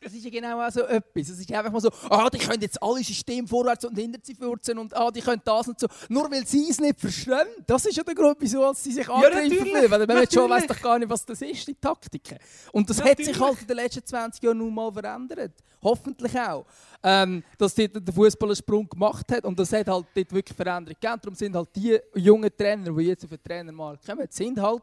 das 0.00 0.12
ist 0.12 0.24
ja 0.24 0.30
genau 0.30 0.60
auch 0.60 0.70
so 0.70 0.82
etwas. 0.82 1.28
Es 1.28 1.40
ist 1.40 1.52
einfach 1.52 1.72
mal 1.72 1.80
so, 1.80 1.90
ah, 2.10 2.28
die 2.30 2.38
können 2.38 2.60
jetzt 2.60 2.82
alle 2.82 3.02
Systeme 3.02 3.46
vorwärts 3.48 3.84
und 3.84 3.96
hinter 3.96 4.18
sie 4.22 4.34
fürzen 4.34 4.78
und 4.78 4.94
ah, 4.94 5.10
die 5.10 5.20
können 5.20 5.42
das 5.44 5.68
und 5.68 5.80
so. 5.80 5.86
Nur 6.08 6.30
weil 6.30 6.46
sie 6.46 6.68
es 6.68 6.80
nicht 6.80 7.00
verstehen. 7.00 7.46
Das 7.66 7.84
ist 7.86 7.96
ja 7.96 8.02
der 8.02 8.14
Grund, 8.14 8.36
wieso 8.38 8.72
sie 8.74 8.92
sich 8.92 9.08
angreifen 9.08 9.52
ja, 9.52 9.64
fühlen. 9.64 9.90
Weil 9.90 10.06
man 10.06 10.30
schon 10.30 10.50
weiß 10.50 10.66
doch 10.66 10.80
gar 10.80 10.98
nicht, 10.98 11.08
was 11.08 11.24
das 11.24 11.40
ist, 11.42 11.66
die 11.66 11.74
Taktiken. 11.74 12.38
Und 12.72 12.88
das 12.88 12.98
natürlich. 12.98 13.28
hat 13.28 13.34
sich 13.34 13.42
halt 13.42 13.60
in 13.62 13.66
den 13.66 13.76
letzten 13.76 14.06
20 14.06 14.42
Jahren 14.42 14.58
nun 14.58 14.74
mal 14.74 14.92
verändert. 14.92 15.52
Hoffentlich 15.82 16.38
auch. 16.38 16.66
Ähm, 17.02 17.42
dass 17.58 17.74
dort 17.74 17.94
der 17.94 18.14
Fußball 18.14 18.48
einen 18.48 18.56
Sprung 18.56 18.88
gemacht 18.88 19.30
hat 19.30 19.44
und 19.44 19.58
das 19.58 19.72
hat 19.72 19.86
halt 19.86 20.06
dort 20.14 20.32
wirklich 20.32 20.56
Veränderung 20.56 20.96
gegeben. 21.00 21.20
Darum 21.22 21.34
sind 21.34 21.54
halt 21.54 21.68
die 21.74 21.98
jungen 22.14 22.50
Trainer, 22.56 22.90
die 22.90 23.04
jetzt 23.04 23.24
auf 23.24 23.30
den 23.30 23.42
Trainer 23.42 23.72
mal 23.72 23.98
kommen, 24.04 24.26
sind 24.30 24.60
halt 24.60 24.82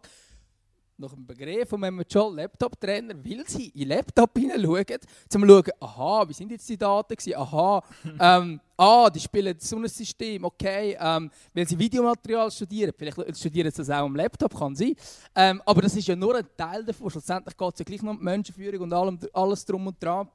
nach 1.04 1.14
dem 1.14 1.26
Begriff 1.26 1.70
von 1.70 1.80
Mehmet 1.80 2.12
Scholl, 2.12 2.36
Laptop-Trainer, 2.36 3.14
weil 3.24 3.44
sie 3.48 3.68
in 3.68 3.80
den 3.80 3.90
Laptop 3.90 4.38
hineinschauen, 4.38 4.80
um 4.80 5.30
zu 5.30 5.40
schauen, 5.40 5.72
aha, 5.80 6.30
wie 6.30 6.34
sind 6.34 6.52
jetzt 6.52 6.68
die 6.70 6.78
Daten 6.78 7.16
gewesen? 7.16 7.38
Aha, 7.38 7.84
ähm, 8.20 8.60
ah, 8.78 9.10
die 9.10 9.20
spielen 9.20 9.56
so 9.60 9.78
ein 9.78 9.88
System, 9.88 10.46
okay, 10.46 10.98
ähm, 11.00 11.30
weil 11.54 11.68
sie 11.68 11.78
Videomaterial 11.78 12.50
studieren, 12.50 12.94
vielleicht 12.98 13.38
studieren 13.38 13.72
sie 13.72 13.78
das 13.78 13.90
auch 13.90 14.06
am 14.06 14.16
Laptop, 14.16 14.58
kann 14.58 14.76
sein. 14.76 14.96
Ähm, 15.36 15.62
aber 15.66 15.82
das 15.82 15.96
ist 15.96 16.08
ja 16.08 16.16
nur 16.16 16.36
ein 16.36 16.48
Teil 16.56 16.84
davon, 16.86 17.10
schlussendlich 17.10 17.58
geht 17.58 17.74
es 17.74 17.80
ja 17.80 17.86
gleich 17.86 18.02
noch 18.02 18.12
um 18.12 18.18
die 18.18 18.24
Menschenführung 18.24 18.82
und 18.82 18.94
allem, 18.94 19.20
alles 19.34 19.66
drum 19.66 19.88
und 19.88 20.02
dran. 20.02 20.28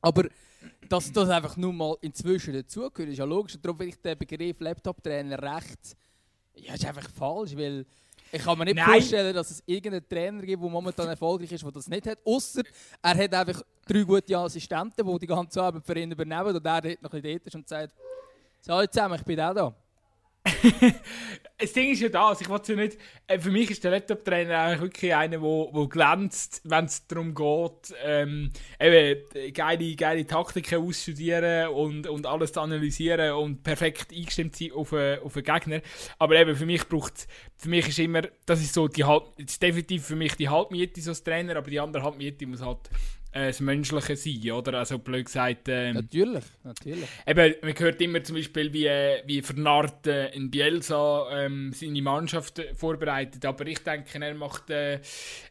Aber 0.00 0.24
dass 0.88 1.12
das 1.12 1.28
einfach 1.28 1.56
nur 1.56 1.72
mal 1.72 1.96
inzwischen 2.00 2.54
dazugehört, 2.54 3.10
ist 3.10 3.18
ja 3.18 3.24
logisch. 3.24 3.56
Und 3.56 3.64
darum 3.64 3.78
finde 3.78 3.94
ich 3.94 4.00
den 4.00 4.18
Begriff 4.18 4.60
Laptop-Trainer 4.60 5.42
recht, 5.42 5.96
ja, 6.54 6.74
ist 6.74 6.86
einfach 6.86 7.10
falsch, 7.10 7.56
weil 7.56 7.84
ich 8.32 8.42
kann 8.42 8.58
mir 8.58 8.64
nicht 8.64 8.76
Nein. 8.76 8.86
vorstellen, 8.86 9.34
dass 9.34 9.50
es 9.50 9.62
irgendeinen 9.66 10.08
Trainer 10.08 10.42
gibt, 10.42 10.62
der 10.62 10.70
momentan 10.70 11.08
erfolgreich 11.08 11.52
ist, 11.52 11.62
der 11.62 11.72
das 11.72 11.88
nicht 11.88 12.06
hat. 12.06 12.18
Außer 12.24 12.62
er 13.02 13.16
hat 13.16 13.34
einfach 13.34 13.62
drei 13.86 14.02
gute 14.02 14.36
Assistenten, 14.36 15.06
die 15.06 15.18
die 15.18 15.26
ganze 15.26 15.62
Arbeit 15.62 15.84
für 15.84 15.98
ihn 15.98 16.10
übernehmen 16.10 16.54
und 16.54 16.64
er 16.66 16.80
dort 16.80 17.02
noch 17.02 17.12
ein 17.12 17.22
bisschen 17.22 17.38
dort 17.38 17.46
ist 17.46 17.54
und 17.54 17.68
sagt, 17.68 17.94
so 18.60 18.80
jetzt 18.80 18.94
zusammen, 18.94 19.14
ich 19.16 19.24
bin 19.24 19.40
auch 19.40 19.54
da. 19.54 19.74
das 21.58 21.72
Ding 21.72 21.90
ist 21.90 22.02
ja 22.02 22.10
das, 22.10 22.40
ich 22.40 22.48
wollte 22.48 22.74
ja 22.74 22.82
nicht, 22.82 22.98
äh, 23.26 23.38
für 23.38 23.50
mich 23.50 23.70
ist 23.70 23.82
der 23.82 23.90
Laptop-Trainer 23.92 24.58
eigentlich 24.58 24.80
wirklich 24.82 25.14
einer, 25.14 25.40
wo, 25.40 25.70
wo 25.72 25.88
glänzt, 25.88 26.60
wenn 26.64 26.84
es 26.84 27.06
darum 27.06 27.34
geht, 27.34 27.94
ähm, 28.04 28.52
eben 28.78 29.52
geile, 29.54 29.96
geile 29.96 30.26
Taktiken 30.26 30.86
ausstudieren 30.86 31.68
und, 31.68 32.06
und 32.08 32.26
alles 32.26 32.52
zu 32.52 32.60
analysieren 32.60 33.32
und 33.32 33.62
perfekt 33.62 34.12
eingestimmt 34.12 34.54
sein 34.54 34.72
auf 34.72 34.92
einen, 34.92 35.20
auf 35.20 35.34
einen 35.34 35.44
Gegner. 35.44 35.80
Aber 36.18 36.36
eben 36.36 36.54
für 36.54 36.66
mich 36.66 36.86
braucht 36.86 37.26
für 37.56 37.70
mich 37.70 37.88
ist 37.88 37.98
immer, 37.98 38.22
das 38.44 38.60
ist 38.60 38.74
so 38.74 38.86
die 38.86 39.04
Halb, 39.04 39.24
ist 39.38 39.62
definitiv 39.62 40.04
für 40.04 40.16
mich 40.16 40.34
die 40.34 40.48
Halbmiete 40.48 41.00
so 41.00 41.10
als 41.10 41.24
Trainer, 41.24 41.56
aber 41.56 41.70
die 41.70 41.80
andere 41.80 42.02
Halbmiete 42.02 42.46
muss 42.46 42.60
halt 42.60 42.90
äh, 43.25 43.25
das 43.36 43.60
Menschliche 43.60 44.16
sein, 44.16 44.52
oder? 44.52 44.78
Also 44.78 44.98
blöd 44.98 45.26
gesagt, 45.26 45.68
ähm, 45.68 45.94
Natürlich, 45.94 46.44
natürlich. 46.64 47.08
Eben, 47.26 47.54
man 47.62 47.78
hört 47.78 48.00
immer 48.00 48.22
zum 48.22 48.36
Beispiel, 48.36 48.72
wie, 48.72 48.86
äh, 48.86 49.22
wie 49.26 49.42
Vernart 49.42 50.06
äh, 50.06 50.28
in 50.34 50.50
Bielsa 50.50 51.26
ähm, 51.32 51.72
seine 51.72 52.02
Mannschaft 52.02 52.58
äh, 52.58 52.74
vorbereitet. 52.74 53.44
Aber 53.44 53.66
ich 53.66 53.78
denke, 53.80 54.18
er 54.20 54.34
macht, 54.34 54.70
äh, 54.70 55.00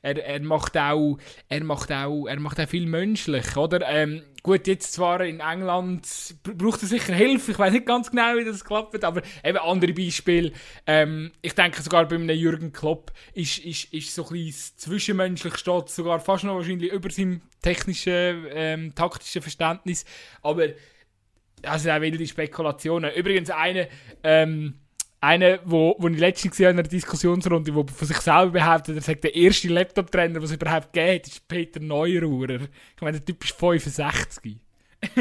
er, 0.01 0.25
er 0.25 0.39
macht 0.41 0.77
auch, 0.77 1.17
er 1.49 1.63
macht 1.63 1.91
auch, 1.91 2.27
er 2.27 2.39
macht 2.39 2.59
auch 2.59 2.69
viel 2.69 2.85
menschlich, 2.85 3.55
oder? 3.55 3.81
Ähm, 3.87 4.23
gut, 4.45 4.67
jetzt 4.67 4.93
zwar 4.93 5.21
in 5.21 5.39
England 5.39 6.07
br- 6.43 6.53
braucht 6.53 6.83
er 6.83 6.87
sicher 6.87 7.15
Hilfe. 7.15 7.51
Ich 7.51 7.57
weiß 7.57 7.73
nicht 7.73 7.87
ganz 7.87 8.11
genau, 8.11 8.37
wie 8.37 8.45
das 8.45 8.63
klappt, 8.63 9.03
aber 9.03 9.23
eben 9.43 9.57
andere 9.57 9.91
Beispiele. 9.91 10.51
Ähm, 10.85 11.31
ich 11.41 11.53
denke 11.53 11.81
sogar 11.81 12.07
bei 12.07 12.15
einem 12.15 12.29
Jürgen 12.29 12.71
Klopp 12.71 13.11
ist, 13.33 13.57
ist, 13.57 13.91
ist 13.91 14.13
so 14.13 14.23
ein 14.27 14.33
bisschen 14.33 14.77
zwischenmenschlich 14.77 15.57
steht 15.57 15.89
sogar 15.89 16.19
fast 16.19 16.43
noch 16.43 16.55
wahrscheinlich 16.55 16.91
über 16.91 17.09
seinem 17.09 17.41
technischen, 17.63 18.45
ähm, 18.51 18.93
taktischen 18.93 19.41
Verständnis. 19.41 20.05
Aber 20.43 20.67
das 21.63 21.81
sind 21.81 21.91
auch 21.91 22.01
wilde 22.01 22.27
Spekulationen. 22.27 23.15
Übrigens 23.15 23.49
eine, 23.49 23.89
ähm, 24.23 24.75
eine, 25.25 25.59
wo, 25.65 25.95
wo 25.97 26.07
ich 26.07 26.19
letztens 26.19 26.59
in 26.59 26.67
einer 26.67 26.83
Diskussionsrunde, 26.83 27.73
wo 27.73 27.85
von 27.85 28.07
sich 28.07 28.17
selber 28.17 28.51
behauptet, 28.51 28.95
er 28.95 29.01
sagt, 29.01 29.23
der 29.23 29.35
erste 29.35 29.67
Laptop-Trainer, 29.69 30.35
den 30.35 30.43
es 30.43 30.51
überhaupt 30.51 30.93
geht, 30.93 31.27
ist 31.27 31.47
Peter 31.47 31.79
Neururer. 31.79 32.61
Ich 32.95 33.01
meine, 33.01 33.19
der 33.19 33.25
Typ 33.25 33.43
ist 33.43 33.57
65. 33.57 34.57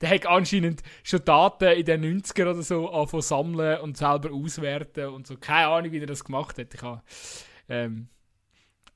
der 0.00 0.10
hat 0.10 0.26
anscheinend 0.26 0.82
schon 1.02 1.24
Daten 1.24 1.68
in 1.68 1.84
den 1.84 2.22
90er 2.22 2.50
oder 2.50 2.62
so 2.62 2.90
angefangen 2.90 3.22
sammeln 3.22 3.80
und 3.80 3.96
selber 3.96 4.32
auswerten 4.32 5.06
und 5.08 5.26
so. 5.26 5.36
Keine 5.36 5.68
Ahnung, 5.68 5.92
wie 5.92 6.00
er 6.00 6.06
das 6.06 6.24
gemacht 6.24 6.58
hat. 6.58 6.72
Ich 6.72 6.82
habe, 6.82 7.02
ähm, 7.68 8.08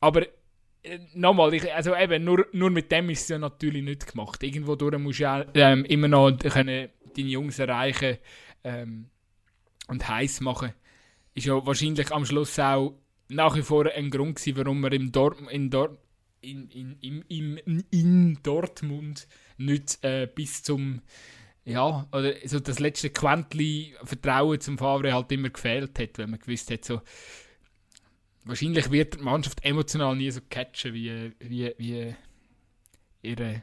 aber 0.01 0.23
äh, 0.83 0.99
nochmal, 1.15 1.55
ich, 1.55 1.73
also 1.73 1.95
eben, 1.95 2.25
nur, 2.25 2.47
nur 2.53 2.71
mit 2.71 2.91
dem 2.91 3.11
ist 3.11 3.23
es 3.23 3.29
ja 3.29 3.39
natürlich 3.39 3.83
nicht 3.83 4.11
gemacht. 4.11 4.43
Irgendwo 4.43 4.77
durch 4.77 4.99
musst 4.99 5.21
du 5.21 5.25
ja 5.25 5.45
ähm, 5.55 5.85
immer 5.85 6.09
noch 6.09 6.31
deine 6.33 6.91
Jungs 7.15 7.59
erreichen 7.59 8.19
ähm, 8.65 9.09
und 9.88 10.09
heiß 10.09 10.40
machen. 10.40 10.73
Ist 11.35 11.47
ja 11.47 11.64
wahrscheinlich 11.64 12.11
am 12.12 12.27
Schluss 12.27 12.59
auch 12.59 12.99
nach 13.29 13.57
wie 13.57 13.62
vor 13.62 13.87
ein 13.87 14.11
Grund 14.11 14.37
gewesen, 14.37 14.57
warum 14.59 14.85
er 14.85 14.92
im 14.92 15.12
Dort, 15.12 15.40
in, 15.51 15.71
Dort, 15.71 15.99
in, 16.40 16.68
in, 16.68 16.97
im, 17.01 17.25
im, 17.29 17.85
in 17.90 18.38
Dortmund 18.42 19.27
nicht 19.57 20.03
äh, 20.03 20.29
bis 20.33 20.62
zum 20.62 21.03
ja, 21.64 22.09
oder 22.12 22.35
so 22.45 22.59
das 22.59 22.81
letzte 22.81 23.11
Quäntchen 23.11 23.95
Vertrauen 24.03 24.61
zum 24.61 24.79
Favre 24.79 25.12
halt 25.12 25.31
immer 25.31 25.51
gefehlt 25.51 25.99
hat, 25.99 26.18
wenn 26.18 26.31
man 26.31 26.40
gewusst 26.40 26.71
hat, 26.71 26.85
so 26.85 27.01
wahrscheinlich 28.45 28.90
wird 28.90 29.14
die 29.14 29.23
Mannschaft 29.23 29.64
emotional 29.64 30.16
nie 30.16 30.31
so 30.31 30.40
catchen 30.51 30.95
wie, 30.95 31.33
wie, 31.38 31.73
wie 31.79 32.14
ihre, 33.23 33.62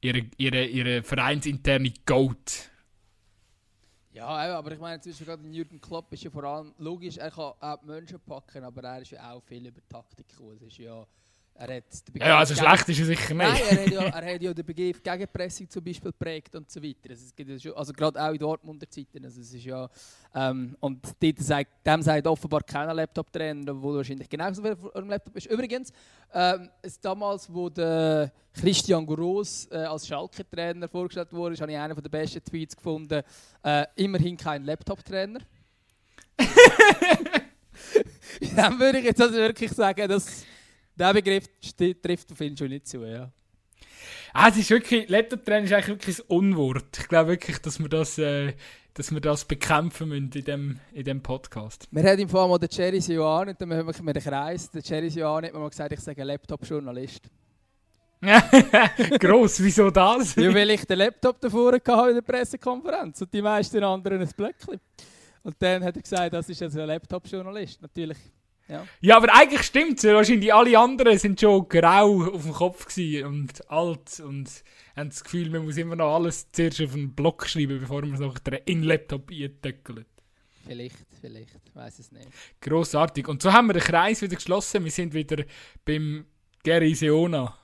ihre, 0.00 0.22
ihre, 0.38 0.64
ihre 0.64 1.02
vereinsinterne 1.02 1.92
Goat. 2.06 2.70
Ja, 4.20 4.58
aber 4.58 4.72
ich 4.72 4.78
meine, 4.78 5.00
zwischen 5.00 5.24
gerade 5.24 5.48
Jürgen 5.48 5.80
Klopp 5.80 6.12
ist 6.12 6.24
ja 6.24 6.30
vor 6.30 6.44
allem 6.44 6.74
logisch, 6.76 7.16
er 7.16 7.30
kann 7.30 7.54
auch 7.58 7.82
Menschen 7.84 8.20
packen, 8.20 8.62
aber 8.62 8.82
er 8.84 9.00
ist 9.00 9.12
ja 9.12 9.32
auch 9.32 9.42
viel 9.42 9.66
über 9.66 9.80
Taktik. 9.88 10.26
Es 10.56 10.60
ist 10.60 10.76
ja, 10.76 11.06
er 11.60 11.76
hat 11.76 11.84
den 12.14 12.22
Ja, 12.22 12.38
also 12.38 12.54
Begriff- 12.54 12.68
schlecht 12.70 12.88
ist 12.88 12.98
er 13.00 13.04
sicher 13.04 13.34
Nein, 13.34 13.52
nicht. 13.52 13.70
er 13.70 13.84
hat, 13.84 13.90
ja, 13.92 14.02
er 14.20 14.34
hat 14.34 14.42
ja 14.42 14.54
den 14.54 14.64
Begriff 14.64 15.02
Gegenpressing 15.02 15.68
zum 15.68 15.84
Beispiel 15.84 16.10
geprägt 16.10 16.54
und 16.54 16.70
so 16.70 16.82
weiter. 16.82 17.10
Also, 17.10 17.26
es 17.26 17.36
gibt 17.36 17.50
ja 17.50 17.58
schon, 17.58 17.74
also 17.74 17.92
gerade 17.92 18.22
auch 18.22 18.32
in 18.32 18.38
Dortmunder 18.38 18.88
Zeiten. 18.88 19.22
Also 19.24 19.40
es 19.42 19.52
ist 19.52 19.64
ja, 19.64 19.88
ähm, 20.34 20.74
und 20.80 21.04
dort 21.20 21.38
sagt, 21.38 21.86
dem 21.86 22.00
sagt 22.00 22.26
offenbar 22.26 22.62
keiner 22.62 22.94
Laptop-Trainer, 22.94 23.80
wo 23.82 23.94
wahrscheinlich 23.94 24.28
genauso 24.28 24.62
viel 24.62 24.72
auf 24.72 24.92
dem 24.94 25.10
Laptop 25.10 25.36
ist. 25.36 25.46
Übrigens, 25.46 25.92
ähm, 26.32 26.70
es 26.80 26.98
damals, 26.98 27.52
wo 27.52 27.68
der 27.68 28.32
Christian 28.54 29.04
Gross 29.04 29.68
äh, 29.70 29.76
als 29.76 30.06
Schalke-Trainer 30.08 30.88
vorgestellt 30.88 31.30
wurde, 31.32 31.56
habe 31.60 31.72
ich 31.72 31.78
einen 31.78 31.94
der 31.94 32.08
besten 32.08 32.42
Tweets 32.42 32.74
gefunden. 32.74 33.22
Äh, 33.62 33.84
immerhin 33.96 34.36
kein 34.36 34.64
Laptop-Trainer. 34.64 35.40
Dann 38.56 38.78
würde 38.78 38.98
ich 38.98 39.04
jetzt 39.04 39.20
also 39.20 39.34
wirklich 39.34 39.70
sagen, 39.72 40.08
dass 40.08 40.44
der 41.00 41.14
Begriff 41.14 41.46
trifft 42.02 42.30
auf 42.30 42.40
ihn 42.40 42.56
schon 42.56 42.68
nicht 42.68 42.86
zu. 42.86 43.04
Ja. 43.04 43.30
Ah, 44.32 44.48
es 44.48 44.58
ist 44.58 44.70
wirklich, 44.70 45.08
Laptop-Training 45.08 45.64
ist 45.64 45.72
eigentlich 45.72 45.88
wirklich 45.88 46.18
ein 46.20 46.24
Unwort. 46.28 46.98
Ich 46.98 47.08
glaube 47.08 47.30
wirklich, 47.30 47.58
dass 47.58 47.80
wir 47.80 47.88
das, 47.88 48.18
äh, 48.18 48.52
dass 48.94 49.10
wir 49.10 49.20
das 49.20 49.44
bekämpfen 49.44 50.08
müssen 50.08 50.30
in 50.32 50.44
dem, 50.44 50.80
in 50.92 51.04
dem 51.04 51.22
Podcast. 51.22 51.88
Wir 51.90 52.04
haben 52.04 52.18
im 52.18 52.28
Fall 52.28 52.48
mal 52.48 52.58
den 52.58 52.68
Jerry 52.70 53.00
Sioane, 53.00 53.54
dann 53.54 53.68
machen 53.68 54.06
wir 54.06 54.12
den 54.12 54.22
Kreis. 54.22 54.70
Der 54.70 54.82
Jerry 54.82 55.10
Sioane 55.10 55.48
hat 55.48 55.54
mir 55.54 55.60
mal 55.60 55.70
gesagt, 55.70 55.92
ich 55.92 56.00
sage 56.00 56.22
Laptop-Journalist. 56.22 57.28
Gross, 59.18 59.62
wieso 59.62 59.90
das? 59.90 60.34
ja, 60.34 60.54
weil 60.54 60.70
ich 60.70 60.84
den 60.84 60.98
Laptop 60.98 61.40
davor 61.40 61.72
hatte 61.72 62.10
in 62.10 62.16
der 62.16 62.22
Pressekonferenz 62.22 63.22
und 63.22 63.32
die 63.32 63.40
meisten 63.40 63.82
anderen 63.82 64.20
ein 64.20 64.28
Blöckchen. 64.36 64.78
Und 65.42 65.56
dann 65.58 65.82
hat 65.82 65.96
er 65.96 66.02
gesagt, 66.02 66.34
das 66.34 66.48
ist 66.50 66.62
also 66.62 66.82
ein 66.82 66.88
Laptop-Journalist. 66.88 67.80
Natürlich. 67.80 68.18
Ja. 68.70 68.86
Ja, 69.00 69.16
aber 69.16 69.34
eigentlich 69.34 69.62
stimmt 69.62 69.98
es. 69.98 70.04
Wahrscheinlich 70.04 70.54
alle 70.54 70.78
anderen 70.78 71.18
sind 71.18 71.40
schon 71.40 71.68
grau 71.68 72.30
auf 72.32 72.42
dem 72.42 72.52
Kopf 72.52 72.86
und 72.96 73.70
alt 73.70 74.20
und 74.20 74.48
haben 74.96 75.08
das 75.08 75.24
Gefühl, 75.24 75.50
man 75.50 75.64
muss 75.64 75.76
immer 75.76 75.96
noch 75.96 76.14
alles 76.14 76.50
zuerst 76.52 76.80
auf 76.80 76.94
einen 76.94 77.14
Block 77.14 77.46
schreiben, 77.46 77.80
bevor 77.80 78.02
man 78.02 78.14
es 78.14 78.20
nachher 78.20 78.66
in 78.66 78.80
den 78.80 78.84
Laptop 78.84 79.30
eintöckelt. 79.30 80.06
Vielleicht, 80.66 80.96
vielleicht. 81.20 81.56
Ich 81.64 81.74
weiß 81.74 81.98
es 81.98 82.12
nicht. 82.12 82.28
Grossartig. 82.60 83.26
Und 83.26 83.42
so 83.42 83.52
haben 83.52 83.66
wir 83.66 83.72
den 83.72 83.82
Kreis 83.82 84.22
wieder 84.22 84.36
geschlossen. 84.36 84.84
Wir 84.84 84.90
sind 84.90 85.12
wieder 85.12 85.42
beim 85.84 86.26
Gary 86.62 86.94
Seona. 86.94 87.56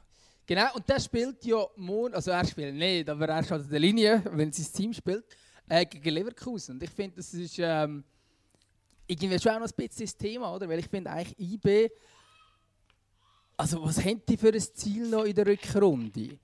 Genau, 0.47 0.75
und 0.75 0.89
der 0.89 1.01
spielt 1.01 1.45
ja 1.45 1.65
morgen, 1.77 2.15
also 2.15 2.31
er 2.31 2.47
spielt 2.47 2.75
nicht, 2.75 3.09
aber 3.09 3.29
er 3.29 3.43
steht 3.43 3.63
in 3.63 3.69
der 3.69 3.81
Linie, 3.81 4.23
wenn 4.33 4.53
sein 4.53 4.73
Team 4.73 4.93
spielt, 4.93 5.25
äh, 5.69 5.85
gegen 5.85 6.11
Leverkusen. 6.11 6.77
Und 6.77 6.83
ich 6.83 6.91
finde, 6.91 7.17
das 7.17 7.35
ist 7.35 7.59
ähm, 7.59 8.05
irgendwie 9.07 9.39
schon 9.39 9.53
auch 9.53 9.61
noch 9.61 9.69
ein 9.69 9.75
bisschen 9.77 10.07
das 10.07 10.17
Thema, 10.17 10.55
oder? 10.55 10.69
Weil 10.69 10.81
ich 10.81 10.89
finde 10.89 11.11
eigentlich 11.11 11.39
IB, 11.39 11.91
also 13.57 13.83
was 13.83 14.05
haben 14.05 14.21
die 14.29 14.37
für 14.37 14.53
ein 14.53 14.61
Ziel 14.61 15.09
noch 15.09 15.25
in 15.25 15.35
der 15.35 15.47
Rückrunde? 15.47 16.39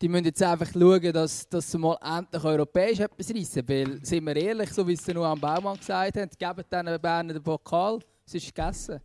Die 0.00 0.08
müssen 0.08 0.26
jetzt 0.26 0.42
einfach 0.42 0.70
schauen, 0.72 1.12
dass, 1.12 1.48
dass 1.48 1.70
sie 1.70 1.78
mal 1.78 1.96
endlich 2.02 2.44
europäisch 2.44 3.00
etwas 3.00 3.34
reissen. 3.34 3.68
Weil, 3.68 4.04
sind 4.04 4.24
wir 4.24 4.36
ehrlich, 4.36 4.70
so 4.70 4.86
wie 4.86 4.92
es 4.92 5.02
der 5.02 5.14
Noam 5.14 5.40
Baumann 5.40 5.78
gesagt 5.78 6.16
hat, 6.16 6.38
geben 6.38 6.64
diesen 6.70 7.00
Berner 7.00 7.32
den 7.32 7.42
Pokal, 7.42 7.98
es 8.26 8.34
ist 8.34 8.54
gegessen. 8.54 9.00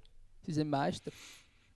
Sie 0.45 0.53
sind 0.53 0.69
Meister. 0.69 1.11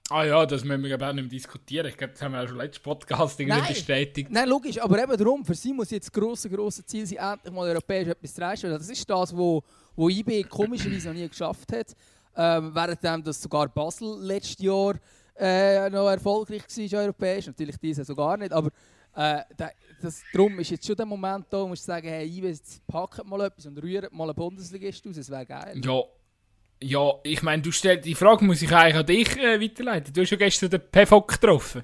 Ah 0.10 0.24
ja, 0.24 0.46
das 0.46 0.64
müssen 0.64 0.84
wir 0.84 0.94
aber 0.94 1.10
auch 1.10 1.14
nicht 1.14 1.24
mehr 1.24 1.32
diskutieren. 1.32 1.88
Ich 1.88 1.98
glaube, 1.98 2.14
das 2.14 2.22
haben 2.22 2.34
wir 2.34 2.44
auch 2.44 2.48
schon 2.48 2.58
letzten 2.58 2.84
Podcast 2.84 3.40
irgendwie 3.40 3.58
Nein. 3.58 3.68
bestätigt. 3.68 4.30
Nein, 4.30 4.48
logisch, 4.48 4.80
aber 4.80 5.02
eben 5.02 5.18
darum, 5.18 5.44
für 5.44 5.56
sie 5.56 5.74
muss 5.74 5.90
jetzt 5.90 6.08
das 6.08 6.14
grosse, 6.14 6.48
grosse 6.48 6.86
Ziel 6.86 7.08
sein, 7.08 7.18
endlich 7.18 7.52
mal 7.52 7.68
europäisch 7.68 8.10
etwas 8.10 8.36
zu 8.36 8.42
leisten. 8.42 8.70
Das 8.70 8.88
ist 8.88 9.10
das, 9.10 9.36
wo, 9.36 9.64
wo 9.96 10.08
IB 10.08 10.44
komischerweise 10.44 11.08
noch 11.08 11.16
nie 11.16 11.28
geschafft 11.28 11.72
hat. 11.74 11.96
Ähm, 12.38 12.76
währenddem 12.76 13.24
das 13.24 13.42
sogar 13.42 13.68
Basel 13.68 14.20
letztes 14.22 14.60
Jahr 14.60 14.94
äh, 15.40 15.90
noch 15.90 16.08
erfolgreich 16.08 16.64
war, 16.68 17.00
europäisch. 17.02 17.48
Natürlich 17.48 17.78
dieses 17.78 17.98
Jahr 17.98 18.06
sogar 18.06 18.38
nicht, 18.38 18.54
aber 18.54 18.68
äh, 19.16 19.42
da, 19.58 19.72
das, 20.02 20.22
darum 20.32 20.60
ist 20.60 20.70
jetzt 20.70 20.86
schon 20.86 20.96
der 20.98 21.06
Moment 21.06 21.48
da, 21.50 21.64
wo 21.64 21.70
du 21.70 21.76
sagen, 21.76 22.08
hey, 22.08 22.28
IB, 22.28 22.48
jetzt 22.50 22.86
packt 22.86 23.26
mal 23.26 23.42
etwas 23.42 23.66
und 23.66 23.82
rührt 23.82 24.12
mal 24.14 24.26
einen 24.26 24.36
Bundesligist 24.36 25.08
aus, 25.08 25.16
das 25.16 25.32
wäre 25.32 25.46
geil. 25.46 25.82
Ja, 25.84 26.04
Ja, 26.84 27.14
ich 27.24 27.42
meine, 27.42 27.62
du 27.62 27.72
stellst, 27.72 28.06
die 28.06 28.16
Frage 28.16 28.44
muss 28.46 28.62
ich 28.62 28.72
eigentlich 28.72 28.96
an 28.96 29.06
dich 29.06 29.38
äh, 29.38 29.62
weiterleiten. 29.62 30.14
Du 30.14 30.22
hast 30.22 30.30
ja 30.30 30.38
gestern 30.38 30.70
den 30.70 30.82
PFOC 30.82 31.28
getroffen. 31.40 31.84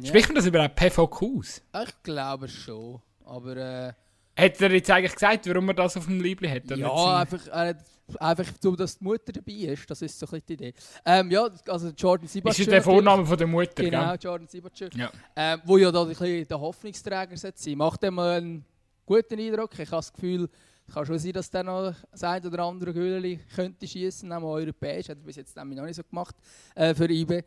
Ja. 0.00 0.06
Spricht 0.08 0.28
man 0.28 0.36
das 0.36 0.46
überhaupt 0.46 0.76
PFOC 0.76 1.22
aus? 1.22 1.62
Ich 1.84 2.02
glaube 2.02 2.48
schon. 2.48 3.00
Aber 3.24 3.56
äh, 3.56 3.92
Hat 4.36 4.60
er 4.60 4.72
jetzt 4.72 4.90
eigentlich 4.90 5.12
gesagt, 5.14 5.46
warum 5.46 5.68
er 5.68 5.74
das 5.74 5.96
auf 5.96 6.06
dem 6.06 6.20
Liebling 6.20 6.50
hat? 6.50 6.76
ja, 6.76 7.16
einfach, 7.18 7.46
äh, 7.48 7.74
einfach 8.18 8.46
so, 8.60 8.74
dass 8.74 8.98
die 8.98 9.04
Mutter 9.04 9.32
dabei 9.32 9.52
ist. 9.52 9.88
Das 9.90 10.00
ist 10.02 10.18
so 10.18 10.26
ein 10.26 10.30
bisschen 10.30 10.46
die 10.48 10.52
Idee. 10.54 10.74
Ähm, 11.04 11.30
ja, 11.30 11.46
also 11.68 11.88
Jordan 11.90 12.24
Ist 12.26 12.32
Sibachö. 12.32 12.56
das 12.64 12.66
der 12.66 12.82
Vorname 12.82 13.26
von 13.26 13.36
der 13.38 13.46
Mutter, 13.46 13.82
Genau, 13.84 14.10
gell? 14.10 14.18
Jordan 14.22 14.48
Sibachö. 14.48 14.88
Ja. 14.96 15.12
Ähm, 15.36 15.60
wo 15.64 15.76
ja 15.76 15.92
da 15.92 16.02
ein 16.02 16.08
bisschen 16.08 16.48
der 16.48 16.58
Hoffnungsträger 16.60 17.36
sein. 17.36 17.54
Macht 17.76 18.02
er 18.02 18.10
mal 18.10 18.38
einen 18.38 18.64
guten 19.06 19.38
Eindruck. 19.38 19.72
Ich 19.74 19.80
habe 19.90 19.98
das 19.98 20.12
Gefühl, 20.12 20.48
kann 20.92 21.06
schon 21.06 21.18
sein, 21.18 21.32
dass 21.32 21.50
der 21.50 21.62
noch 21.62 21.94
das 22.10 22.24
ein 22.24 22.44
oder 22.46 22.64
andere 22.64 22.92
Göhli 22.92 23.40
könnte 23.54 23.86
schießen, 23.86 24.32
auch 24.32 24.40
mal 24.40 24.48
europäisch. 24.48 25.08
Hat 25.08 25.18
er 25.18 25.24
bis 25.24 25.36
jetzt 25.36 25.56
nämlich 25.56 25.78
noch 25.78 25.84
nicht 25.84 25.96
so 25.96 26.02
gemacht 26.02 26.34
äh, 26.74 26.94
für 26.94 27.10
IB. 27.10 27.42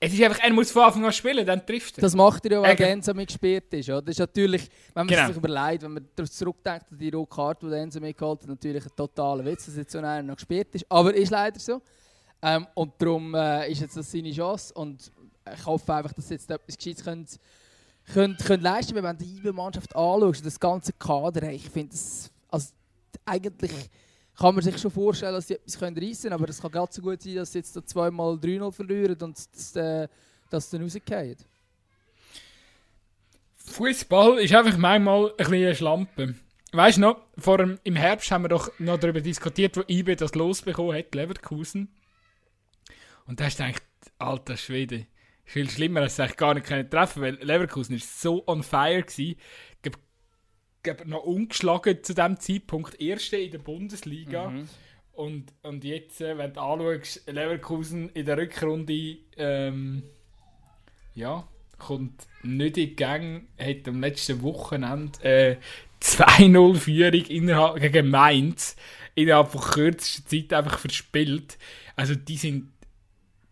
Es 0.00 0.12
ist 0.12 0.22
einfach, 0.22 0.38
er 0.44 0.52
muss 0.52 0.70
von 0.70 0.82
Anfang 0.82 1.04
an 1.04 1.12
spielen, 1.12 1.44
dann 1.44 1.66
trifft 1.66 1.98
er. 1.98 2.02
Das 2.02 2.14
macht 2.14 2.44
er 2.46 2.52
ja, 2.52 2.62
weil 2.62 2.80
Enzo 2.80 3.12
mitgespielt 3.14 3.72
ist. 3.74 3.88
Oder? 3.88 4.02
Das 4.02 4.12
ist 4.12 4.20
natürlich, 4.20 4.68
wenn 4.94 5.06
man 5.06 5.08
Genau. 5.08 5.26
sich 5.26 5.36
überlegt, 5.36 5.82
wenn 5.82 5.92
man 5.94 6.08
darauf 6.14 6.30
zurückdenkt, 6.30 6.86
an 6.92 6.98
die 6.98 7.10
rote 7.10 7.34
Karte, 7.34 7.68
die 7.68 7.74
Enzo 7.74 7.98
mitgeholt 7.98 8.42
hat, 8.42 8.48
natürlich 8.48 8.84
ein 8.84 8.94
totaler 8.94 9.44
Witz, 9.44 9.66
dass 9.66 9.76
jetzt 9.76 9.90
so 9.90 9.98
einer 9.98 10.22
noch 10.22 10.36
gespielt 10.36 10.68
ist. 10.72 10.86
Aber 10.88 11.12
ist 11.12 11.30
leider 11.30 11.58
so. 11.58 11.82
Ähm, 12.40 12.68
und 12.74 12.92
darum 12.98 13.34
äh, 13.34 13.72
ist 13.72 13.80
jetzt 13.80 13.96
das 13.96 14.12
seine 14.12 14.30
Chance. 14.30 14.72
Und 14.74 15.10
ich 15.52 15.66
hoffe 15.66 15.92
einfach, 15.92 16.12
dass 16.12 16.28
jetzt 16.30 16.48
etwas 16.48 16.76
Gescheites 16.76 17.02
können, 17.02 17.26
können, 18.12 18.36
können 18.36 18.62
leisten. 18.62 18.94
Wenn 18.94 19.02
man 19.02 19.18
die 19.18 19.36
IBE-Mannschaft 19.38 19.96
anschaut, 19.96 20.44
das 20.44 20.60
ganze 20.60 20.92
Kader, 20.92 21.50
ich 21.50 21.68
finde 21.68 21.90
das... 21.90 22.30
Also, 22.48 22.72
eigentlich 23.24 23.72
kann 24.36 24.54
man 24.54 24.62
sich 24.62 24.78
schon 24.78 24.90
vorstellen, 24.90 25.34
dass 25.34 25.48
sie 25.48 25.54
etwas 25.54 25.78
können 25.78 25.98
reissen 25.98 26.22
können, 26.22 26.34
aber 26.34 26.48
es 26.48 26.60
kann 26.60 26.70
ganz 26.70 26.94
so 26.94 27.02
gut 27.02 27.20
sein, 27.20 27.34
dass 27.34 27.52
sie 27.52 27.58
jetzt 27.58 27.74
da 27.74 27.84
zweimal 27.84 28.34
3-0 28.34 28.72
verlieren 28.72 29.16
und 29.20 29.36
dass, 29.36 29.76
äh, 29.76 30.08
sie 30.50 30.70
dann 30.70 30.82
rausgehen. 30.82 31.36
Fußball 33.56 34.38
ist 34.38 34.54
einfach 34.54 34.76
manchmal 34.76 35.30
ein 35.30 35.36
bisschen 35.36 35.74
Schlampe. 35.74 36.34
Weißt 36.72 36.98
du 36.98 37.02
noch, 37.02 37.22
vor 37.36 37.58
dem, 37.58 37.78
im 37.84 37.96
Herbst 37.96 38.30
haben 38.30 38.42
wir 38.42 38.48
doch 38.48 38.70
noch 38.78 38.98
darüber 38.98 39.20
diskutiert, 39.20 39.76
wo 39.76 39.82
IB 39.88 40.16
das 40.16 40.34
losbekommen 40.34 40.96
hat, 40.96 41.14
Leverkusen. 41.14 41.88
Und 43.26 43.40
da 43.40 43.44
hast 43.44 43.58
du 43.58 43.64
gedacht, 43.64 43.82
alter 44.18 44.56
Schwede, 44.56 45.06
viel 45.44 45.68
schlimmer, 45.70 46.02
als 46.02 46.16
sie 46.16 46.22
eigentlich 46.22 46.36
gar 46.36 46.54
nicht 46.54 46.66
können 46.66 46.88
treffen 46.90 47.22
weil 47.22 47.34
Leverkusen 47.36 47.96
ist 47.96 48.20
so 48.20 48.46
on 48.46 48.62
fire 48.62 49.02
gewesen. 49.02 49.36
Noch 51.04 51.24
ungeschlagen 51.24 52.02
zu 52.02 52.14
dem 52.14 52.38
Zeitpunkt, 52.40 53.00
Erste 53.00 53.36
in 53.36 53.50
der 53.50 53.58
Bundesliga. 53.58 54.52
Und, 55.12 55.52
und 55.62 55.82
jetzt, 55.82 56.20
äh, 56.20 56.38
wenn 56.38 56.52
du 56.52 56.60
anschaust, 56.60 57.24
Leverkusen 57.26 58.08
in 58.10 58.24
der 58.24 58.38
Rückrunde, 58.38 59.16
ähm, 59.36 60.04
ja, 61.14 61.48
kommt 61.76 62.26
nicht 62.44 62.76
in 62.76 62.94
Gang, 62.94 63.48
hat 63.58 63.88
am 63.88 64.00
letzten 64.00 64.42
Wochenende 64.42 65.22
äh, 65.24 65.56
2-0 66.00 66.74
Führung 66.76 67.24
innerhalb, 67.24 67.80
gegen 67.80 68.10
Mainz 68.10 68.76
innerhalb 69.16 69.48
von 69.50 69.60
kürzester 69.60 70.24
Zeit 70.26 70.52
einfach 70.52 70.78
verspielt. 70.78 71.58
Also 71.96 72.14
die 72.14 72.36
sind 72.36 72.70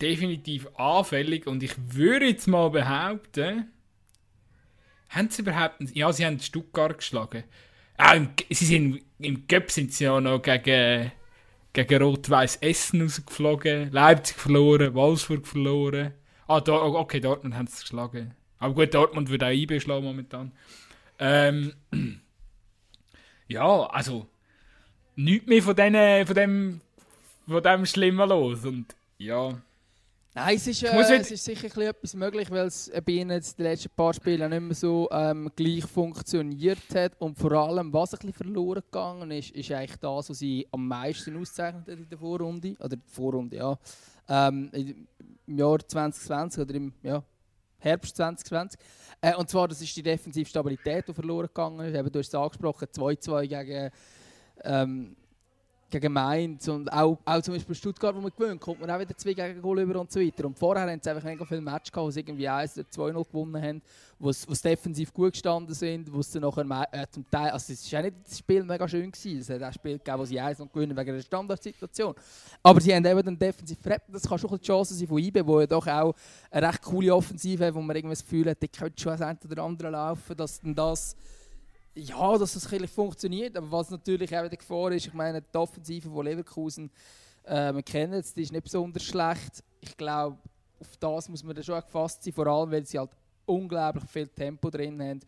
definitiv 0.01 0.69
anfällig 0.77 1.47
und 1.47 1.63
ich 1.63 1.73
würde 1.89 2.27
jetzt 2.27 2.47
mal 2.47 2.71
behaupten, 2.71 3.73
haben 5.09 5.31
sie 5.31 5.43
überhaupt, 5.43 5.77
ja 5.95 6.13
sie 6.13 6.27
haben 6.27 6.41
Stuttgart 6.41 6.99
geschlagen. 6.99 7.45
Ah, 7.97 8.15
im, 8.15 8.31
sie 8.51 8.67
sind, 8.67 9.03
im 9.19 9.47
Cup 9.47 9.71
sind 9.71 9.93
sie 9.93 10.05
ja 10.05 10.21
noch 10.21 10.43
gegen, 10.43 11.13
gegen 11.73 12.03
Rot-Weiß 12.03 12.57
Essen 12.57 13.03
rausgeflogen, 13.03 13.91
Leipzig 13.91 14.37
verloren, 14.37 14.95
Wolfsburg 14.95 15.47
verloren. 15.47 16.13
Ah, 16.47 16.61
da, 16.61 16.75
okay, 16.75 17.21
Dortmund 17.21 17.55
haben 17.55 17.67
sie 17.67 17.81
geschlagen. 17.81 18.35
Aber 18.59 18.75
gut, 18.75 18.95
Dortmund 18.95 19.31
wird 19.31 19.43
auch 19.43 19.51
IB 19.51 19.81
schlagen 19.81 20.05
momentan. 20.05 20.53
Ähm, 21.19 21.73
ja, 23.49 23.87
also 23.87 24.29
nichts 25.17 25.47
mehr 25.47 25.63
von, 25.63 25.77
denen, 25.77 26.27
von, 26.27 26.35
dem, 26.35 26.81
von 27.49 27.63
dem 27.63 27.87
Schlimmen 27.87 28.29
los. 28.29 28.65
Und 28.65 28.95
ja, 29.19 29.61
Nein, 30.37 30.57
es 30.57 30.67
ist, 30.67 30.83
äh, 30.83 31.17
es 31.19 31.31
ist 31.31 31.45
sicher 31.47 31.67
ein 31.75 31.87
etwas 31.87 32.13
möglich, 32.13 32.51
weil 32.51 32.67
es 32.67 32.89
äh, 32.89 33.01
bei 33.01 33.13
ihnen 33.13 33.31
jetzt 33.31 33.59
die 33.59 33.63
letzten 33.63 33.89
paar 33.89 34.13
Spiele 34.13 34.47
nicht 34.51 34.61
mehr 34.61 34.75
so 34.75 35.09
ähm, 35.11 35.51
gleich 35.57 35.87
funktioniert 35.87 36.95
hat. 36.95 37.19
Und 37.19 37.39
vor 37.39 37.53
allem, 37.53 37.91
was 37.91 38.13
ein 38.13 38.19
bisschen 38.19 38.35
verloren 38.35 38.83
gegangen 38.83 39.31
ist, 39.31 39.53
ist 39.53 39.73
eigentlich 39.73 39.97
das, 39.97 40.29
was 40.29 40.39
sie 40.39 40.69
am 40.71 40.87
meisten 40.89 41.41
auszeichnet 41.41 41.89
hat 41.89 41.99
in 41.99 42.07
der 42.11 42.19
Vorrunde. 42.19 42.75
Oder 42.81 42.99
Vorrunde, 43.07 43.57
ja. 43.57 43.79
Ähm, 44.29 44.71
Im 45.47 45.59
Jahr 45.59 45.79
2020 45.79 46.63
oder 46.63 46.75
im 46.75 46.93
ja, 47.03 47.25
Herbst 47.79 48.15
2020. 48.17 48.79
Äh, 49.23 49.37
und 49.37 49.49
zwar, 49.49 49.69
das 49.69 49.81
ist 49.81 49.97
die 49.97 50.03
defensive 50.03 50.51
Stabilität, 50.51 51.09
die 51.09 51.15
verloren 51.15 51.47
gegangen 51.47 51.81
ist. 51.81 51.99
Eben, 51.99 52.13
du 52.13 52.19
hast 52.19 52.29
es 52.29 52.35
angesprochen, 52.35 52.89
2-2 52.89 53.47
gegen... 53.47 53.91
Ähm, 54.65 55.17
gegen 55.91 56.13
Mainz 56.13 56.67
und 56.69 56.93
auch, 56.93 57.19
auch 57.25 57.43
zum 57.43 57.55
Beispiel 57.55 57.75
Stuttgart, 57.75 58.15
wo 58.15 58.21
man 58.21 58.33
gewöhnt, 58.37 58.61
kommt 58.61 58.81
man 58.81 58.91
auch 58.91 58.99
wieder 58.99 59.17
zwei 59.17 59.35
Gegengol 59.35 59.81
über 59.81 60.01
und 60.01 60.11
so 60.11 60.21
weiter. 60.21 60.47
Und 60.47 60.59
vorher 60.59 60.91
haben 60.91 61.01
sie 61.01 61.11
einfach 61.11 61.25
mega 61.25 61.45
viele 61.45 61.61
Matches 61.61 61.93
gehabt, 61.93 62.07
wo 62.07 62.11
sie 62.11 62.21
irgendwie 62.21 62.49
1 62.49 62.79
oder 62.79 62.89
2-0 62.89 63.25
gewonnen 63.27 63.63
haben, 63.63 63.83
wo 64.19 64.33
sie 64.33 64.49
wo 64.49 64.55
sie 64.55 64.63
defensiv 64.63 65.13
gut 65.13 65.33
gestanden 65.33 65.75
sind, 65.75 66.13
wo 66.13 66.23
sie 66.23 66.41
nachher 66.41 66.89
äh, 66.93 67.07
zum 67.11 67.29
Teil, 67.31 67.51
also 67.51 67.73
es 67.73 67.93
war 67.93 68.01
auch 68.01 68.05
nicht 68.05 68.17
das 68.25 68.39
Spiel 68.39 68.65
mega 68.65 68.89
schön 68.89 69.11
gewesen, 69.11 69.39
es 69.39 69.51
hat 69.51 69.63
auch 69.63 69.73
Spiel 69.73 69.99
gegeben, 69.99 70.19
wo 70.19 70.25
sie 70.25 70.41
1 70.41 70.59
noch 70.59 70.73
gewinnen 70.73 70.97
wegen 70.97 71.15
der 71.15 71.23
Standardsituation. 71.23 72.15
Aber 72.63 72.81
sie 72.81 72.95
haben 72.95 73.05
eben 73.05 73.23
dann 73.23 73.39
defensiv 73.39 73.79
verreppt. 73.81 74.13
Das 74.13 74.23
kann 74.23 74.39
schon 74.39 74.51
ein 74.51 74.59
bisschen 74.59 74.63
die 74.63 74.67
Chance 74.67 74.95
sein 74.95 75.07
von 75.07 75.19
IBE, 75.19 75.47
wo 75.47 75.61
ja 75.61 75.67
doch 75.67 75.87
auch 75.87 76.15
eine 76.51 76.69
recht 76.69 76.83
coole 76.83 77.15
Offensive 77.15 77.67
hat, 77.67 77.75
wo 77.75 77.81
man 77.81 77.95
irgendwie 77.95 78.15
das 78.15 78.25
Gefühl 78.25 78.51
hat, 78.51 78.61
die 78.61 78.69
könnte 78.69 79.01
schon 79.01 79.13
das 79.13 79.23
eine 79.23 79.39
oder 79.49 79.63
andere 79.63 79.91
laufen, 79.91 80.37
dass 80.37 80.61
dann 80.61 80.75
das 80.75 81.17
ja, 81.97 82.37
dass 82.37 82.55
das 82.55 82.73
ein 82.73 82.87
funktioniert. 82.87 83.57
Aber 83.57 83.71
was 83.73 83.91
natürlich 83.91 84.37
auch 84.37 84.49
die 84.49 84.59
Gefahr 84.59 84.93
ist, 84.93 85.07
ich 85.07 85.15
meine, 85.15 85.43
die 85.43 85.59
Offensive 85.59 86.09
von 86.09 86.25
Leverkusen, 86.25 86.91
äh, 87.45 87.73
wir 87.73 87.83
kennen 87.83 88.15
es, 88.15 88.35
die 88.35 88.43
ist 88.43 88.53
nicht 88.53 88.65
besonders 88.65 89.03
schlecht. 89.03 89.65
Ich 89.81 89.97
glaube, 89.97 90.37
auf 90.79 90.97
das 90.99 91.29
muss 91.29 91.43
man 91.43 91.55
dann 91.55 91.65
schon 91.65 91.81
gefasst 91.81 92.23
sein, 92.23 92.33
vor 92.33 92.47
allem, 92.47 92.71
weil 92.71 92.85
sie 92.85 92.99
halt 92.99 93.11
unglaublich 93.47 94.05
viel 94.05 94.29
Tempo 94.29 94.69
drin 94.69 95.01
haben. 95.01 95.21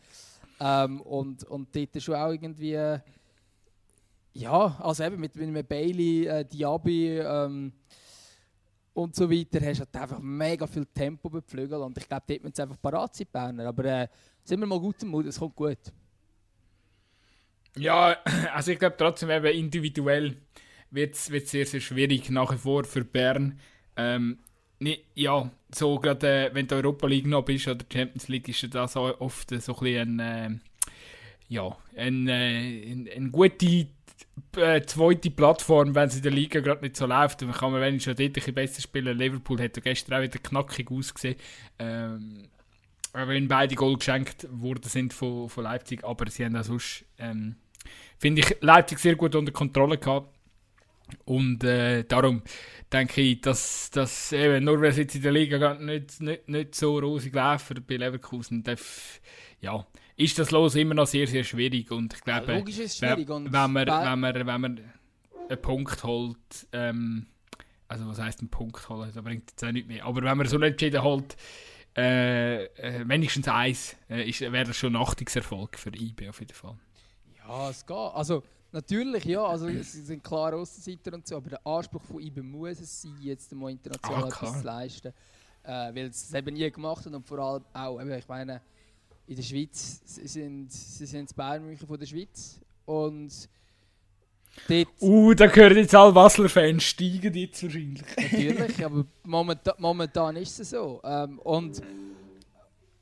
Ähm, 0.60 1.00
und, 1.02 1.44
und 1.44 1.74
dort 1.74 2.02
schon 2.02 2.14
auch 2.16 2.30
irgendwie, 2.30 2.74
äh, 2.74 2.98
ja, 4.34 4.76
also 4.80 5.04
eben 5.04 5.18
mit, 5.18 5.34
mit 5.36 5.68
Bailey, 5.68 6.26
äh, 6.26 6.44
Diaby 6.44 7.20
ähm, 7.20 7.72
und 8.92 9.14
so 9.14 9.30
weiter, 9.30 9.64
hast 9.64 9.80
du 9.80 9.84
halt 9.84 9.96
einfach 9.96 10.18
mega 10.18 10.66
viel 10.66 10.84
Tempo 10.86 11.30
bepflügelt. 11.30 11.80
Und 11.80 11.96
ich 11.96 12.08
glaube, 12.08 12.24
dort 12.26 12.42
müssen 12.42 12.54
sie 12.56 12.62
einfach 12.62 12.80
parat 12.80 13.14
sein, 13.14 13.28
Berner. 13.32 13.68
Aber 13.68 13.84
äh, 13.84 14.08
sind 14.44 14.60
wir 14.60 14.66
mal 14.66 14.80
gut 14.80 15.02
im 15.02 15.08
Mut, 15.08 15.26
es 15.26 15.38
kommt 15.38 15.56
gut. 15.56 15.78
Ja, 17.76 18.16
also 18.54 18.72
ich 18.72 18.78
glaube 18.78 18.96
trotzdem 18.98 19.30
eben 19.30 19.46
individuell 19.46 20.36
wird 20.90 21.14
es 21.14 21.26
sehr, 21.26 21.66
sehr 21.66 21.80
schwierig 21.80 22.30
nach 22.30 22.52
wie 22.52 22.56
vor 22.58 22.84
für 22.84 23.04
Bern. 23.04 23.58
Ähm, 23.96 24.38
ni- 24.80 25.00
ja, 25.14 25.50
so 25.74 25.98
gerade 25.98 26.48
äh, 26.50 26.54
wenn 26.54 26.66
du 26.66 26.76
Europa 26.76 27.06
League 27.06 27.26
noch 27.26 27.44
bist 27.44 27.68
oder 27.68 27.84
Champions 27.92 28.28
League 28.28 28.48
ist 28.48 28.74
das 28.74 28.96
auch 28.96 29.20
oft 29.20 29.50
so 29.60 29.74
ein 29.74 29.80
bisschen 29.80 30.20
äh, 30.20 30.50
ja, 31.48 31.76
ein, 31.96 32.28
äh, 32.28 32.92
ein, 32.92 33.08
eine 33.14 33.30
gute 33.30 33.88
äh, 34.56 34.82
zweite 34.82 35.30
Plattform, 35.30 35.94
wenn 35.94 36.08
es 36.08 36.16
in 36.16 36.22
der 36.22 36.32
Liga 36.32 36.60
gerade 36.60 36.82
nicht 36.82 36.96
so 36.96 37.06
läuft. 37.06 37.42
Dann 37.42 37.52
kann 37.52 37.72
man 37.72 37.80
wenigstens 37.80 38.16
dort 38.16 38.28
ein 38.30 38.32
bisschen 38.32 38.54
besser 38.54 38.82
spielen. 38.82 39.16
Liverpool 39.18 39.60
hat 39.62 39.76
ja 39.76 39.82
gestern 39.82 40.14
auch 40.18 40.22
wieder 40.22 40.38
knackig 40.38 40.90
ausgesehen. 40.90 41.36
Ähm, 41.78 42.48
wenn 43.26 43.48
beide 43.48 43.74
Goal 43.74 43.96
geschenkt 43.96 44.46
worden 44.50 44.88
sind 44.88 45.12
von, 45.12 45.48
von 45.48 45.64
Leipzig, 45.64 46.04
aber 46.04 46.30
sie 46.30 46.44
haben 46.44 46.56
auch 46.56 46.64
sonst, 46.64 47.04
ähm, 47.18 47.56
finde 48.18 48.42
ich, 48.42 48.56
Leipzig 48.60 48.98
sehr 48.98 49.16
gut 49.16 49.34
unter 49.34 49.52
Kontrolle 49.52 49.98
gehabt. 49.98 50.34
Und 51.24 51.64
äh, 51.64 52.04
darum 52.04 52.42
denke 52.92 53.22
ich, 53.22 53.40
dass, 53.40 53.90
dass 53.90 54.32
eben, 54.32 54.64
nur 54.64 54.82
es 54.82 54.98
jetzt 54.98 55.14
in 55.14 55.22
der 55.22 55.32
Liga 55.32 55.74
nicht, 55.74 56.20
nicht, 56.20 56.48
nicht 56.48 56.74
so 56.74 56.98
rosig 56.98 57.34
läuft 57.34 57.86
bei 57.86 57.96
Leverkusen, 57.96 58.62
darf, 58.62 59.20
ja, 59.60 59.86
ist 60.16 60.38
das 60.38 60.50
Los 60.50 60.74
immer 60.74 60.94
noch 60.94 61.06
sehr, 61.06 61.26
sehr 61.26 61.44
schwierig. 61.44 61.90
Und 61.90 62.14
ich 62.14 62.20
glaube, 62.20 62.52
Logisch 62.54 62.78
ist 62.78 62.94
es 62.94 63.02
wenn, 63.02 63.14
schwierig. 63.14 63.30
Und 63.30 63.52
wenn, 63.52 63.72
man, 63.72 63.86
wenn, 63.86 64.20
man, 64.20 64.34
wenn 64.34 64.60
man 64.60 64.80
einen 65.48 65.62
Punkt 65.62 66.04
holt, 66.04 66.36
ähm, 66.72 67.26
also 67.86 68.06
was 68.06 68.20
heisst 68.20 68.40
einen 68.40 68.50
Punkt 68.50 68.88
holen, 68.88 69.10
das 69.12 69.22
bringt 69.24 69.50
jetzt 69.50 69.64
auch 69.64 69.72
nicht 69.72 69.88
mehr. 69.88 70.04
Aber 70.04 70.22
wenn 70.22 70.36
man 70.36 70.46
so 70.46 70.60
entschieden 70.60 71.02
holt, 71.02 71.36
äh, 71.98 72.64
äh, 72.64 73.08
wenigstens 73.08 73.48
eins, 73.48 73.96
äh, 74.08 74.28
ist- 74.28 74.40
wäre 74.40 74.72
schon 74.72 74.94
ein 74.94 75.02
Achtungserfolg 75.02 75.76
für 75.78 75.90
IB 75.94 76.28
auf 76.28 76.40
jeden 76.40 76.54
Fall. 76.54 76.76
Ja, 77.46 77.70
es 77.70 77.84
geht. 77.84 77.96
Also, 77.96 78.42
natürlich, 78.72 79.24
ja. 79.24 79.44
Also, 79.44 79.68
sie 79.68 79.82
sind 79.82 80.22
klar 80.22 80.54
Aussenseiter 80.54 81.14
und 81.14 81.26
so, 81.26 81.36
aber 81.36 81.50
der 81.50 81.66
Anspruch 81.66 82.02
von 82.02 82.20
IBE 82.20 82.42
muss 82.42 82.80
es 82.80 83.02
sein, 83.02 83.16
jetzt 83.20 83.52
mal 83.52 83.70
international 83.70 84.24
Ah, 84.24 84.28
etwas 84.28 84.60
zu 84.60 84.64
leisten. 84.66 85.12
Äh, 85.64 85.70
weil 85.94 86.12
sie 86.12 86.24
es 86.28 86.34
eben 86.34 86.54
nie 86.54 86.70
gemacht 86.70 87.04
haben 87.04 87.14
und 87.14 87.26
vor 87.26 87.38
allem 87.40 87.64
auch, 87.74 88.00
eben, 88.00 88.12
ich 88.12 88.28
meine, 88.28 88.62
in 89.26 89.36
der 89.36 89.42
Schweiz, 89.42 90.00
sie 90.04 90.26
sind, 90.26 90.72
sie 90.72 91.04
sind 91.06 91.28
das 91.28 91.34
Bayern 91.34 91.64
München 91.66 91.86
von 91.86 91.98
der 91.98 92.06
Schweiz 92.06 92.60
und 92.86 93.30
dort, 94.68 94.88
Uh, 95.00 95.34
da 95.34 95.46
gehören 95.46 95.76
jetzt 95.76 95.94
alle 95.94 96.12
Basler-Fans, 96.12 96.82
steigen 96.82 97.34
jetzt 97.34 97.62
wahrscheinlich. 97.62 98.02
natürlich, 98.16 98.84
aber 98.84 99.04
momentan, 99.24 99.74
momentan 99.78 100.36
ist 100.36 100.60
es 100.60 100.70
so. 100.70 101.00
Ähm, 101.04 101.38
und, 101.40 101.82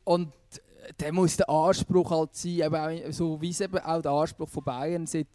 und 0.05 0.33
dann 0.99 1.15
muss 1.15 1.37
der 1.37 1.49
Anspruch 1.49 2.11
halt 2.11 2.35
sein, 2.35 2.61
eben 2.61 2.75
auch, 2.75 3.13
so 3.13 3.41
wie 3.41 3.51
es 3.51 3.61
eben 3.61 3.79
auch 3.79 4.03
der 4.03 4.13
Anspruch 4.13 4.49
von 4.49 4.65
Bayern 4.65 5.07
seit 5.07 5.27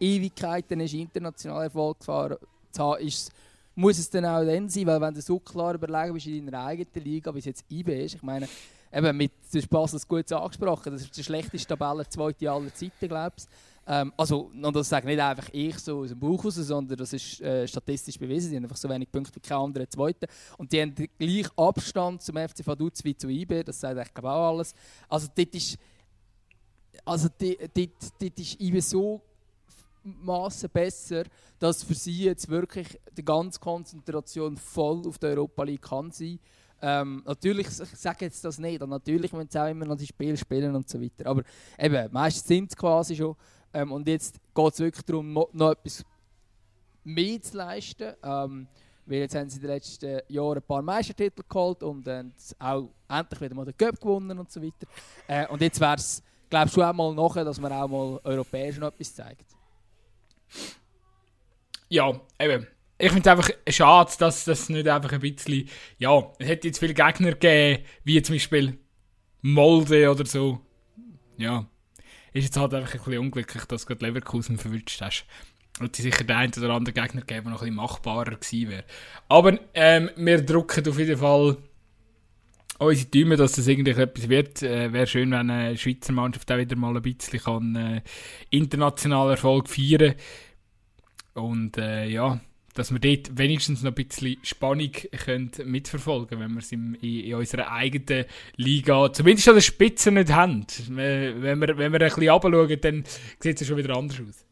Ewigkeiten 0.00 0.80
ist, 0.80 0.94
international 0.94 1.64
Erfolg 1.64 2.02
zu 2.02 2.12
haben, 2.12 3.06
ist, 3.06 3.32
muss 3.74 3.98
es 3.98 4.08
dann 4.08 4.24
auch 4.24 4.44
dann 4.44 4.68
sein, 4.68 4.86
weil 4.86 5.00
wenn 5.00 5.14
du 5.14 5.20
so 5.20 5.38
klar 5.38 5.74
überlegen 5.74 6.14
bist 6.14 6.26
in 6.26 6.46
deiner 6.46 6.64
eigenen 6.64 7.04
Liga, 7.04 7.34
wie 7.34 7.38
es 7.38 7.44
jetzt 7.44 7.64
IB 7.70 8.04
ist, 8.04 8.14
ich 8.14 8.22
meine, 8.22 8.48
eben 8.92 9.16
mit, 9.16 9.32
du 9.52 9.58
hast 9.58 9.68
Basel 9.68 10.00
gut 10.08 10.32
angesprochen, 10.32 10.92
das 10.92 11.02
ist 11.02 11.16
die 11.16 11.24
schlechteste 11.24 11.68
Tabelle 11.76 12.08
zweite 12.08 12.50
aller 12.50 12.74
Zeiten, 12.74 13.08
glaube 13.08 13.34
ich. 13.36 13.44
Ähm, 13.86 14.12
also, 14.16 14.50
und 14.52 14.76
das 14.76 14.88
sage 14.88 15.06
nicht 15.06 15.20
einfach 15.20 15.48
ich 15.52 15.78
so 15.78 16.00
aus 16.00 16.08
dem 16.08 16.18
Buch 16.18 16.44
raus, 16.44 16.54
sondern 16.56 16.98
das 16.98 17.12
ist 17.12 17.40
äh, 17.40 17.68
statistisch 17.68 18.18
bewiesen. 18.18 18.50
Die 18.50 18.56
haben 18.56 18.64
einfach 18.64 18.76
so 18.76 18.88
wenig 18.88 19.10
Punkte 19.10 19.36
wie 19.36 19.40
keine 19.40 19.60
anderen 19.60 19.88
Zweiten. 19.88 20.26
Und 20.58 20.72
die 20.72 20.82
haben 20.82 20.94
den 20.94 21.08
gleichen 21.18 21.56
Abstand 21.56 22.22
zum 22.22 22.36
FC 22.36 22.66
Vaduz 22.66 23.04
wie 23.04 23.16
zu 23.16 23.28
IB, 23.28 23.62
das 23.62 23.80
sagt 23.80 23.96
eigentlich 23.96 24.24
auch 24.24 24.48
alles. 24.48 24.74
Also, 25.08 25.28
dort 25.34 25.54
ist, 25.54 25.78
also 27.04 27.28
dort, 27.38 27.76
dort, 27.76 28.20
dort 28.20 28.38
ist 28.40 28.60
IB 28.60 28.80
so 28.80 29.22
Massen 30.02 30.70
besser, 30.70 31.24
dass 31.58 31.82
für 31.82 31.94
sie 31.94 32.24
jetzt 32.24 32.48
wirklich 32.48 32.98
die 33.16 33.24
ganze 33.24 33.58
Konzentration 33.58 34.56
voll 34.56 35.06
auf 35.06 35.18
der 35.18 35.30
Europa 35.30 35.64
League 35.64 35.82
kann 35.82 36.10
sein. 36.10 36.38
Ähm, 36.82 37.22
natürlich, 37.24 37.66
ich 37.68 37.74
sage 37.74 38.26
jetzt 38.26 38.44
das 38.44 38.58
nicht, 38.58 38.82
und 38.82 38.90
natürlich 38.90 39.32
müssen 39.32 39.48
sie 39.50 39.58
auch 39.58 39.68
immer 39.68 39.86
noch 39.86 39.96
die 39.96 40.06
Spiele 40.06 40.36
spielen 40.36 40.74
und 40.74 40.88
so 40.88 41.00
weiter. 41.00 41.26
Aber 41.26 41.42
eben, 41.78 42.12
meistens 42.12 42.46
sind 42.46 42.70
es 42.70 42.76
quasi 42.76 43.16
schon. 43.16 43.34
Ähm, 43.76 43.92
und 43.92 44.08
jetzt 44.08 44.40
geht 44.54 44.72
es 44.72 44.78
wirklich 44.78 45.04
darum, 45.04 45.32
noch, 45.32 45.70
etwas 45.72 46.02
mehr 47.04 47.42
zu 47.42 47.58
leisten. 47.58 48.14
Ähm, 48.22 48.66
weil 49.04 49.18
jetzt 49.18 49.34
haben 49.34 49.50
sie 49.50 49.56
in 49.56 49.62
den 49.62 49.70
letzten 49.70 50.20
Jahren 50.28 50.56
ein 50.56 50.62
paar 50.62 50.82
Meistertitel 50.82 51.42
geholt 51.46 51.82
und 51.82 52.04
dann 52.06 52.32
auch 52.58 52.88
endlich 53.08 53.40
wieder 53.40 53.54
mal 53.54 53.66
den 53.66 53.76
Cup 53.76 54.00
gewonnen 54.00 54.38
und 54.38 54.50
so 54.50 54.62
weiter. 54.62 54.86
Äh, 55.28 55.46
und 55.48 55.60
jetzt 55.60 55.78
wäre 55.78 55.94
es, 55.94 56.22
glaube 56.48 56.66
ich, 56.66 56.72
schon 56.72 56.82
einmal 56.84 57.14
nachher, 57.14 57.44
dass 57.44 57.60
man 57.60 57.70
auch 57.70 57.86
mal 57.86 58.20
europäisch 58.24 58.78
noch 58.78 58.88
etwas 58.88 59.14
zeigt. 59.14 59.44
Ja, 61.88 62.18
eben. 62.40 62.66
Ich 62.98 63.12
finde 63.12 63.28
es 63.28 63.36
einfach 63.36 63.50
schade, 63.68 64.12
dass 64.18 64.44
das 64.44 64.70
nicht 64.70 64.88
einfach 64.88 65.12
ein 65.12 65.20
bisschen. 65.20 65.68
Ja, 65.98 66.32
es 66.38 66.48
hätte 66.48 66.68
jetzt 66.68 66.78
viele 66.78 66.94
Gegner 66.94 67.32
gegeben, 67.32 67.84
wie 68.04 68.22
zum 68.22 68.34
Beispiel 68.36 68.78
Molde 69.42 70.10
oder 70.10 70.24
so. 70.24 70.60
Ja. 71.36 71.66
Ist 72.36 72.44
jetzt 72.44 72.56
halt 72.58 72.74
einfach 72.74 72.92
ein 72.92 72.98
bisschen 72.98 73.18
unglücklich, 73.18 73.64
dass 73.64 73.82
du 73.82 73.88
gerade 73.88 74.06
Leverkusen 74.06 74.58
verwünscht 74.58 75.00
hast. 75.00 75.24
Und 75.80 75.96
die 75.96 76.02
sicher 76.02 76.24
den 76.24 76.36
einen 76.36 76.52
oder 76.52 76.74
anderen 76.74 76.94
Gegner 76.94 77.20
gegeben, 77.22 77.44
der 77.44 77.52
noch 77.52 77.62
ein 77.62 77.66
bisschen 77.66 77.76
machbarer 77.76 78.36
gewesen 78.36 78.68
wäre. 78.70 78.84
Aber 79.28 79.58
ähm, 79.72 80.10
wir 80.16 80.42
drucken 80.42 80.86
auf 80.86 80.98
jeden 80.98 81.18
Fall 81.18 81.56
unsere 82.78 83.08
Däume, 83.08 83.36
dass 83.36 83.52
das 83.52 83.66
irgendwie 83.66 83.92
etwas 83.92 84.28
wird. 84.28 84.62
Äh, 84.62 84.92
wäre 84.92 85.06
schön, 85.06 85.30
wenn 85.30 85.50
eine 85.50 85.76
Schweizer 85.78 86.12
Mannschaft 86.12 86.50
auch 86.52 86.58
wieder 86.58 86.76
mal 86.76 86.94
ein 86.94 87.02
bisschen 87.02 87.40
kann, 87.40 87.76
äh, 87.76 88.02
internationalen 88.50 89.30
Erfolg 89.30 89.68
feiern 89.68 90.14
Und 91.34 91.78
äh, 91.78 92.06
ja, 92.06 92.40
dass 92.76 92.92
wir 92.92 92.98
dort 92.98 93.36
wenigstens 93.36 93.82
noch 93.82 93.92
ein 93.92 94.06
bisschen 94.06 94.36
Spannung 94.42 94.92
können 94.92 95.50
mitverfolgen 95.64 96.38
wenn 96.38 96.52
wir 96.52 96.60
es 96.60 96.70
in, 96.72 96.94
in, 96.96 97.34
unserer 97.34 97.72
eigenen 97.72 98.26
Liga, 98.56 99.12
zumindest 99.12 99.48
an 99.48 99.54
der 99.54 99.62
Spitze 99.62 100.12
nicht 100.12 100.32
haben. 100.32 100.66
Wenn 100.88 101.60
wir, 101.60 101.78
wenn 101.78 101.92
wir 101.92 102.00
ein 102.00 102.08
bisschen 102.08 102.28
runterschauen, 102.28 102.80
dann 102.80 103.04
sieht 103.40 103.60
es 103.60 103.66
schon 103.66 103.76
wieder 103.76 103.96
anders 103.96 104.20
aus. 104.20 104.44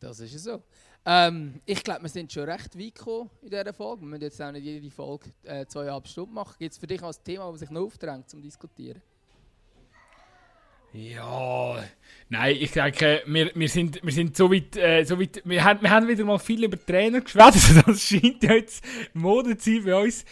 Das 0.00 0.20
ist 0.20 0.38
so. 0.38 0.62
Ähm, 1.08 1.60
ich 1.64 1.84
glaube, 1.84 2.02
wir 2.02 2.08
sind 2.08 2.32
schon 2.32 2.48
recht 2.48 2.76
weit 2.76 2.94
gekommen 2.96 3.30
in 3.42 3.50
dieser 3.50 3.72
Folge. 3.72 4.02
Wir 4.02 4.08
müssen 4.08 4.22
jetzt 4.22 4.42
auch 4.42 4.50
nicht 4.50 4.64
jede 4.64 4.90
Folge 4.90 5.30
äh, 5.44 5.64
zweieinhalb 5.66 6.08
Stunden 6.08 6.34
machen. 6.34 6.56
Gibt 6.58 6.72
es 6.72 6.78
für 6.78 6.88
dich 6.88 7.02
als 7.02 7.22
Thema, 7.22 7.50
das 7.52 7.60
sich 7.60 7.70
noch 7.70 7.82
aufdrängt 7.82 8.28
zum 8.28 8.42
Diskutieren? 8.42 9.00
Ja, 10.92 11.84
nein, 12.28 12.56
ich 12.58 12.70
denke, 12.72 13.22
wir, 13.26 13.50
wir, 13.54 13.68
sind, 13.68 14.00
wir 14.02 14.12
sind 14.12 14.36
so 14.36 14.50
weit, 14.50 14.76
äh, 14.76 15.04
so 15.04 15.20
weit 15.20 15.42
wir, 15.44 15.62
haben, 15.62 15.82
wir 15.82 15.90
haben 15.90 16.08
wieder 16.08 16.24
mal 16.24 16.38
viel 16.38 16.64
über 16.64 16.78
Trainer 16.84 17.20
geschwätzt, 17.20 17.74
das 17.86 18.02
scheint 18.02 18.42
ja 18.42 18.54
jetzt 18.54 18.84
Mode 19.12 19.56
zu 19.56 19.74
sein 19.74 19.84
bei 19.84 19.94
uns. 19.94 20.24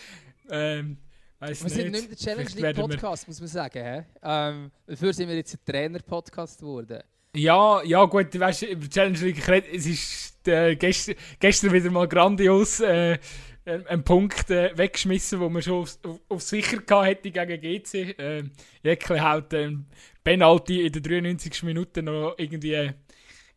Ähm, 0.50 0.96
wir 1.40 1.48
nicht. 1.48 1.58
sind 1.60 1.90
nicht 1.90 2.10
der 2.10 2.16
Challenge 2.16 2.50
League 2.54 2.76
Podcast, 2.76 3.28
muss 3.28 3.40
man 3.40 3.48
sagen. 3.48 4.06
Ähm, 4.22 4.70
dafür 4.86 5.12
sind 5.12 5.28
wir 5.28 5.36
jetzt 5.36 5.54
ein 5.54 5.60
Trainer-Podcast 5.66 6.60
geworden. 6.60 7.02
Ja, 7.36 7.82
ja 7.82 8.04
gut, 8.04 8.38
weißt 8.38 8.62
du, 8.62 8.66
über 8.66 8.88
Challenge 8.88 9.18
League, 9.18 9.48
es 9.72 9.86
ist 9.86 10.48
äh, 10.48 10.76
gestern, 10.76 11.16
gestern 11.40 11.72
wieder 11.72 11.90
mal 11.90 12.08
grandios 12.08 12.80
äh, 12.80 13.18
einen 13.66 14.04
Punkt 14.04 14.50
äh, 14.50 14.76
weggeschmissen, 14.76 15.40
wo 15.40 15.48
man 15.48 15.62
schon 15.62 15.82
auf, 15.82 15.98
auf, 16.04 16.20
auf 16.28 16.42
sicher 16.42 16.80
hätte 17.02 17.30
gegen 17.30 17.60
GC. 17.60 18.18
Äh, 18.18 18.44
Jäckle 18.82 19.22
haut 19.22 19.52
ähm, 19.54 19.86
Penalty 20.24 20.86
in 20.86 20.92
der 20.92 21.02
93. 21.02 21.62
Minute 21.62 22.02
noch 22.02 22.34
irgendwie, 22.38 22.90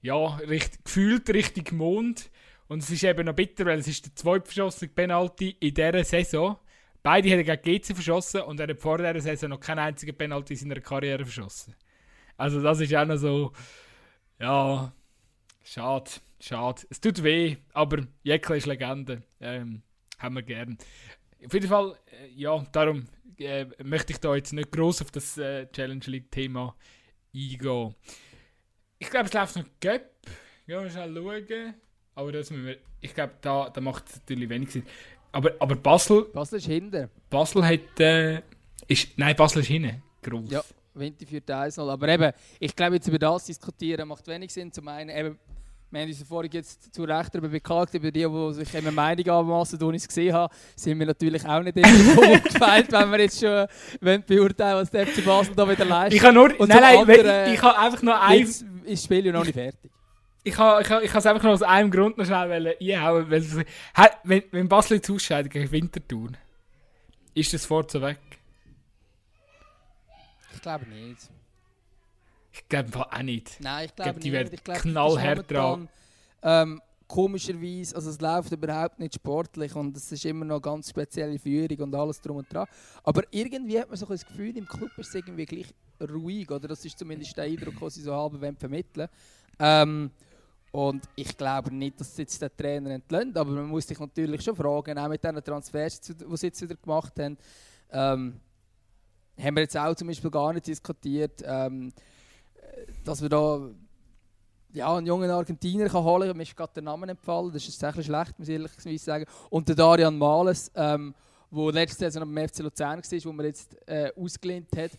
ja, 0.01 0.36
richtig, 0.36 0.84
gefühlt 0.84 1.30
richtig 1.30 1.72
Mond. 1.72 2.30
Und 2.68 2.84
es 2.84 2.89
ist 2.89 3.03
eben 3.03 3.26
noch 3.26 3.34
bitter, 3.34 3.65
weil 3.65 3.80
es 3.80 3.88
ist 3.88 4.05
der 4.05 4.15
zweite 4.15 4.45
verschossene 4.45 4.91
Penalty 4.91 5.55
in 5.59 5.74
dieser 5.74 6.03
Saison. 6.03 6.57
Beide 7.01 7.32
haben 7.32 7.43
gegen 7.43 7.82
GC 7.82 7.95
verschossen 7.95 8.41
und 8.41 8.59
er 8.59 8.68
hat 8.68 8.80
vor 8.80 8.97
dieser 8.97 9.22
Saison 9.22 9.51
noch 9.51 9.59
keinen 9.59 9.80
einzigen 9.80 10.18
Penalty 10.18 10.53
in 10.53 10.59
seiner 10.59 10.82
Karriere 10.82 11.24
verschossen. 11.24 11.74
Also 12.36 12.61
das 12.61 12.82
ist 12.82 12.93
auch 12.93 13.05
noch 13.05 13.15
so, 13.15 13.53
ja, 14.39 14.91
schade, 15.63 16.11
schade. 16.39 16.82
Es 16.89 16.99
tut 16.99 17.24
weh, 17.24 17.55
aber 17.74 18.05
Jäckle 18.24 18.57
ist 18.57 18.65
Legende. 18.65 19.24
Ähm, 19.39 19.84
haben 20.20 20.36
wir 20.36 20.43
gern. 20.43 20.78
Auf 21.45 21.53
jeden 21.53 21.67
Fall, 21.67 21.97
äh, 22.11 22.27
ja, 22.35 22.65
darum 22.71 23.07
äh, 23.38 23.65
möchte 23.83 24.13
ich 24.13 24.19
da 24.19 24.35
jetzt 24.35 24.53
nicht 24.53 24.71
groß 24.71 25.01
auf 25.01 25.11
das 25.11 25.38
äh, 25.38 25.67
Challenge 25.71 26.03
League-Thema 26.05 26.75
eingehen. 27.33 27.95
Ich 28.99 29.09
glaube, 29.09 29.25
es 29.27 29.33
läuft 29.33 29.55
noch 29.55 29.65
Göpp. 29.79 30.09
Ja, 30.65 30.81
mal 30.81 30.89
schnell 30.89 31.13
schauen. 31.13 31.73
Aber 32.15 32.31
das 32.31 32.49
müssen 32.49 32.65
wir, 32.65 32.77
ich 32.99 33.13
glaube, 33.13 33.33
da, 33.41 33.69
da 33.69 33.79
macht 33.79 34.09
es 34.09 34.15
natürlich 34.15 34.49
wenig 34.49 34.71
Sinn. 34.71 34.83
Aber, 35.31 35.51
aber 35.59 35.75
Basel. 35.75 36.23
Basel 36.33 36.57
ist 36.57 36.65
hinten. 36.65 37.09
Basel 37.29 37.63
hat. 37.63 37.99
Äh, 37.99 38.41
ist, 38.88 39.17
nein, 39.17 39.35
Basel 39.35 39.61
ist 39.61 39.67
hinten. 39.67 40.01
Groß. 40.23 40.49
Ja, 40.49 40.63
Winter 40.95 41.27
für 41.27 41.55
1 41.55 41.77
Aber 41.77 42.07
eben, 42.07 42.31
ich 42.59 42.75
glaube, 42.75 42.95
jetzt 42.95 43.07
über 43.07 43.19
das 43.19 43.45
diskutieren 43.45 44.07
macht 44.07 44.27
wenig 44.27 44.51
Sinn. 44.51 44.71
Zum 44.71 44.88
einen, 44.88 45.15
eben, 45.15 45.38
wir 45.89 46.01
haben 46.01 46.09
uns 46.09 46.23
vorhin 46.23 46.51
jetzt 46.51 46.93
zu 46.93 47.03
Recht 47.03 47.33
darüber 47.33 47.47
beklagt, 47.47 47.93
über 47.93 48.11
die, 48.11 48.25
die 48.25 48.53
sich 48.53 48.75
eine 48.75 48.91
Meinung 48.91 49.29
anmassen, 49.29 49.81
als 49.81 49.95
ich 49.95 50.01
es 50.01 50.07
gesehen 50.07 50.33
habe, 50.33 50.53
sind 50.75 50.99
wir 50.99 51.05
natürlich 51.05 51.45
auch 51.45 51.61
nicht 51.61 51.77
immer 51.77 51.88
aufgefällt, 52.33 52.91
wenn 52.91 53.11
wir 53.11 53.19
jetzt 53.21 53.39
schon 53.39 53.67
beurteilen, 54.25 54.77
was 54.77 54.89
der 54.89 55.07
FC 55.07 55.23
Basel 55.23 55.55
da 55.55 55.69
wieder 55.69 55.85
leistet. 55.85 56.19
Ich 56.19 56.23
habe 56.23 56.33
nur, 56.33 56.59
Und 56.59 56.69
nein, 56.69 56.81
nein, 56.81 56.97
anderen, 56.99 57.53
ich 57.53 57.61
habe 57.61 57.77
einfach 57.77 58.01
nur 58.01 58.21
ein... 58.21 58.39
Jetzt 58.39 58.61
ist 58.61 58.91
das 58.91 59.03
Spiel 59.03 59.25
ja 59.25 59.31
noch 59.31 59.45
nicht 59.45 59.53
fertig. 59.53 59.91
Ich 60.43 60.57
habe 60.57 60.81
ich, 60.81 60.89
ich 60.89 61.13
es 61.13 61.25
einfach 61.25 61.43
nur 61.43 61.53
aus 61.53 61.61
einem 61.61 61.91
Grund 61.91 62.17
noch 62.17 62.25
schnell 62.25 62.75
einhauen, 62.79 63.29
weil 63.29 63.65
wenn, 64.23 64.43
wenn 64.51 64.69
Basel 64.69 64.97
jetzt 64.97 65.09
ausscheidet 65.09 65.51
gegen 65.51 65.71
Winterthur, 65.71 66.29
ist 67.33 67.53
das 67.53 67.63
so 67.63 68.01
weg? 68.01 68.19
Ich 70.53 70.61
glaube 70.61 70.85
nicht. 70.88 71.29
Ich 72.58 72.70
glaube 72.70 73.12
auch 73.12 73.22
nicht. 73.22 73.58
Nein, 73.60 73.86
ich 73.86 73.95
glaube 73.95 74.20
die 74.20 74.32
nicht. 74.32 74.53
Ich 74.53 74.64
glaube, 74.64 74.80
knallhart 74.80 75.51
dran. 75.51 75.89
Ähm, 76.41 76.82
komischerweise, 77.08 77.95
also 77.95 78.10
es 78.10 78.20
läuft 78.20 78.51
überhaupt 78.51 78.99
nicht 78.99 79.16
sportlich 79.16 79.76
und 79.76 79.95
es 79.95 80.12
ist 80.12 80.26
immer 80.26 80.45
noch 80.45 80.62
ganz 80.62 80.89
spezielle 80.89 81.39
Führung 81.39 81.80
und 81.80 81.95
alles 81.95 82.22
drum 82.22 82.38
und 82.38 82.53
dran. 82.53 82.68
Aber 83.03 83.24
irgendwie 83.32 83.80
hat 83.80 83.88
man 83.88 83.97
so 83.97 84.05
das 84.05 84.26
Gefühl, 84.26 84.58
im 84.58 84.68
Club 84.68 84.91
ist 84.97 85.10
es 85.10 85.16
irgendwie 85.16 85.45
gleich 85.45 85.74
ruhig, 86.01 86.49
oder 86.51 86.68
das 86.68 86.84
ist 86.86 86.99
zumindest 86.99 87.36
der 87.38 87.45
Eindruck, 87.45 87.80
den 87.80 87.89
sie 87.89 88.01
so 88.01 88.14
halb 88.14 88.60
vermitteln 88.60 89.08
ähm, 89.60 90.12
und 90.72 91.05
ich 91.16 91.36
glaube 91.36 91.74
nicht, 91.74 91.99
dass 91.99 92.18
jetzt 92.18 92.41
den 92.41 92.49
Trainer 92.55 92.91
entlöhnt, 92.91 93.36
aber 93.38 93.51
man 93.51 93.66
muss 93.66 93.88
sich 93.88 93.99
natürlich 93.99 94.43
schon 94.43 94.55
fragen, 94.55 94.97
auch 94.97 95.08
mit 95.08 95.24
diesen 95.24 95.43
Transfers, 95.43 96.01
die 96.01 96.14
sie 96.14 96.45
jetzt 96.45 96.62
wieder 96.62 96.76
gemacht 96.76 97.14
haben, 97.20 97.38
ähm, 97.89 98.39
haben 99.39 99.55
wir 99.55 99.62
jetzt 99.62 99.78
auch 99.78 99.95
zum 99.95 100.08
Beispiel 100.08 100.30
gar 100.30 100.53
nicht 100.53 100.68
diskutiert, 100.68 101.41
ähm, 101.45 101.91
dass 103.03 103.21
wir 103.21 103.30
da 103.30 103.69
ja, 104.73 104.95
einen 104.95 105.07
jungen 105.07 105.30
Argentinier 105.30 105.88
kann 105.88 106.03
holen 106.03 106.28
kann. 106.28 106.38
Mir 106.38 106.43
ist 106.43 106.55
gerade 106.55 106.73
der 106.73 106.84
Name 106.84 107.07
entfallen, 107.07 107.51
das 107.51 107.67
ist 107.67 107.78
tatsächlich 107.78 108.05
schlecht, 108.05 108.38
muss 108.38 108.47
ich 108.47 108.53
ehrlich 108.55 109.01
sagen. 109.01 109.25
Und 109.49 109.67
der 109.67 109.75
Darian 109.75 110.17
Males, 110.17 110.71
ähm, 110.75 111.13
wo 111.49 111.69
letzte 111.69 112.09
Saison 112.09 112.34
beim 112.34 112.47
FC 112.47 112.59
Luzern 112.59 113.01
war, 113.01 113.25
wo 113.25 113.32
man 113.32 113.45
jetzt 113.45 113.75
äh, 113.88 114.11
ausgelehnt 114.15 114.69
hat. 114.75 114.91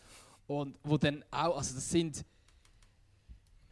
Und 0.47 0.77
wo 0.83 0.97
dann 0.97 1.23
auch, 1.31 1.59
also 1.59 1.75
das 1.75 1.91
sind, 1.91 2.25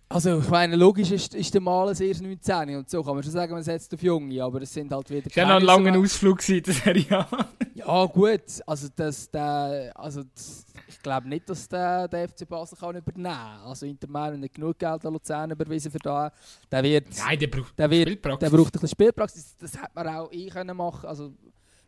Also, 0.09 0.39
ich 0.39 0.49
meine, 0.49 0.77
logisch 0.77 1.11
ist, 1.11 1.35
ist 1.35 1.53
der 1.53 1.61
Mal 1.61 1.89
ein 1.89 2.01
erst 2.01 2.23
19 2.23 2.77
und 2.77 2.89
so 2.89 3.03
kann 3.03 3.15
man 3.15 3.25
schon 3.25 3.33
sagen, 3.33 3.53
man 3.53 3.63
setzt 3.65 3.93
auf 3.93 4.01
Junge, 4.01 4.41
aber 4.43 4.63
es 4.63 4.73
sind 4.73 4.93
halt 4.93 5.11
wieder 5.11 5.27
Es 5.27 5.37
war 5.37 5.43
ja 5.43 5.49
noch 5.49 5.57
ein 5.57 5.63
langer 5.65 5.99
Ausflug 5.99 6.39
gewesen, 6.39 6.63
der 6.63 6.75
Serie 6.75 7.19
A. 7.19 7.49
Ja, 7.75 8.05
gut. 8.07 8.43
Also, 8.67 8.89
das, 8.95 9.31
der, 9.31 9.93
also 9.95 10.23
das, 10.35 10.65
ich 10.89 11.01
glaube 11.03 11.29
nicht, 11.29 11.49
dass 11.49 11.69
der, 11.69 12.09
der 12.09 12.29
FC 12.29 12.49
Basel 12.49 12.79
kann 12.79 12.97
übernehmen 12.97 13.25
kann. 13.25 13.61
Also, 13.65 13.85
Inter 13.87 14.09
Mailand 14.09 14.45
hat 14.45 14.53
genug 14.55 14.79
Geld 14.79 15.05
an 15.05 15.13
Luzern 15.13 15.51
überwiesen 15.51 15.91
für 15.91 15.99
da. 15.99 16.33
Der 16.71 16.83
wird, 16.83 17.07
Nein, 17.19 17.39
der 17.39 17.47
braucht 17.49 17.79
der 17.79 17.91
wird, 17.91 18.09
Spielpraxis. 18.09 18.39
der 18.51 18.57
braucht 18.57 18.69
ein 18.69 18.73
bisschen 18.73 18.89
Spielpraxis. 18.89 19.57
Das 19.59 19.75
hätte 19.75 19.91
man 19.95 20.09
auch 20.09 20.33
eh 20.33 20.49
können 20.49 20.77
machen. 20.77 21.07
Also, 21.07 21.33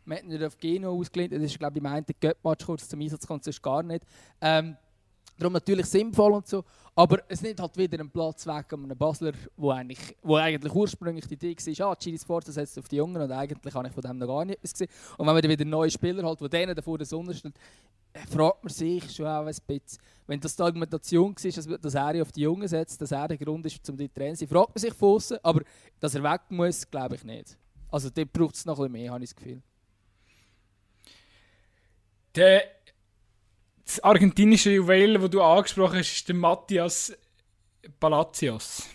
man 0.05 0.17
hat 0.17 0.25
nicht 0.25 0.43
auf 0.43 0.57
Geno 0.57 0.91
ausgelehnt. 0.91 1.33
Das 1.33 1.41
ist, 1.41 1.57
glaube 1.57 1.77
ich, 1.77 1.83
im 1.83 1.85
einen 1.85 2.05
Göttmatch 2.19 2.65
kurz 2.65 2.87
zum 2.87 2.99
Einsatz 2.99 3.25
kommt, 3.25 3.43
sonst 3.43 3.61
gar 3.61 3.81
nicht. 3.81 4.03
Ähm, 4.41 4.75
darum 5.39 5.53
natürlich 5.53 5.85
sinnvoll 5.85 6.33
und 6.33 6.47
so. 6.47 6.63
Aber 6.95 7.19
es 7.29 7.41
nimmt 7.41 7.59
halt 7.59 7.77
wieder 7.77 7.99
einen 7.99 8.09
Platz 8.09 8.45
weg 8.45 8.73
an 8.73 8.83
einem 8.83 8.97
Basler, 8.97 9.31
wo 9.55 9.71
eigentlich, 9.71 10.17
wo 10.21 10.35
eigentlich 10.35 10.73
ursprünglich 10.73 11.25
die 11.27 11.35
Idee 11.35 11.55
war, 11.55 11.91
ah, 11.91 11.95
Chili 11.95 12.17
Sports 12.17 12.53
setzt 12.53 12.77
auf 12.77 12.87
die 12.87 12.97
Jungen 12.97 13.21
und 13.21 13.31
eigentlich 13.31 13.73
habe 13.73 13.87
ich 13.87 13.93
von 13.93 14.03
dem 14.03 14.17
noch 14.17 14.27
gar 14.27 14.45
nicht 14.45 14.57
etwas 14.57 14.73
gesehen. 14.73 14.89
Und 15.17 15.25
wenn 15.25 15.33
man 15.33 15.41
dann 15.41 15.51
wieder 15.51 15.65
neue 15.65 15.89
Spieler 15.89 16.29
hat, 16.29 16.41
die 16.41 16.49
denen 16.49 16.75
davor 16.75 16.97
der 16.97 17.07
Sonne 17.07 17.33
steht, 17.33 17.53
äh, 18.11 18.19
fragt 18.27 18.63
man 18.63 18.73
sich 18.73 19.09
schon 19.11 19.27
auch 19.27 19.45
ein 19.45 19.45
bisschen, 19.45 20.01
wenn 20.27 20.39
das 20.39 20.55
die 20.55 20.63
Argumentation 20.63 21.35
war, 21.35 21.51
dass, 21.51 21.81
dass 21.81 21.93
er 21.93 22.21
auf 22.21 22.31
die 22.31 22.41
Jungen 22.41 22.67
setzt, 22.67 23.01
dass 23.01 23.11
er 23.11 23.27
der 23.27 23.37
Grund 23.37 23.65
ist, 23.65 23.89
um 23.89 23.95
die 23.95 24.11
zu 24.11 24.19
sein, 24.19 24.47
fragt 24.47 24.75
man 24.75 24.81
sich 24.81 24.93
von 24.93 25.21
aber 25.43 25.61
dass 25.99 26.15
er 26.15 26.23
weg 26.23 26.41
muss, 26.49 26.89
glaube 26.89 27.15
ich 27.15 27.23
nicht. 27.23 27.57
Also 27.91 28.09
dort 28.09 28.33
braucht 28.33 28.55
es 28.55 28.65
noch 28.65 28.79
ein 28.79 28.91
bisschen 28.91 29.03
mehr, 29.03 29.11
habe 29.13 29.23
ich 29.23 29.29
das 29.29 29.35
Gefühl. 29.35 29.61
Der, 32.35 32.63
das 33.89 33.99
argentinische 34.01 34.71
Juwel, 34.71 35.15
das 35.15 35.29
du 35.29 35.41
angesprochen 35.41 35.99
hast, 35.99 36.11
ist 36.11 36.27
der 36.27 36.35
Matthias 36.35 37.17
Palacios. 37.99 38.87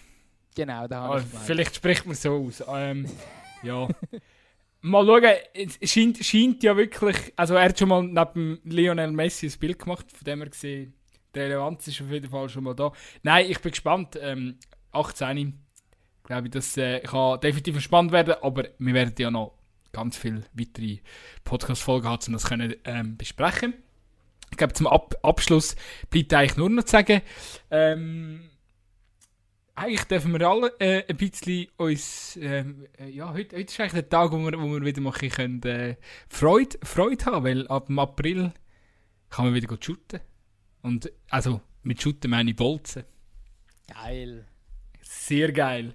Genau, 0.55 0.87
da 0.87 1.03
habe 1.03 1.15
Ah, 1.17 1.19
ich 1.19 1.39
vielleicht 1.47 1.75
spricht 1.77 2.07
man 2.07 2.15
so 2.15 2.47
aus. 2.47 2.63
Ähm, 2.69 3.07
ja. 3.63 3.89
Mal 4.83 5.07
schauen, 5.07 5.25
es 5.55 5.91
scheint, 5.91 6.19
scheint 6.25 6.63
ja 6.63 6.77
wirklich. 6.77 7.17
Also, 7.37 7.55
er 7.55 7.65
hat 7.71 7.79
schon 7.79 7.89
mal 7.89 8.03
neben 8.03 8.61
Lionel 8.65 9.11
Messi 9.13 9.47
ein 9.47 9.59
Bild 9.59 9.79
gemacht, 9.79 10.07
von 10.13 10.25
dem 10.25 10.43
er 10.43 10.51
gesehen 10.51 10.95
die 11.35 11.41
Relevanz 11.41 11.89
ist 11.89 12.01
auf 12.01 12.11
jeden 12.11 12.31
Fall 12.31 12.49
schon 12.49 12.65
mal 12.65 12.75
da. 12.75 12.93
Nein, 13.23 13.51
ich 13.51 13.61
bin 13.61 13.73
gespannt. 13.73 14.17
Ähm, 14.21 14.59
18. 14.93 15.59
glaube 16.23 16.47
ich, 16.47 16.53
das 16.53 16.77
äh, 16.77 17.01
kann 17.01 17.41
definitiv 17.41 17.81
spannend 17.81 18.13
werden, 18.13 18.35
aber 18.43 18.69
wir 18.79 18.95
werden 18.95 19.15
ja 19.19 19.31
noch 19.31 19.59
ganz 19.93 20.17
viele 20.17 20.43
weitere 20.53 20.99
Podcast-Folgen 21.45 22.09
haben, 22.09 22.23
um 22.29 22.33
das 22.35 22.45
können, 22.45 22.75
ähm, 22.85 23.17
besprechen. 23.17 23.75
Ich 24.55 24.59
glaube, 24.59 24.73
zum 24.73 24.87
Ab 24.87 25.17
Abschluss 25.25 25.75
bleibt 26.11 26.33
eigentlich 26.33 26.57
nur 26.57 26.71
noch 26.71 26.85
zu 26.85 26.93
sagen, 26.93 27.23
ähm, 27.73 28.49
eigentlich 29.75 30.05
dürfen 30.05 30.33
wir 30.33 30.49
alle 30.49 30.73
äh, 30.79 31.03
ein 31.09 31.17
bisschen 31.17 31.67
uns, 31.77 32.39
ähm, 32.41 32.87
äh, 33.01 33.09
ja, 33.09 33.33
heute, 33.33 33.57
heute 33.57 33.65
ist 33.65 33.81
eigentlich 33.81 33.93
der 33.95 34.09
Tag, 34.09 34.31
wo 34.31 34.39
wir, 34.39 34.61
wo 34.61 34.67
wir 34.69 34.85
wieder 34.85 35.01
mal 35.01 35.11
bisschen, 35.11 35.61
äh, 35.65 35.97
Freude, 36.29 36.79
Freude 36.85 37.25
haben, 37.25 37.45
weil 37.45 37.67
ab 37.67 37.87
dem 37.87 37.99
April 37.99 38.53
kann 39.29 39.47
man 39.47 39.55
wieder 39.55 39.67
gut 39.67 39.85
shooten. 39.85 40.21
Und, 40.83 41.11
also, 41.29 41.61
mit 41.83 42.01
shooten 42.01 42.31
meine 42.31 42.51
ich 42.51 42.57
Bolzen. 42.57 43.03
Geil. 43.93 44.47
Sehr 45.03 45.51
geil. 45.51 45.95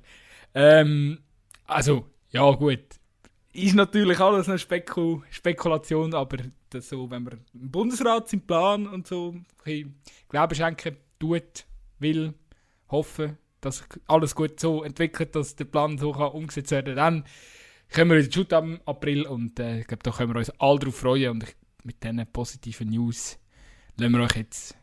Ähm, 0.53 1.19
also, 1.63 2.07
ja 2.31 2.51
gut. 2.51 2.83
Ist 3.53 3.75
natürlich 3.75 4.19
alles 4.19 4.49
eine 4.49 4.59
Spekul 4.59 5.23
Spekulation, 5.29 6.13
aber 6.13 6.39
das 6.69 6.89
so, 6.89 7.09
wenn 7.09 7.23
man 7.23 7.39
im 7.53 7.71
Bundesrat 7.71 8.29
seinen 8.29 8.45
Plan 8.45 8.87
und 8.87 9.07
so 9.07 9.33
ein 9.35 9.45
bisschen 9.63 9.95
Glauben 10.29 10.55
schenken 10.55 10.97
tut, 11.19 11.65
will, 11.99 12.33
hoffen, 12.89 13.37
dass 13.61 13.83
alles 14.07 14.35
gut 14.35 14.59
so 14.59 14.83
entwickelt, 14.83 15.35
dass 15.35 15.55
der 15.55 15.65
Plan 15.65 15.97
so 15.97 16.11
kann 16.11 16.31
umgesetzt 16.31 16.71
werden 16.71 16.95
kann, 16.95 17.23
dann 17.23 17.23
können 17.89 18.11
wir 18.11 18.17
wieder 18.19 18.31
shooten 18.31 18.55
am 18.55 18.79
April 18.85 19.25
und 19.25 19.59
äh, 19.59 19.79
ich 19.79 19.87
glaube, 19.87 20.03
da 20.03 20.11
können 20.11 20.33
wir 20.33 20.39
uns 20.39 20.51
alle 20.59 20.79
drauf 20.79 20.95
freuen 20.95 21.31
und 21.31 21.43
ich, 21.43 21.55
mit 21.83 22.03
diesen 22.03 22.25
positiven 22.31 22.89
News 22.89 23.39
lassen 23.97 24.13
wir 24.13 24.21
euch 24.21 24.35
jetzt 24.35 24.77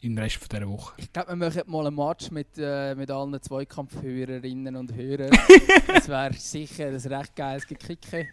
im 0.00 0.16
Rest 0.16 0.36
von 0.36 0.48
dieser 0.48 0.68
Woche. 0.68 0.94
Ich 0.96 1.12
glaube, 1.12 1.30
wir 1.30 1.36
machen 1.36 1.62
mal 1.66 1.86
einen 1.86 1.96
Match 1.96 2.30
mit, 2.30 2.48
äh, 2.56 2.94
mit 2.94 3.10
allen 3.10 3.40
Zweikampfhörerinnen 3.40 4.76
und 4.76 4.94
Hörern. 4.94 5.30
das 5.86 6.08
wäre 6.08 6.32
sicher 6.34 6.86
ein 6.88 6.96
recht 6.96 7.36
geiles 7.36 7.66
Gekicke. 7.66 8.28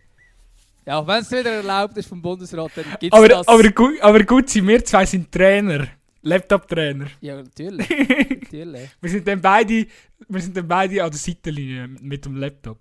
Ja, 0.88 1.06
wenn 1.06 1.22
es 1.22 1.30
wieder 1.30 1.52
erlaubt 1.52 1.98
ist 1.98 2.08
vom 2.08 2.22
Bundesrat, 2.22 2.72
dann 2.76 2.86
gibt 2.98 3.14
es 3.14 3.28
das. 3.28 3.46
aber, 3.46 3.70
gut, 3.72 4.00
aber 4.02 4.24
gut, 4.24 4.50
sind 4.50 4.66
wir 4.66 4.86
zwei 4.86 5.06
sind 5.06 5.30
Trainer. 5.30 5.86
Laptop-Trainer. 6.22 7.08
ja, 7.20 7.36
natürlich. 7.36 7.90
natürlich. 8.30 8.90
Wir 9.02 9.10
sind 9.10 9.28
dann 9.28 9.42
beide, 9.42 9.86
wir 10.30 10.42
sind 10.42 10.56
dann 10.56 10.66
beide 10.66 11.04
an 11.04 11.10
der 11.10 11.20
Seitenlinie 11.20 11.90
mit 11.90 12.24
dem 12.24 12.38
Laptop. 12.38 12.80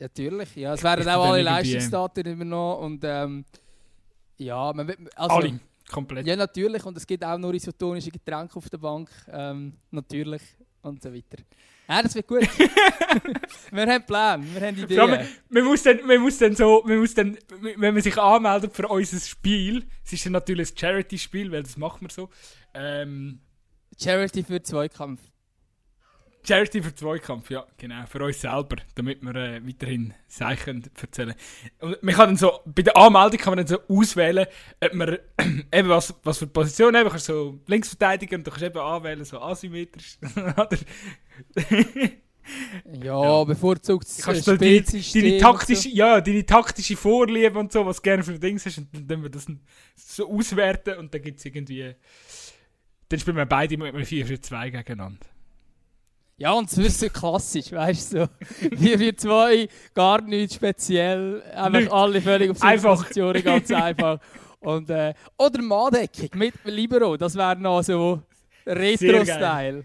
Natürlich, 0.00 0.56
ja. 0.56 0.74
Es 0.74 0.82
werden 0.82 1.02
Ist 1.02 1.08
auch 1.08 1.24
alle 1.26 1.42
Leistungsdaten 1.42 2.26
immer 2.26 2.44
noch 2.44 2.80
und 2.80 3.04
ähm, 3.04 3.44
ja, 4.36 4.72
man, 4.72 4.92
also, 5.14 5.36
Alle. 5.36 5.60
Komplett. 5.88 6.26
Ja, 6.26 6.34
natürlich. 6.34 6.84
Und 6.84 6.96
es 6.96 7.06
gibt 7.06 7.24
auch 7.24 7.38
nur 7.38 7.54
isotonische 7.54 8.10
Getränke 8.10 8.56
auf 8.56 8.68
der 8.68 8.78
Bank. 8.78 9.08
Ähm, 9.30 9.74
natürlich. 9.92 10.42
Und 10.82 11.00
so 11.00 11.14
weiter. 11.14 11.44
Ja, 11.88 12.02
das 12.02 12.14
wird 12.14 12.26
gut. 12.26 12.42
wir 13.70 13.86
haben 13.86 14.06
Pläne, 14.06 14.44
wir 14.54 14.66
haben 14.66 14.76
Vor 14.76 15.02
allem, 15.02 15.14
Ideen. 15.14 15.28
man, 15.50 15.64
muss 15.64 15.82
dann, 15.82 16.06
man 16.06 16.18
muss 16.18 16.38
dann 16.38 16.56
so, 16.56 16.82
man 16.86 16.98
muss 16.98 17.14
dann, 17.14 17.36
wenn 17.76 17.94
man 17.94 18.02
sich 18.02 18.16
anmeldet 18.16 18.74
für 18.74 18.88
unser 18.88 19.20
Spiel, 19.20 19.84
es 20.04 20.12
ist 20.14 20.24
dann 20.24 20.32
natürlich 20.32 20.72
ein 20.72 20.76
Charity-Spiel, 20.78 21.52
weil 21.52 21.62
das 21.62 21.76
machen 21.76 22.02
wir 22.02 22.10
so. 22.10 22.30
Ähm, 22.72 23.40
Charity 24.00 24.42
für 24.42 24.62
Zweikampf. 24.62 25.20
Charity 26.46 26.82
für 26.82 26.94
Zweikampf, 26.94 27.50
ja, 27.50 27.66
genau, 27.76 28.04
für 28.06 28.24
uns 28.24 28.40
selber, 28.40 28.76
damit 28.94 29.22
wir 29.22 29.34
äh, 29.34 29.66
weiterhin 29.66 30.14
Sachen 30.28 30.84
erzählen. 31.00 31.34
Und 31.80 32.02
man 32.02 32.14
kann 32.14 32.28
dann 32.30 32.36
so, 32.36 32.60
bei 32.64 32.82
der 32.82 32.96
Anmeldung 32.96 33.38
kann 33.38 33.52
man 33.54 33.64
dann 33.64 33.66
so 33.66 33.78
auswählen, 33.88 34.46
ob 34.80 34.94
man 34.94 35.18
eben 35.72 35.88
was, 35.88 36.14
was 36.22 36.38
für 36.38 36.46
Position 36.46 36.94
eben, 36.94 37.08
kannst 37.08 37.26
so 37.26 37.60
Linksverteidiger 37.66 38.36
und 38.36 38.46
du 38.46 38.50
kannst 38.50 38.64
eben 38.64 38.78
anwählen, 38.78 39.24
so 39.24 39.40
asymmetrisch. 39.40 40.18
Oder 40.36 40.78
Ja, 43.02 43.22
Ja. 43.22 43.44
bevorzugt 43.44 44.06
kannst 44.22 44.46
du 44.46 44.56
deine, 44.58 44.82
deine, 44.82 45.38
taktische, 45.38 45.88
ja, 45.88 46.20
deine 46.20 46.44
taktische 46.44 46.96
Vorliebe 46.96 47.58
und 47.58 47.72
so, 47.72 47.86
was 47.86 47.96
du 47.96 48.02
gerne 48.02 48.22
für 48.22 48.38
Dings 48.38 48.66
hast, 48.66 48.78
und 48.78 48.88
dann 48.92 49.08
tun 49.08 49.22
wir 49.22 49.30
das 49.30 49.46
so 49.96 50.30
auswerten 50.30 50.98
und 50.98 51.14
dann 51.14 51.22
gibt 51.22 51.38
es 51.38 51.44
irgendwie, 51.46 51.94
dann 53.08 53.18
spielen 53.18 53.36
wir 53.36 53.46
beide 53.46 53.76
mit 53.78 53.94
einem 53.94 54.04
4 54.04 54.26
für 54.26 54.40
2 54.40 54.70
gegeneinander. 54.70 55.26
Ja, 56.36 56.52
und 56.52 56.70
es 56.76 57.00
so 57.00 57.08
klassisch, 57.08 57.70
weißt 57.70 58.14
du? 58.14 58.24
So. 58.24 58.28
Wir, 58.72 58.98
wir 58.98 59.16
zwei, 59.16 59.68
gar 59.94 60.20
nichts 60.20 60.56
speziell. 60.56 61.42
Einfach 61.54 61.78
Nichts. 61.78 61.92
alle 61.92 62.20
völlig 62.20 62.50
auf 62.50 62.62
Einfach. 62.62 62.96
Positionen, 62.98 63.42
ganz 63.44 63.70
einfach. 63.70 64.18
Und, 64.60 64.90
äh, 64.90 65.14
oder 65.38 65.62
Manndeckung 65.62 66.30
mit 66.34 66.54
Libero, 66.64 67.16
das 67.16 67.36
wäre 67.36 67.56
noch 67.56 67.82
so 67.82 68.22
Retro-Style. 68.66 69.84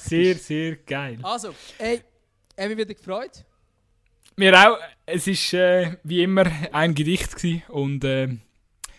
Sehr, 0.00 0.34
sehr 0.34 0.76
geil. 0.76 1.18
Also, 1.22 1.54
ey, 1.78 2.00
haben 2.58 2.68
mich 2.70 2.78
wieder 2.78 2.94
gefreut. 2.94 3.44
Mir 4.36 4.54
auch. 4.54 4.78
Es 5.06 5.26
war 5.26 5.60
äh, 5.60 5.96
wie 6.02 6.22
immer 6.22 6.44
ein 6.72 6.94
Gedicht 6.94 7.36
gewesen 7.36 7.62
und 7.68 8.04
äh, 8.04 8.28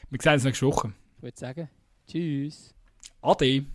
wir 0.10 0.22
sehen 0.22 0.34
uns 0.34 0.44
nächste 0.44 0.66
Woche. 0.66 0.94
Ich 1.18 1.24
würde 1.24 1.38
sagen, 1.38 1.70
tschüss. 2.08 2.74
Ade. 3.22 3.66